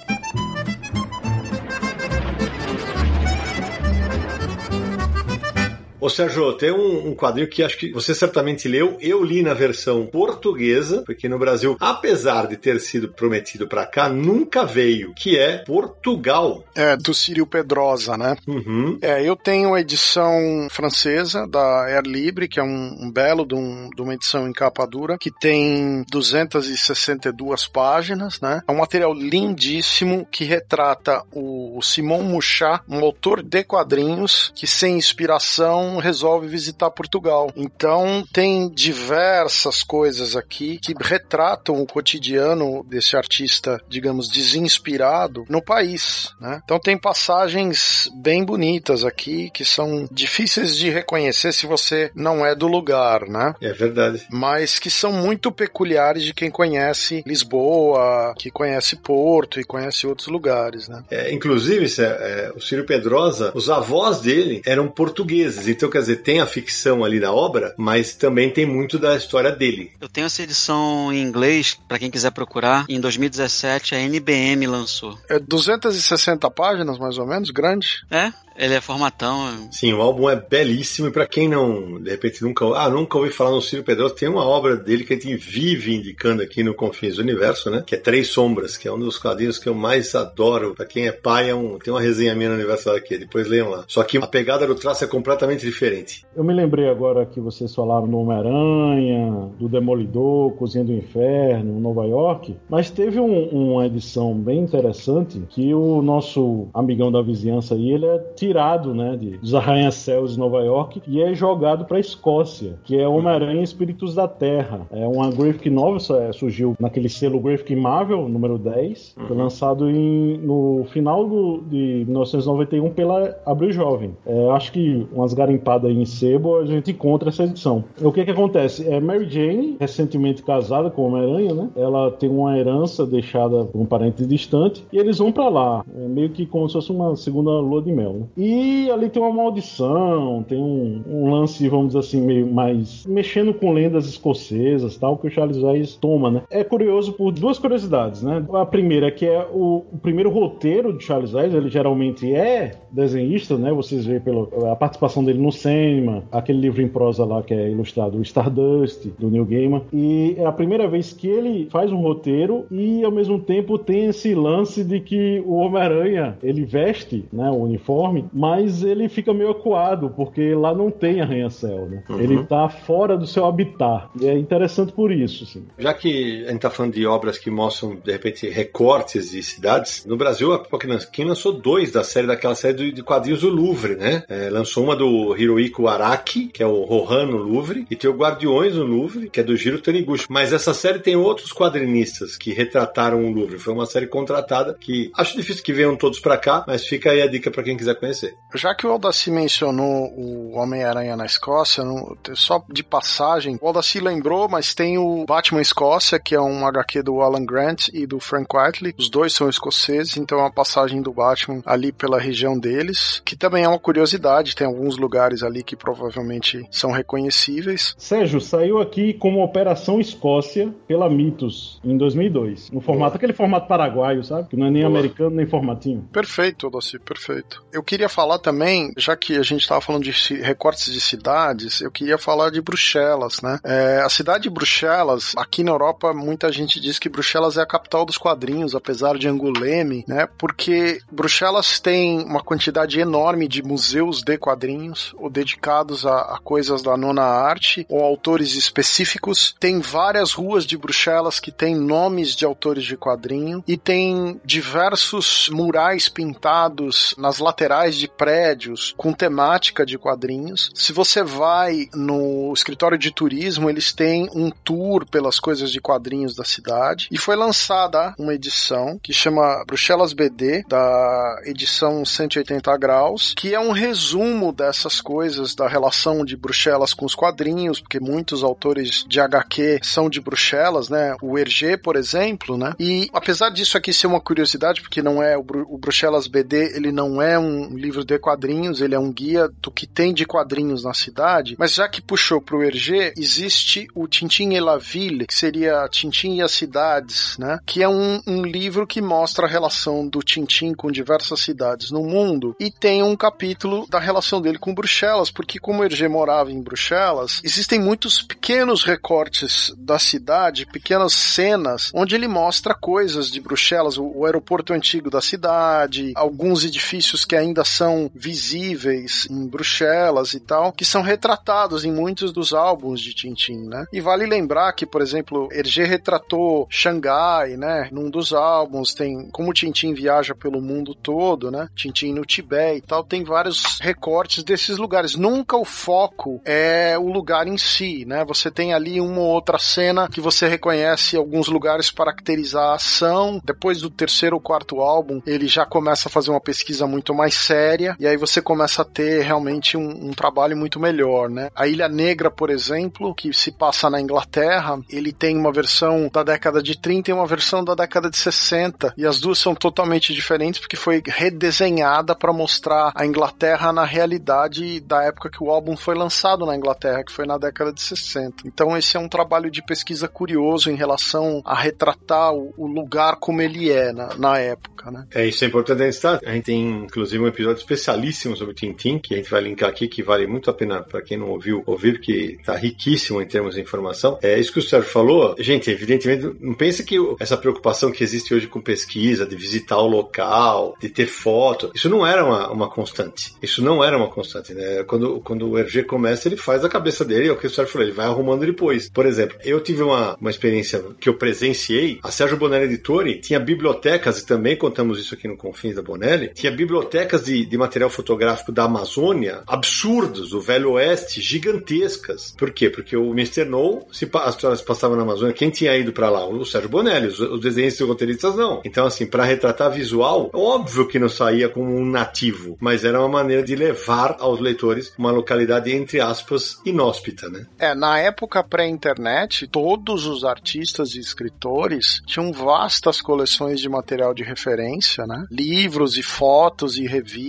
[6.02, 8.98] Ô Sérgio, tem um, um, quadrinho que acho que você certamente leu.
[9.00, 14.08] Eu li na versão portuguesa, porque no Brasil, apesar de ter sido prometido para cá,
[14.08, 16.64] nunca veio, que é Portugal.
[16.74, 18.36] É, do Círio Pedrosa, né?
[18.48, 18.98] Uhum.
[19.00, 23.54] É, eu tenho a edição francesa da Air Libre, que é um, um belo de,
[23.54, 28.60] um, de, uma edição em capa dura, que tem 262 páginas, né?
[28.66, 34.96] É um material lindíssimo que retrata o Simon Mouchat, um autor de quadrinhos que sem
[34.96, 37.50] inspiração resolve visitar Portugal.
[37.56, 46.32] Então tem diversas coisas aqui que retratam o cotidiano desse artista, digamos, desinspirado no país.
[46.40, 46.60] Né?
[46.64, 52.54] Então tem passagens bem bonitas aqui que são difíceis de reconhecer se você não é
[52.54, 53.54] do lugar, né?
[53.60, 54.26] É verdade.
[54.30, 60.28] Mas que são muito peculiares de quem conhece Lisboa, que conhece Porto e conhece outros
[60.28, 61.02] lugares, né?
[61.10, 66.40] É, inclusive, é, o Círio Pedrosa, os avós dele eram portugueses, então, quer dizer, tem
[66.40, 69.90] a ficção ali da obra, mas também tem muito da história dele.
[70.00, 72.84] Eu tenho essa edição em inglês, para quem quiser procurar.
[72.88, 75.18] Em 2017, a NBM lançou.
[75.28, 78.04] É 260 páginas, mais ou menos, grande?
[78.08, 79.68] É, ele é formatão.
[79.70, 83.30] Sim, o álbum é belíssimo e para quem não, de repente, nunca, ah, nunca ouvi
[83.30, 86.74] falar no Ciro Pedrosa, tem uma obra dele que a gente vive indicando aqui no
[86.74, 87.82] Confins do Universo, né?
[87.86, 90.74] Que é Três Sombras, que é um dos quadrinhos que eu mais adoro.
[90.74, 93.70] Para quem é pai, é um, tem uma resenha minha no aniversário aqui, depois leiam
[93.70, 93.84] lá.
[93.88, 96.24] Só que a pegada do traço é completamente diferente.
[96.34, 102.04] Eu me lembrei agora que vocês falaram do Homem-Aranha, do Demolidor, Cozinha do Inferno, Nova
[102.06, 107.90] York, mas teve um, uma edição bem interessante que o nosso amigão da vizinhança aí,
[107.90, 112.00] ele é tirado, né, de, dos arranha-céus de Nova York e é jogado para a
[112.00, 114.80] Escócia, que é Homem-Aranha Espíritos da Terra.
[114.90, 119.42] É uma graphic novel, é, surgiu naquele selo Graphic Marvel, número 10, foi uhum.
[119.44, 124.16] lançado em, no final do, de 1991 pela Abril Jovem.
[124.26, 127.84] É, acho que umas garimpadas em sebo a gente encontra essa edição.
[128.00, 128.88] O que que acontece?
[128.88, 131.70] É Mary Jane, recentemente casada com Homem-Aranha, né?
[131.76, 135.84] Ela tem uma herança deixada por um parente distante e eles vão para lá.
[135.96, 138.26] É meio que como se fosse uma segunda lua de mel, né?
[138.36, 143.52] E ali tem uma maldição, tem um, um, lance, vamos dizer assim, meio mais mexendo
[143.52, 146.42] com lendas escocesas, tal, que o Charles Weiss toma, né?
[146.50, 148.44] É curioso por duas curiosidades, né?
[148.54, 153.56] A primeira que é o, o primeiro roteiro de Charles Weiss, ele geralmente é desenhista,
[153.56, 153.72] né?
[153.72, 157.70] Vocês veem pela a participação dele no cinema, aquele livro em prosa lá que é
[157.70, 162.00] ilustrado, o Stardust, do Neil Gaiman, e é a primeira vez que ele faz um
[162.00, 167.50] roteiro e ao mesmo tempo tem esse lance de que o Homem-Aranha, ele veste, né,
[167.50, 172.02] o uniforme mas ele fica meio acuado, porque lá não tem arranha-céu, né?
[172.08, 172.20] Uhum.
[172.20, 174.08] Ele tá fora do seu habitat.
[174.20, 175.64] E é interessante por isso, assim.
[175.78, 180.04] Já que a gente tá falando de obras que mostram, de repente, recortes de cidades,
[180.06, 184.24] no Brasil a Pokémon lançou dois da série, daquela série de quadrinhos do Louvre, né?
[184.28, 188.14] É, lançou uma do Hirohiko Araki, que é o Rohan no Louvre, e tem o
[188.14, 190.26] Guardiões no Louvre, que é do Giro Taniguchi.
[190.28, 193.58] Mas essa série tem outros quadrinistas que retrataram o Louvre.
[193.58, 197.22] Foi uma série contratada que acho difícil que venham todos para cá, mas fica aí
[197.22, 198.36] a dica para quem quiser conhecer conhecer.
[198.54, 203.98] Já que o Aldaci mencionou o Homem-Aranha na Escócia, não, só de passagem, o Aldaci
[203.98, 208.20] lembrou, mas tem o Batman Escócia, que é um HQ do Alan Grant e do
[208.20, 208.94] Frank Whiteley.
[208.98, 213.36] Os dois são escoceses, então é uma passagem do Batman ali pela região deles, que
[213.36, 217.94] também é uma curiosidade, tem alguns lugares ali que provavelmente são reconhecíveis.
[217.96, 223.16] Sérgio, saiu aqui como Operação Escócia pela Mitos em 2002, no formato, Boa.
[223.16, 224.48] aquele formato paraguaio, sabe?
[224.48, 224.98] Que não é nem Boa.
[224.98, 226.08] americano nem formatinho.
[226.12, 227.64] Perfeito, Aldaci, perfeito.
[227.72, 231.80] Eu queria queria falar também, já que a gente estava falando de recortes de cidades,
[231.80, 233.60] eu queria falar de Bruxelas, né?
[233.62, 237.66] É, a cidade de Bruxelas, aqui na Europa, muita gente diz que Bruxelas é a
[237.66, 240.26] capital dos quadrinhos, apesar de Anguleme, né?
[240.36, 246.82] Porque Bruxelas tem uma quantidade enorme de museus de quadrinhos, ou dedicados a, a coisas
[246.82, 249.54] da nona arte ou autores específicos.
[249.60, 255.48] Tem várias ruas de Bruxelas que têm nomes de autores de quadrinho e tem diversos
[255.52, 260.70] murais pintados nas laterais de prédios com temática de quadrinhos.
[260.74, 266.34] Se você vai no escritório de turismo, eles têm um tour pelas coisas de quadrinhos
[266.34, 273.34] da cidade e foi lançada uma edição que chama Bruxelas BD, da edição 180 graus,
[273.36, 278.42] que é um resumo dessas coisas da relação de Bruxelas com os quadrinhos, porque muitos
[278.42, 281.16] autores de HQ são de Bruxelas, né?
[281.22, 282.74] O Hergé, por exemplo, né?
[282.78, 286.76] E apesar disso aqui ser uma curiosidade, porque não é o, Bru o Bruxelas BD,
[286.76, 290.24] ele não é um livro de quadrinhos, ele é um guia do que tem de
[290.24, 295.26] quadrinhos na cidade, mas já que puxou pro Hergé, existe o Tintin et la Ville,
[295.26, 297.58] que seria Tintin e as cidades, né?
[297.66, 302.02] Que é um, um livro que mostra a relação do Tintin com diversas cidades no
[302.02, 306.62] mundo e tem um capítulo da relação dele com Bruxelas, porque como Hergé morava em
[306.62, 313.98] Bruxelas, existem muitos pequenos recortes da cidade, pequenas cenas, onde ele mostra coisas de Bruxelas,
[313.98, 320.40] o, o aeroporto antigo da cidade, alguns edifícios que ainda são visíveis em Bruxelas e
[320.40, 323.84] tal, que são retratados em muitos dos álbuns de Tintin, né?
[323.92, 327.88] E vale lembrar que, por exemplo, Hergé retratou Xangai, né?
[327.90, 331.68] Num dos álbuns tem como Tintin viaja pelo mundo todo, né?
[331.74, 335.16] Tintin no Tibete e tal, tem vários recortes desses lugares.
[335.16, 338.24] Nunca o foco é o lugar em si, né?
[338.24, 342.74] Você tem ali uma ou outra cena que você reconhece alguns lugares para caracterizar a
[342.74, 343.40] ação.
[343.44, 347.34] Depois do terceiro ou quarto álbum, ele já começa a fazer uma pesquisa muito mais
[347.52, 351.50] séria e aí você começa a ter realmente um, um trabalho muito melhor, né?
[351.54, 356.22] A Ilha Negra, por exemplo, que se passa na Inglaterra, ele tem uma versão da
[356.22, 360.14] década de 30 e uma versão da década de 60 e as duas são totalmente
[360.14, 365.76] diferentes porque foi redesenhada para mostrar a Inglaterra na realidade da época que o álbum
[365.76, 368.44] foi lançado na Inglaterra, que foi na década de 60.
[368.46, 373.16] Então esse é um trabalho de pesquisa curioso em relação a retratar o, o lugar
[373.16, 375.06] como ele é na, na época, né?
[375.14, 375.82] É, isso é importante.
[376.24, 379.88] A gente tem inclusive um episódio especialíssimo sobre Tintin, que a gente vai linkar aqui,
[379.88, 383.54] que vale muito a pena para quem não ouviu ouvir, que está riquíssimo em termos
[383.54, 384.18] de informação.
[384.22, 385.34] É isso que o Sérgio falou.
[385.38, 389.86] Gente, evidentemente, não pense que essa preocupação que existe hoje com pesquisa, de visitar o
[389.86, 393.34] local, de ter foto, isso não era uma, uma constante.
[393.42, 394.84] Isso não era uma constante, né?
[394.84, 397.72] Quando, quando o RG começa, ele faz a cabeça dele, é o que o Sérgio
[397.72, 398.88] falou, ele vai arrumando depois.
[398.90, 403.40] Por exemplo, eu tive uma, uma experiência que eu presenciei, a Sérgio Bonelli Editore tinha
[403.40, 407.90] bibliotecas, e também contamos isso aqui no Confins da Bonelli, tinha bibliotecas de, de material
[407.90, 412.34] fotográfico da Amazônia absurdos, do Velho Oeste, gigantescas.
[412.36, 412.68] Por quê?
[412.68, 413.44] Porque o Mr.
[413.44, 416.26] No, se as histórias passavam na Amazônia, quem tinha ido para lá?
[416.26, 418.60] O Sérgio Bonelli, os, os desenhos e roteiristas não.
[418.64, 423.08] Então, assim, para retratar visual, óbvio que não saía como um nativo, mas era uma
[423.08, 427.46] maneira de levar aos leitores uma localidade, entre aspas, inóspita, né?
[427.58, 434.22] É, na época pré-internet, todos os artistas e escritores tinham vastas coleções de material de
[434.22, 435.24] referência, né?
[435.30, 437.21] Livros e fotos e revistas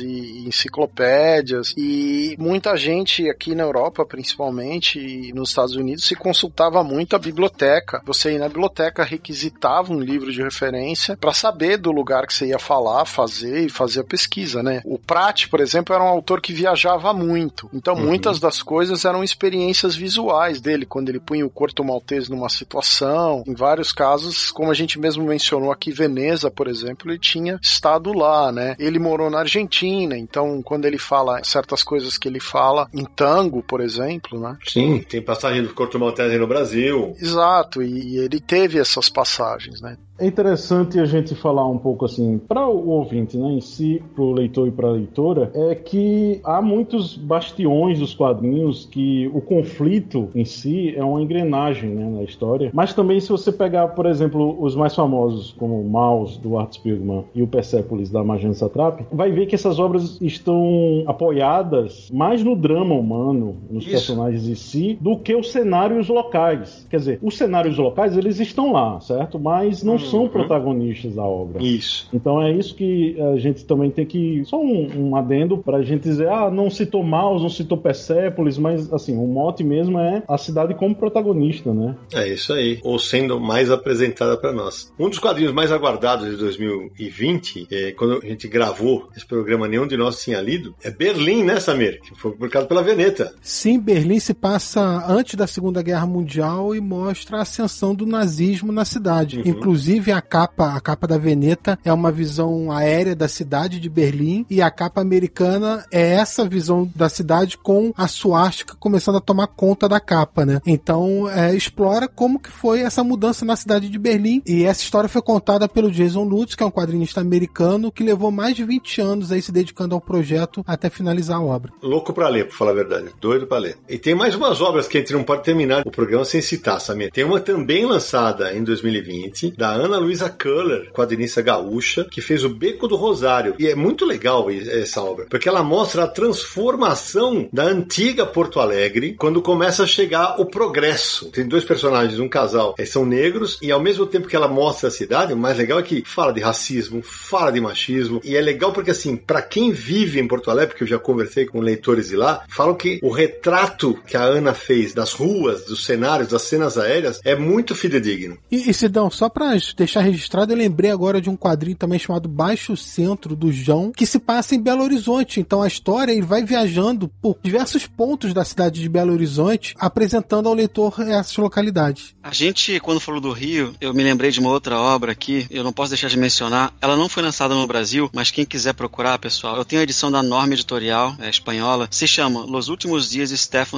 [0.00, 6.82] e enciclopédias e muita gente aqui na Europa, principalmente, e nos Estados Unidos, se consultava
[6.82, 8.02] muito a biblioteca.
[8.04, 12.46] Você ia na biblioteca, requisitava um livro de referência para saber do lugar que você
[12.46, 14.82] ia falar, fazer e fazer a pesquisa, né?
[14.84, 17.68] O Prat, por exemplo, era um autor que viajava muito.
[17.72, 18.06] Então, uhum.
[18.06, 23.44] muitas das coisas eram experiências visuais dele, quando ele punha o Corto Maltese numa situação.
[23.46, 28.12] Em vários casos, como a gente mesmo mencionou aqui, Veneza, por exemplo, ele tinha estado
[28.12, 28.76] lá, né?
[28.78, 33.62] Ele morou na Argentina, então quando ele fala certas coisas que ele fala em tango,
[33.62, 34.56] por exemplo, né?
[34.66, 37.14] Sim, tem passagem do Corto Maltese no Brasil.
[37.20, 39.96] Exato, e ele teve essas passagens, né?
[40.18, 44.24] É interessante a gente falar um pouco assim, para o ouvinte né, em si, para
[44.24, 49.42] o leitor e para a leitora, é que há muitos bastiões dos quadrinhos que o
[49.42, 52.70] conflito em si é uma engrenagem né, na história.
[52.72, 56.72] Mas também, se você pegar, por exemplo, os mais famosos, como o Maus, do Art
[56.72, 62.42] Spiegelman, e o Persepolis, da Magenta Satrap, vai ver que essas obras estão apoiadas mais
[62.42, 63.92] no drama humano, nos Isso.
[63.92, 66.86] personagens em si, do que os cenários locais.
[66.88, 69.38] Quer dizer, os cenários locais, eles estão lá, certo?
[69.38, 70.28] Mas não são uhum.
[70.28, 71.62] protagonistas da obra.
[71.62, 72.08] Isso.
[72.12, 74.42] Então é isso que a gente também tem que.
[74.44, 78.92] Só um, um adendo pra gente dizer, ah, não citou Maus, não citou Persépolis, mas
[78.92, 81.96] assim, o mote mesmo é a cidade como protagonista, né?
[82.12, 82.78] É isso aí.
[82.82, 84.92] Ou sendo mais apresentada para nós.
[84.98, 89.86] Um dos quadrinhos mais aguardados de 2020, é, quando a gente gravou esse programa, nenhum
[89.86, 92.00] de nós tinha lido, é Berlim, né, Samir?
[92.00, 93.34] Que foi publicado pela Veneta.
[93.40, 98.72] Sim, Berlim se passa antes da Segunda Guerra Mundial e mostra a ascensão do nazismo
[98.72, 99.38] na cidade.
[99.38, 99.44] Uhum.
[99.46, 103.88] Inclusive, Inclusive, a capa, a capa da Veneta é uma visão aérea da cidade de
[103.88, 109.20] Berlim e a capa americana é essa visão da cidade com a suástica começando a
[109.22, 110.60] tomar conta da capa, né?
[110.66, 115.08] Então, é, explora como que foi essa mudança na cidade de Berlim e essa história
[115.08, 119.00] foi contada pelo Jason Lutz, que é um quadrinista americano que levou mais de 20
[119.00, 121.72] anos aí se dedicando ao projeto até finalizar a obra.
[121.82, 123.08] Louco pra ler, pra falar a verdade.
[123.18, 123.78] Doido pra ler.
[123.88, 126.80] E tem mais umas obras que a gente não pode terminar o programa sem citar,
[126.82, 127.10] Samir.
[127.10, 132.48] Tem uma também lançada em 2020, da Ana Luisa Köhler, quadrinista gaúcha, que fez o
[132.48, 133.54] Beco do Rosário.
[133.58, 139.14] E é muito legal essa obra, porque ela mostra a transformação da antiga Porto Alegre
[139.18, 141.30] quando começa a chegar o progresso.
[141.30, 144.88] Tem dois personagens, um casal, eles são negros, e ao mesmo tempo que ela mostra
[144.88, 148.40] a cidade, o mais legal é que fala de racismo, fala de machismo, e é
[148.40, 152.08] legal porque, assim, para quem vive em Porto Alegre, porque eu já conversei com leitores
[152.08, 156.42] de lá, falam que o retrato que a Ana fez das ruas, dos cenários, das
[156.42, 158.38] cenas aéreas, é muito fidedigno.
[158.50, 162.28] E, e Sidão, só pra deixar registrado, eu lembrei agora de um quadrinho também chamado
[162.28, 165.40] Baixo Centro do João, que se passa em Belo Horizonte.
[165.40, 170.48] Então a história ele vai viajando por diversos pontos da cidade de Belo Horizonte, apresentando
[170.48, 172.14] ao leitor essas localidades.
[172.22, 175.62] A gente, quando falou do Rio, eu me lembrei de uma outra obra aqui, eu
[175.62, 176.72] não posso deixar de mencionar.
[176.80, 180.10] Ela não foi lançada no Brasil, mas quem quiser procurar, pessoal, eu tenho a edição
[180.10, 183.76] da Norma Editorial, é espanhola, se chama Los Últimos Dias de Stefan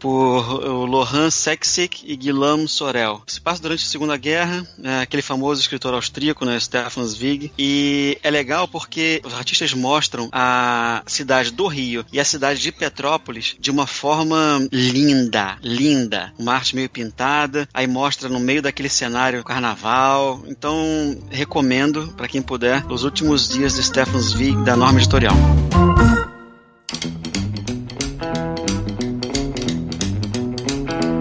[0.00, 3.22] por Lohan Seksik e Guillaume Sorel.
[3.26, 8.18] Se passa durante a Segunda Guerra, é aquele famoso escritor austríaco, né, Stefan Zweig, e
[8.22, 13.56] é legal porque os artistas mostram a cidade do Rio e a cidade de Petrópolis
[13.58, 16.32] de uma forma linda, linda.
[16.38, 20.42] Uma arte meio pintada, aí mostra no meio daquele cenário carnaval.
[20.46, 25.34] Então, recomendo para quem puder Os Últimos Dias de Stefan Zweig da Norma Editorial.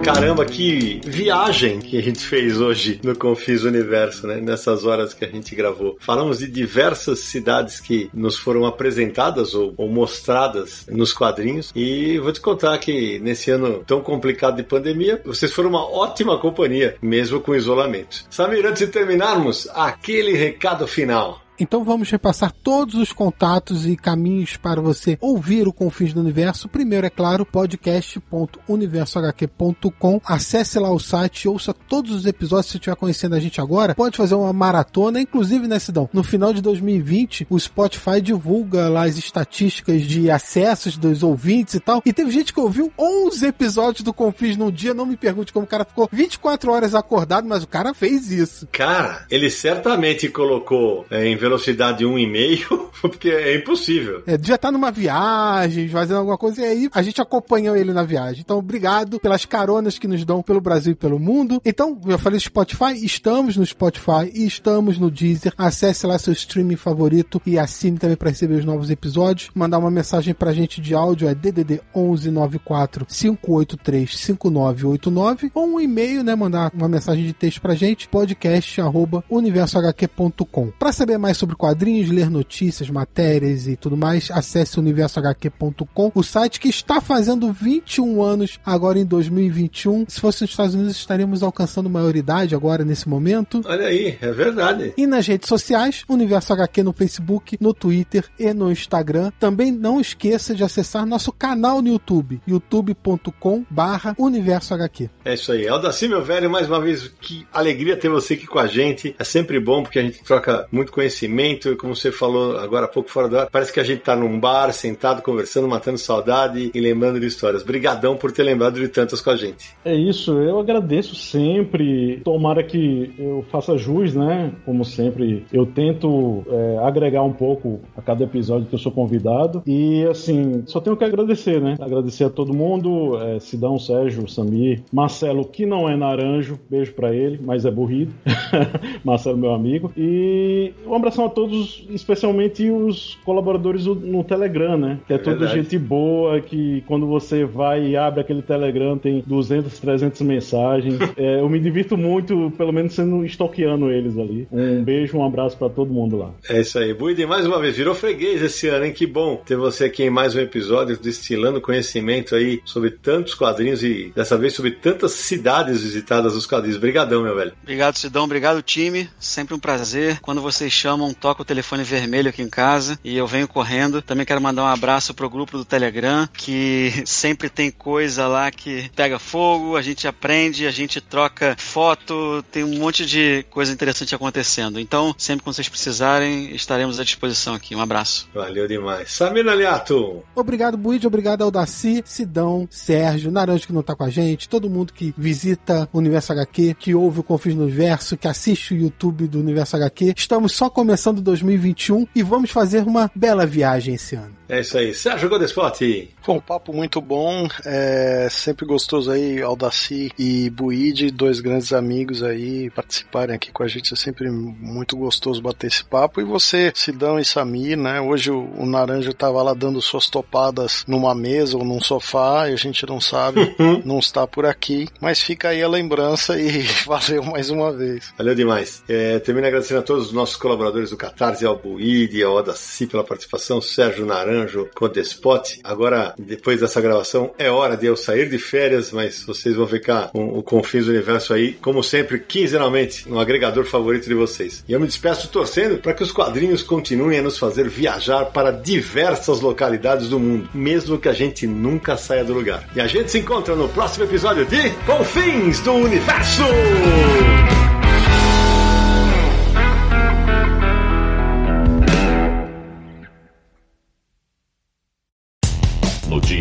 [0.04, 4.42] Caramba, que viagem que a gente fez hoje no Confis Universo, né?
[4.42, 5.96] Nessas horas que a gente gravou.
[5.98, 11.72] Falamos de diversas cidades que nos foram apresentadas ou, ou mostradas nos quadrinhos.
[11.74, 16.38] E vou te contar que nesse ano tão complicado de pandemia, vocês foram uma ótima
[16.38, 18.26] companhia, mesmo com isolamento.
[18.30, 21.43] Samir, antes de terminarmos, aquele recado final.
[21.60, 26.68] Então vamos repassar todos os contatos e caminhos para você ouvir o Confins do Universo.
[26.68, 30.22] Primeiro, é claro, podcast.universohq.com.
[30.26, 32.72] Acesse lá o site, ouça todos os episódios.
[32.72, 36.10] Se estiver conhecendo a gente agora, pode fazer uma maratona, inclusive, né, Sidão?
[36.12, 41.80] No final de 2020, o Spotify divulga lá as estatísticas de acessos dos ouvintes e
[41.80, 42.02] tal.
[42.06, 44.94] E teve gente que ouviu 11 episódios do Confins num dia.
[44.94, 48.68] Não me pergunte como o cara ficou 24 horas acordado, mas o cara fez isso.
[48.72, 54.24] Cara, ele certamente colocou é, em velocidade 1,5, porque é impossível.
[54.26, 58.04] É, já tá numa viagem, fazendo alguma coisa, e aí a gente acompanhou ele na
[58.04, 58.42] viagem.
[58.42, 61.62] Então, obrigado pelas caronas que nos dão pelo Brasil e pelo mundo.
[61.66, 65.54] Então, eu falei Spotify, estamos no Spotify e estamos no Deezer.
[65.58, 69.50] Acesse lá seu streaming favorito e assine também para receber os novos episódios.
[69.54, 76.24] Mandar uma mensagem pra gente de áudio é DDD 1194 583 5989 ou um e-mail,
[76.24, 80.72] né, mandar uma mensagem de texto pra gente, podcast arroba universohq.com.
[80.80, 86.24] Para saber mais mais sobre quadrinhos, ler notícias, matérias e tudo mais, acesse universohq.com, o
[86.24, 90.06] site que está fazendo 21 anos agora em 2021.
[90.08, 93.62] Se fosse nos Estados Unidos, estaríamos alcançando maioridade agora nesse momento.
[93.66, 94.94] Olha aí, é verdade.
[94.96, 99.32] E nas redes sociais, Universo HQ no Facebook, no Twitter e no Instagram.
[99.40, 105.10] Também não esqueça de acessar nosso canal no YouTube, youtube.com barra Universo HQ.
[105.26, 105.68] É isso aí.
[105.68, 109.16] Aldaci, meu velho, mais uma vez, que alegria ter você aqui com a gente.
[109.18, 112.88] É sempre bom porque a gente troca muito conhecimento conhecimento, como você falou agora há
[112.88, 116.72] pouco fora do ar, parece que a gente tá num bar, sentado, conversando, matando saudade
[116.74, 117.64] e lembrando de histórias.
[117.64, 119.76] Brigadão por ter lembrado de tantas com a gente.
[119.86, 122.22] É isso, eu agradeço sempre.
[122.24, 124.52] Tomara que eu faça jus, né?
[124.66, 129.64] Como sempre, eu tento é, agregar um pouco a cada episódio que eu sou convidado.
[129.66, 131.76] E assim, só tenho que agradecer, né?
[131.80, 137.14] Agradecer a todo mundo, é, Sidão, Sérgio, Samir, Marcelo, que não é naranjo, beijo para
[137.14, 138.14] ele, mas é burrido.
[139.04, 139.92] Marcelo, meu amigo.
[139.98, 145.00] E um abraço abração a todos, especialmente os colaboradores no Telegram, né?
[145.08, 145.62] Que é, é toda verdade.
[145.62, 150.96] gente boa, que quando você vai e abre aquele Telegram tem 200, 300 mensagens.
[151.16, 154.48] é, eu me divirto muito, pelo menos sendo stalkeando eles ali.
[154.52, 156.32] Um beijo, um abraço para todo mundo lá.
[156.50, 156.94] É isso aí.
[156.94, 158.94] Buide, mais uma vez, virou freguês esse ano, hein?
[158.94, 163.84] Que bom ter você aqui em mais um episódio destilando conhecimento aí sobre tantos quadrinhos
[163.84, 166.78] e dessa vez sobre tantas cidades visitadas nos quadrinhos.
[166.78, 167.54] Obrigadão, meu velho.
[167.62, 168.24] Obrigado, Sidão.
[168.24, 169.10] Obrigado, time.
[169.20, 170.20] Sempre um prazer.
[170.22, 174.02] Quando vocês chamam não toca o telefone vermelho aqui em casa e eu venho correndo.
[174.02, 178.90] Também quero mandar um abraço pro grupo do Telegram, que sempre tem coisa lá que
[178.96, 184.16] pega fogo, a gente aprende, a gente troca foto, tem um monte de coisa interessante
[184.16, 184.80] acontecendo.
[184.80, 187.76] Então, sempre que vocês precisarem, estaremos à disposição aqui.
[187.76, 188.30] Um abraço.
[188.34, 189.12] Valeu demais.
[189.12, 190.24] Samir Aliato.
[190.36, 191.06] Obrigado, Buide.
[191.06, 195.90] Obrigado, Aldaci, Sidão, Sérgio, Naranjo que não tá com a gente, todo mundo que visita
[195.92, 199.76] o Universo HQ, que ouve o Confins no Universo, que assiste o YouTube do Universo
[199.76, 200.14] HQ.
[200.16, 204.44] Estamos só começando 2021 e vamos fazer uma bela viagem esse ano.
[204.48, 204.94] É isso aí.
[204.94, 206.10] Sérgio Godespot.
[206.22, 207.48] Foi um papo muito bom.
[207.66, 213.68] É sempre gostoso aí, Aldaci e Buide, dois grandes amigos aí, participarem aqui com a
[213.68, 213.94] gente.
[213.94, 216.22] É sempre muito gostoso bater esse papo.
[216.22, 218.00] E você, Sidão e Samir, né?
[218.00, 222.54] Hoje o, o Naranjo tava lá dando suas topadas numa mesa ou num sofá e
[222.54, 224.88] a gente não sabe, não está por aqui.
[225.02, 228.14] Mas fica aí a lembrança e valeu mais uma vez.
[228.18, 228.84] Valeu demais.
[228.88, 233.04] É, termino agradecendo a todos os nossos colaboradores do Catarse, ao Buide, ao Odaci pela
[233.04, 235.60] participação, Sérgio Naranjo Naranjo com Despot.
[235.64, 240.10] Agora, depois dessa gravação, é hora de eu sair de férias, mas vocês vão ficar
[240.10, 244.64] com o Confins do Universo aí, como sempre, quinzenalmente, no agregador favorito de vocês.
[244.68, 248.52] E eu me despeço torcendo para que os quadrinhos continuem a nos fazer viajar para
[248.52, 252.68] diversas localidades do mundo, mesmo que a gente nunca saia do lugar.
[252.76, 256.44] E a gente se encontra no próximo episódio de Confins do Universo!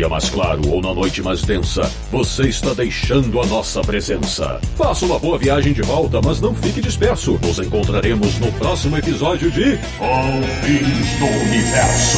[0.03, 4.59] Dia mais claro ou na noite mais densa, você está deixando a nossa presença.
[4.75, 7.39] Faça uma boa viagem de volta, mas não fique disperso.
[7.41, 12.17] Nos encontraremos no próximo episódio de Confins do Universo.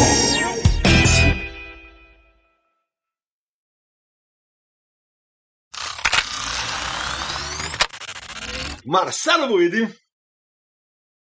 [8.84, 9.94] Marcelo Buide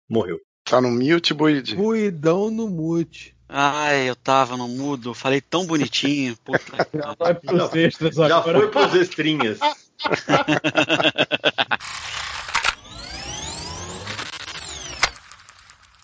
[0.07, 0.37] morreu.
[0.63, 1.75] Tá no mute, Buide?
[1.75, 3.35] Buidão no mute.
[3.53, 6.37] Ai, eu tava no mudo, falei tão bonitinho.
[6.37, 6.87] Puta.
[6.93, 8.59] Já vai pros extras Já agora.
[8.59, 9.59] foi pros extrinhas.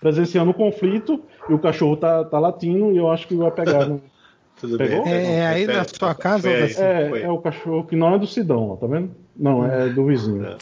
[0.00, 3.86] Presenciando o conflito e o cachorro tá, tá latindo e eu acho que vai pegar.
[3.86, 4.00] no-
[4.60, 5.04] Tudo Pegou?
[5.04, 5.12] bem.
[5.14, 6.72] É, aí na sua casa, aí.
[6.76, 9.12] É, é o cachorro que não é do Sidão, ó, tá vendo?
[9.36, 10.44] Não, é do vizinho.
[10.44, 10.56] É.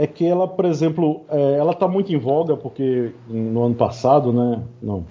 [0.00, 4.32] É que ela, por exemplo, é, ela tá muito em voga porque no ano passado,
[4.32, 4.62] né?
[4.80, 5.04] Não.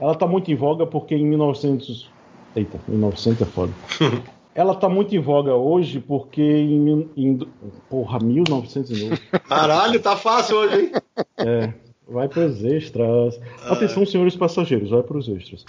[0.00, 2.10] Ela tá muito em voga porque em 1900.
[2.56, 3.72] Eita, 1900 é foda.
[4.52, 7.08] Ela tá muito em voga hoje porque em.
[7.16, 7.38] em
[7.88, 9.22] porra, 1900 e novo.
[9.48, 10.92] Caralho, tá fácil hoje, hein?
[11.38, 11.72] É,
[12.08, 13.40] vai pros extras.
[13.64, 15.64] Atenção, senhores passageiros, vai pros extras.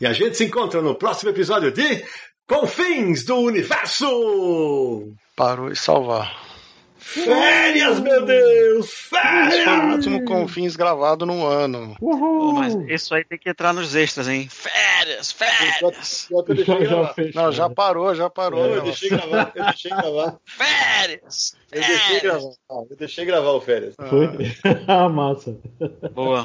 [0.00, 2.02] E a gente se encontra no próximo episódio de
[2.48, 5.12] Confins do Universo!
[5.34, 6.44] Parou e salvar.
[6.98, 8.86] Férias, meu Deus!
[8.86, 9.94] Esse foi o Férias!
[9.96, 11.94] último Confins gravado no ano.
[11.98, 12.52] Pô, Uhul!
[12.54, 14.48] mas isso aí tem que entrar nos extras, hein?
[14.50, 17.14] Férias, férias, Pior que eu deixei Já, já gravar.
[17.14, 17.34] fez.
[17.34, 18.64] Não, já parou, já parou.
[18.66, 20.36] Eu deixei gravar, eu deixei gravar.
[20.44, 22.22] férias, Eu deixei férias.
[22.22, 22.86] gravar.
[22.90, 23.94] Eu deixei gravar o férias.
[23.96, 24.28] Foi?
[24.88, 25.56] Ah, massa.
[26.12, 26.44] Boa.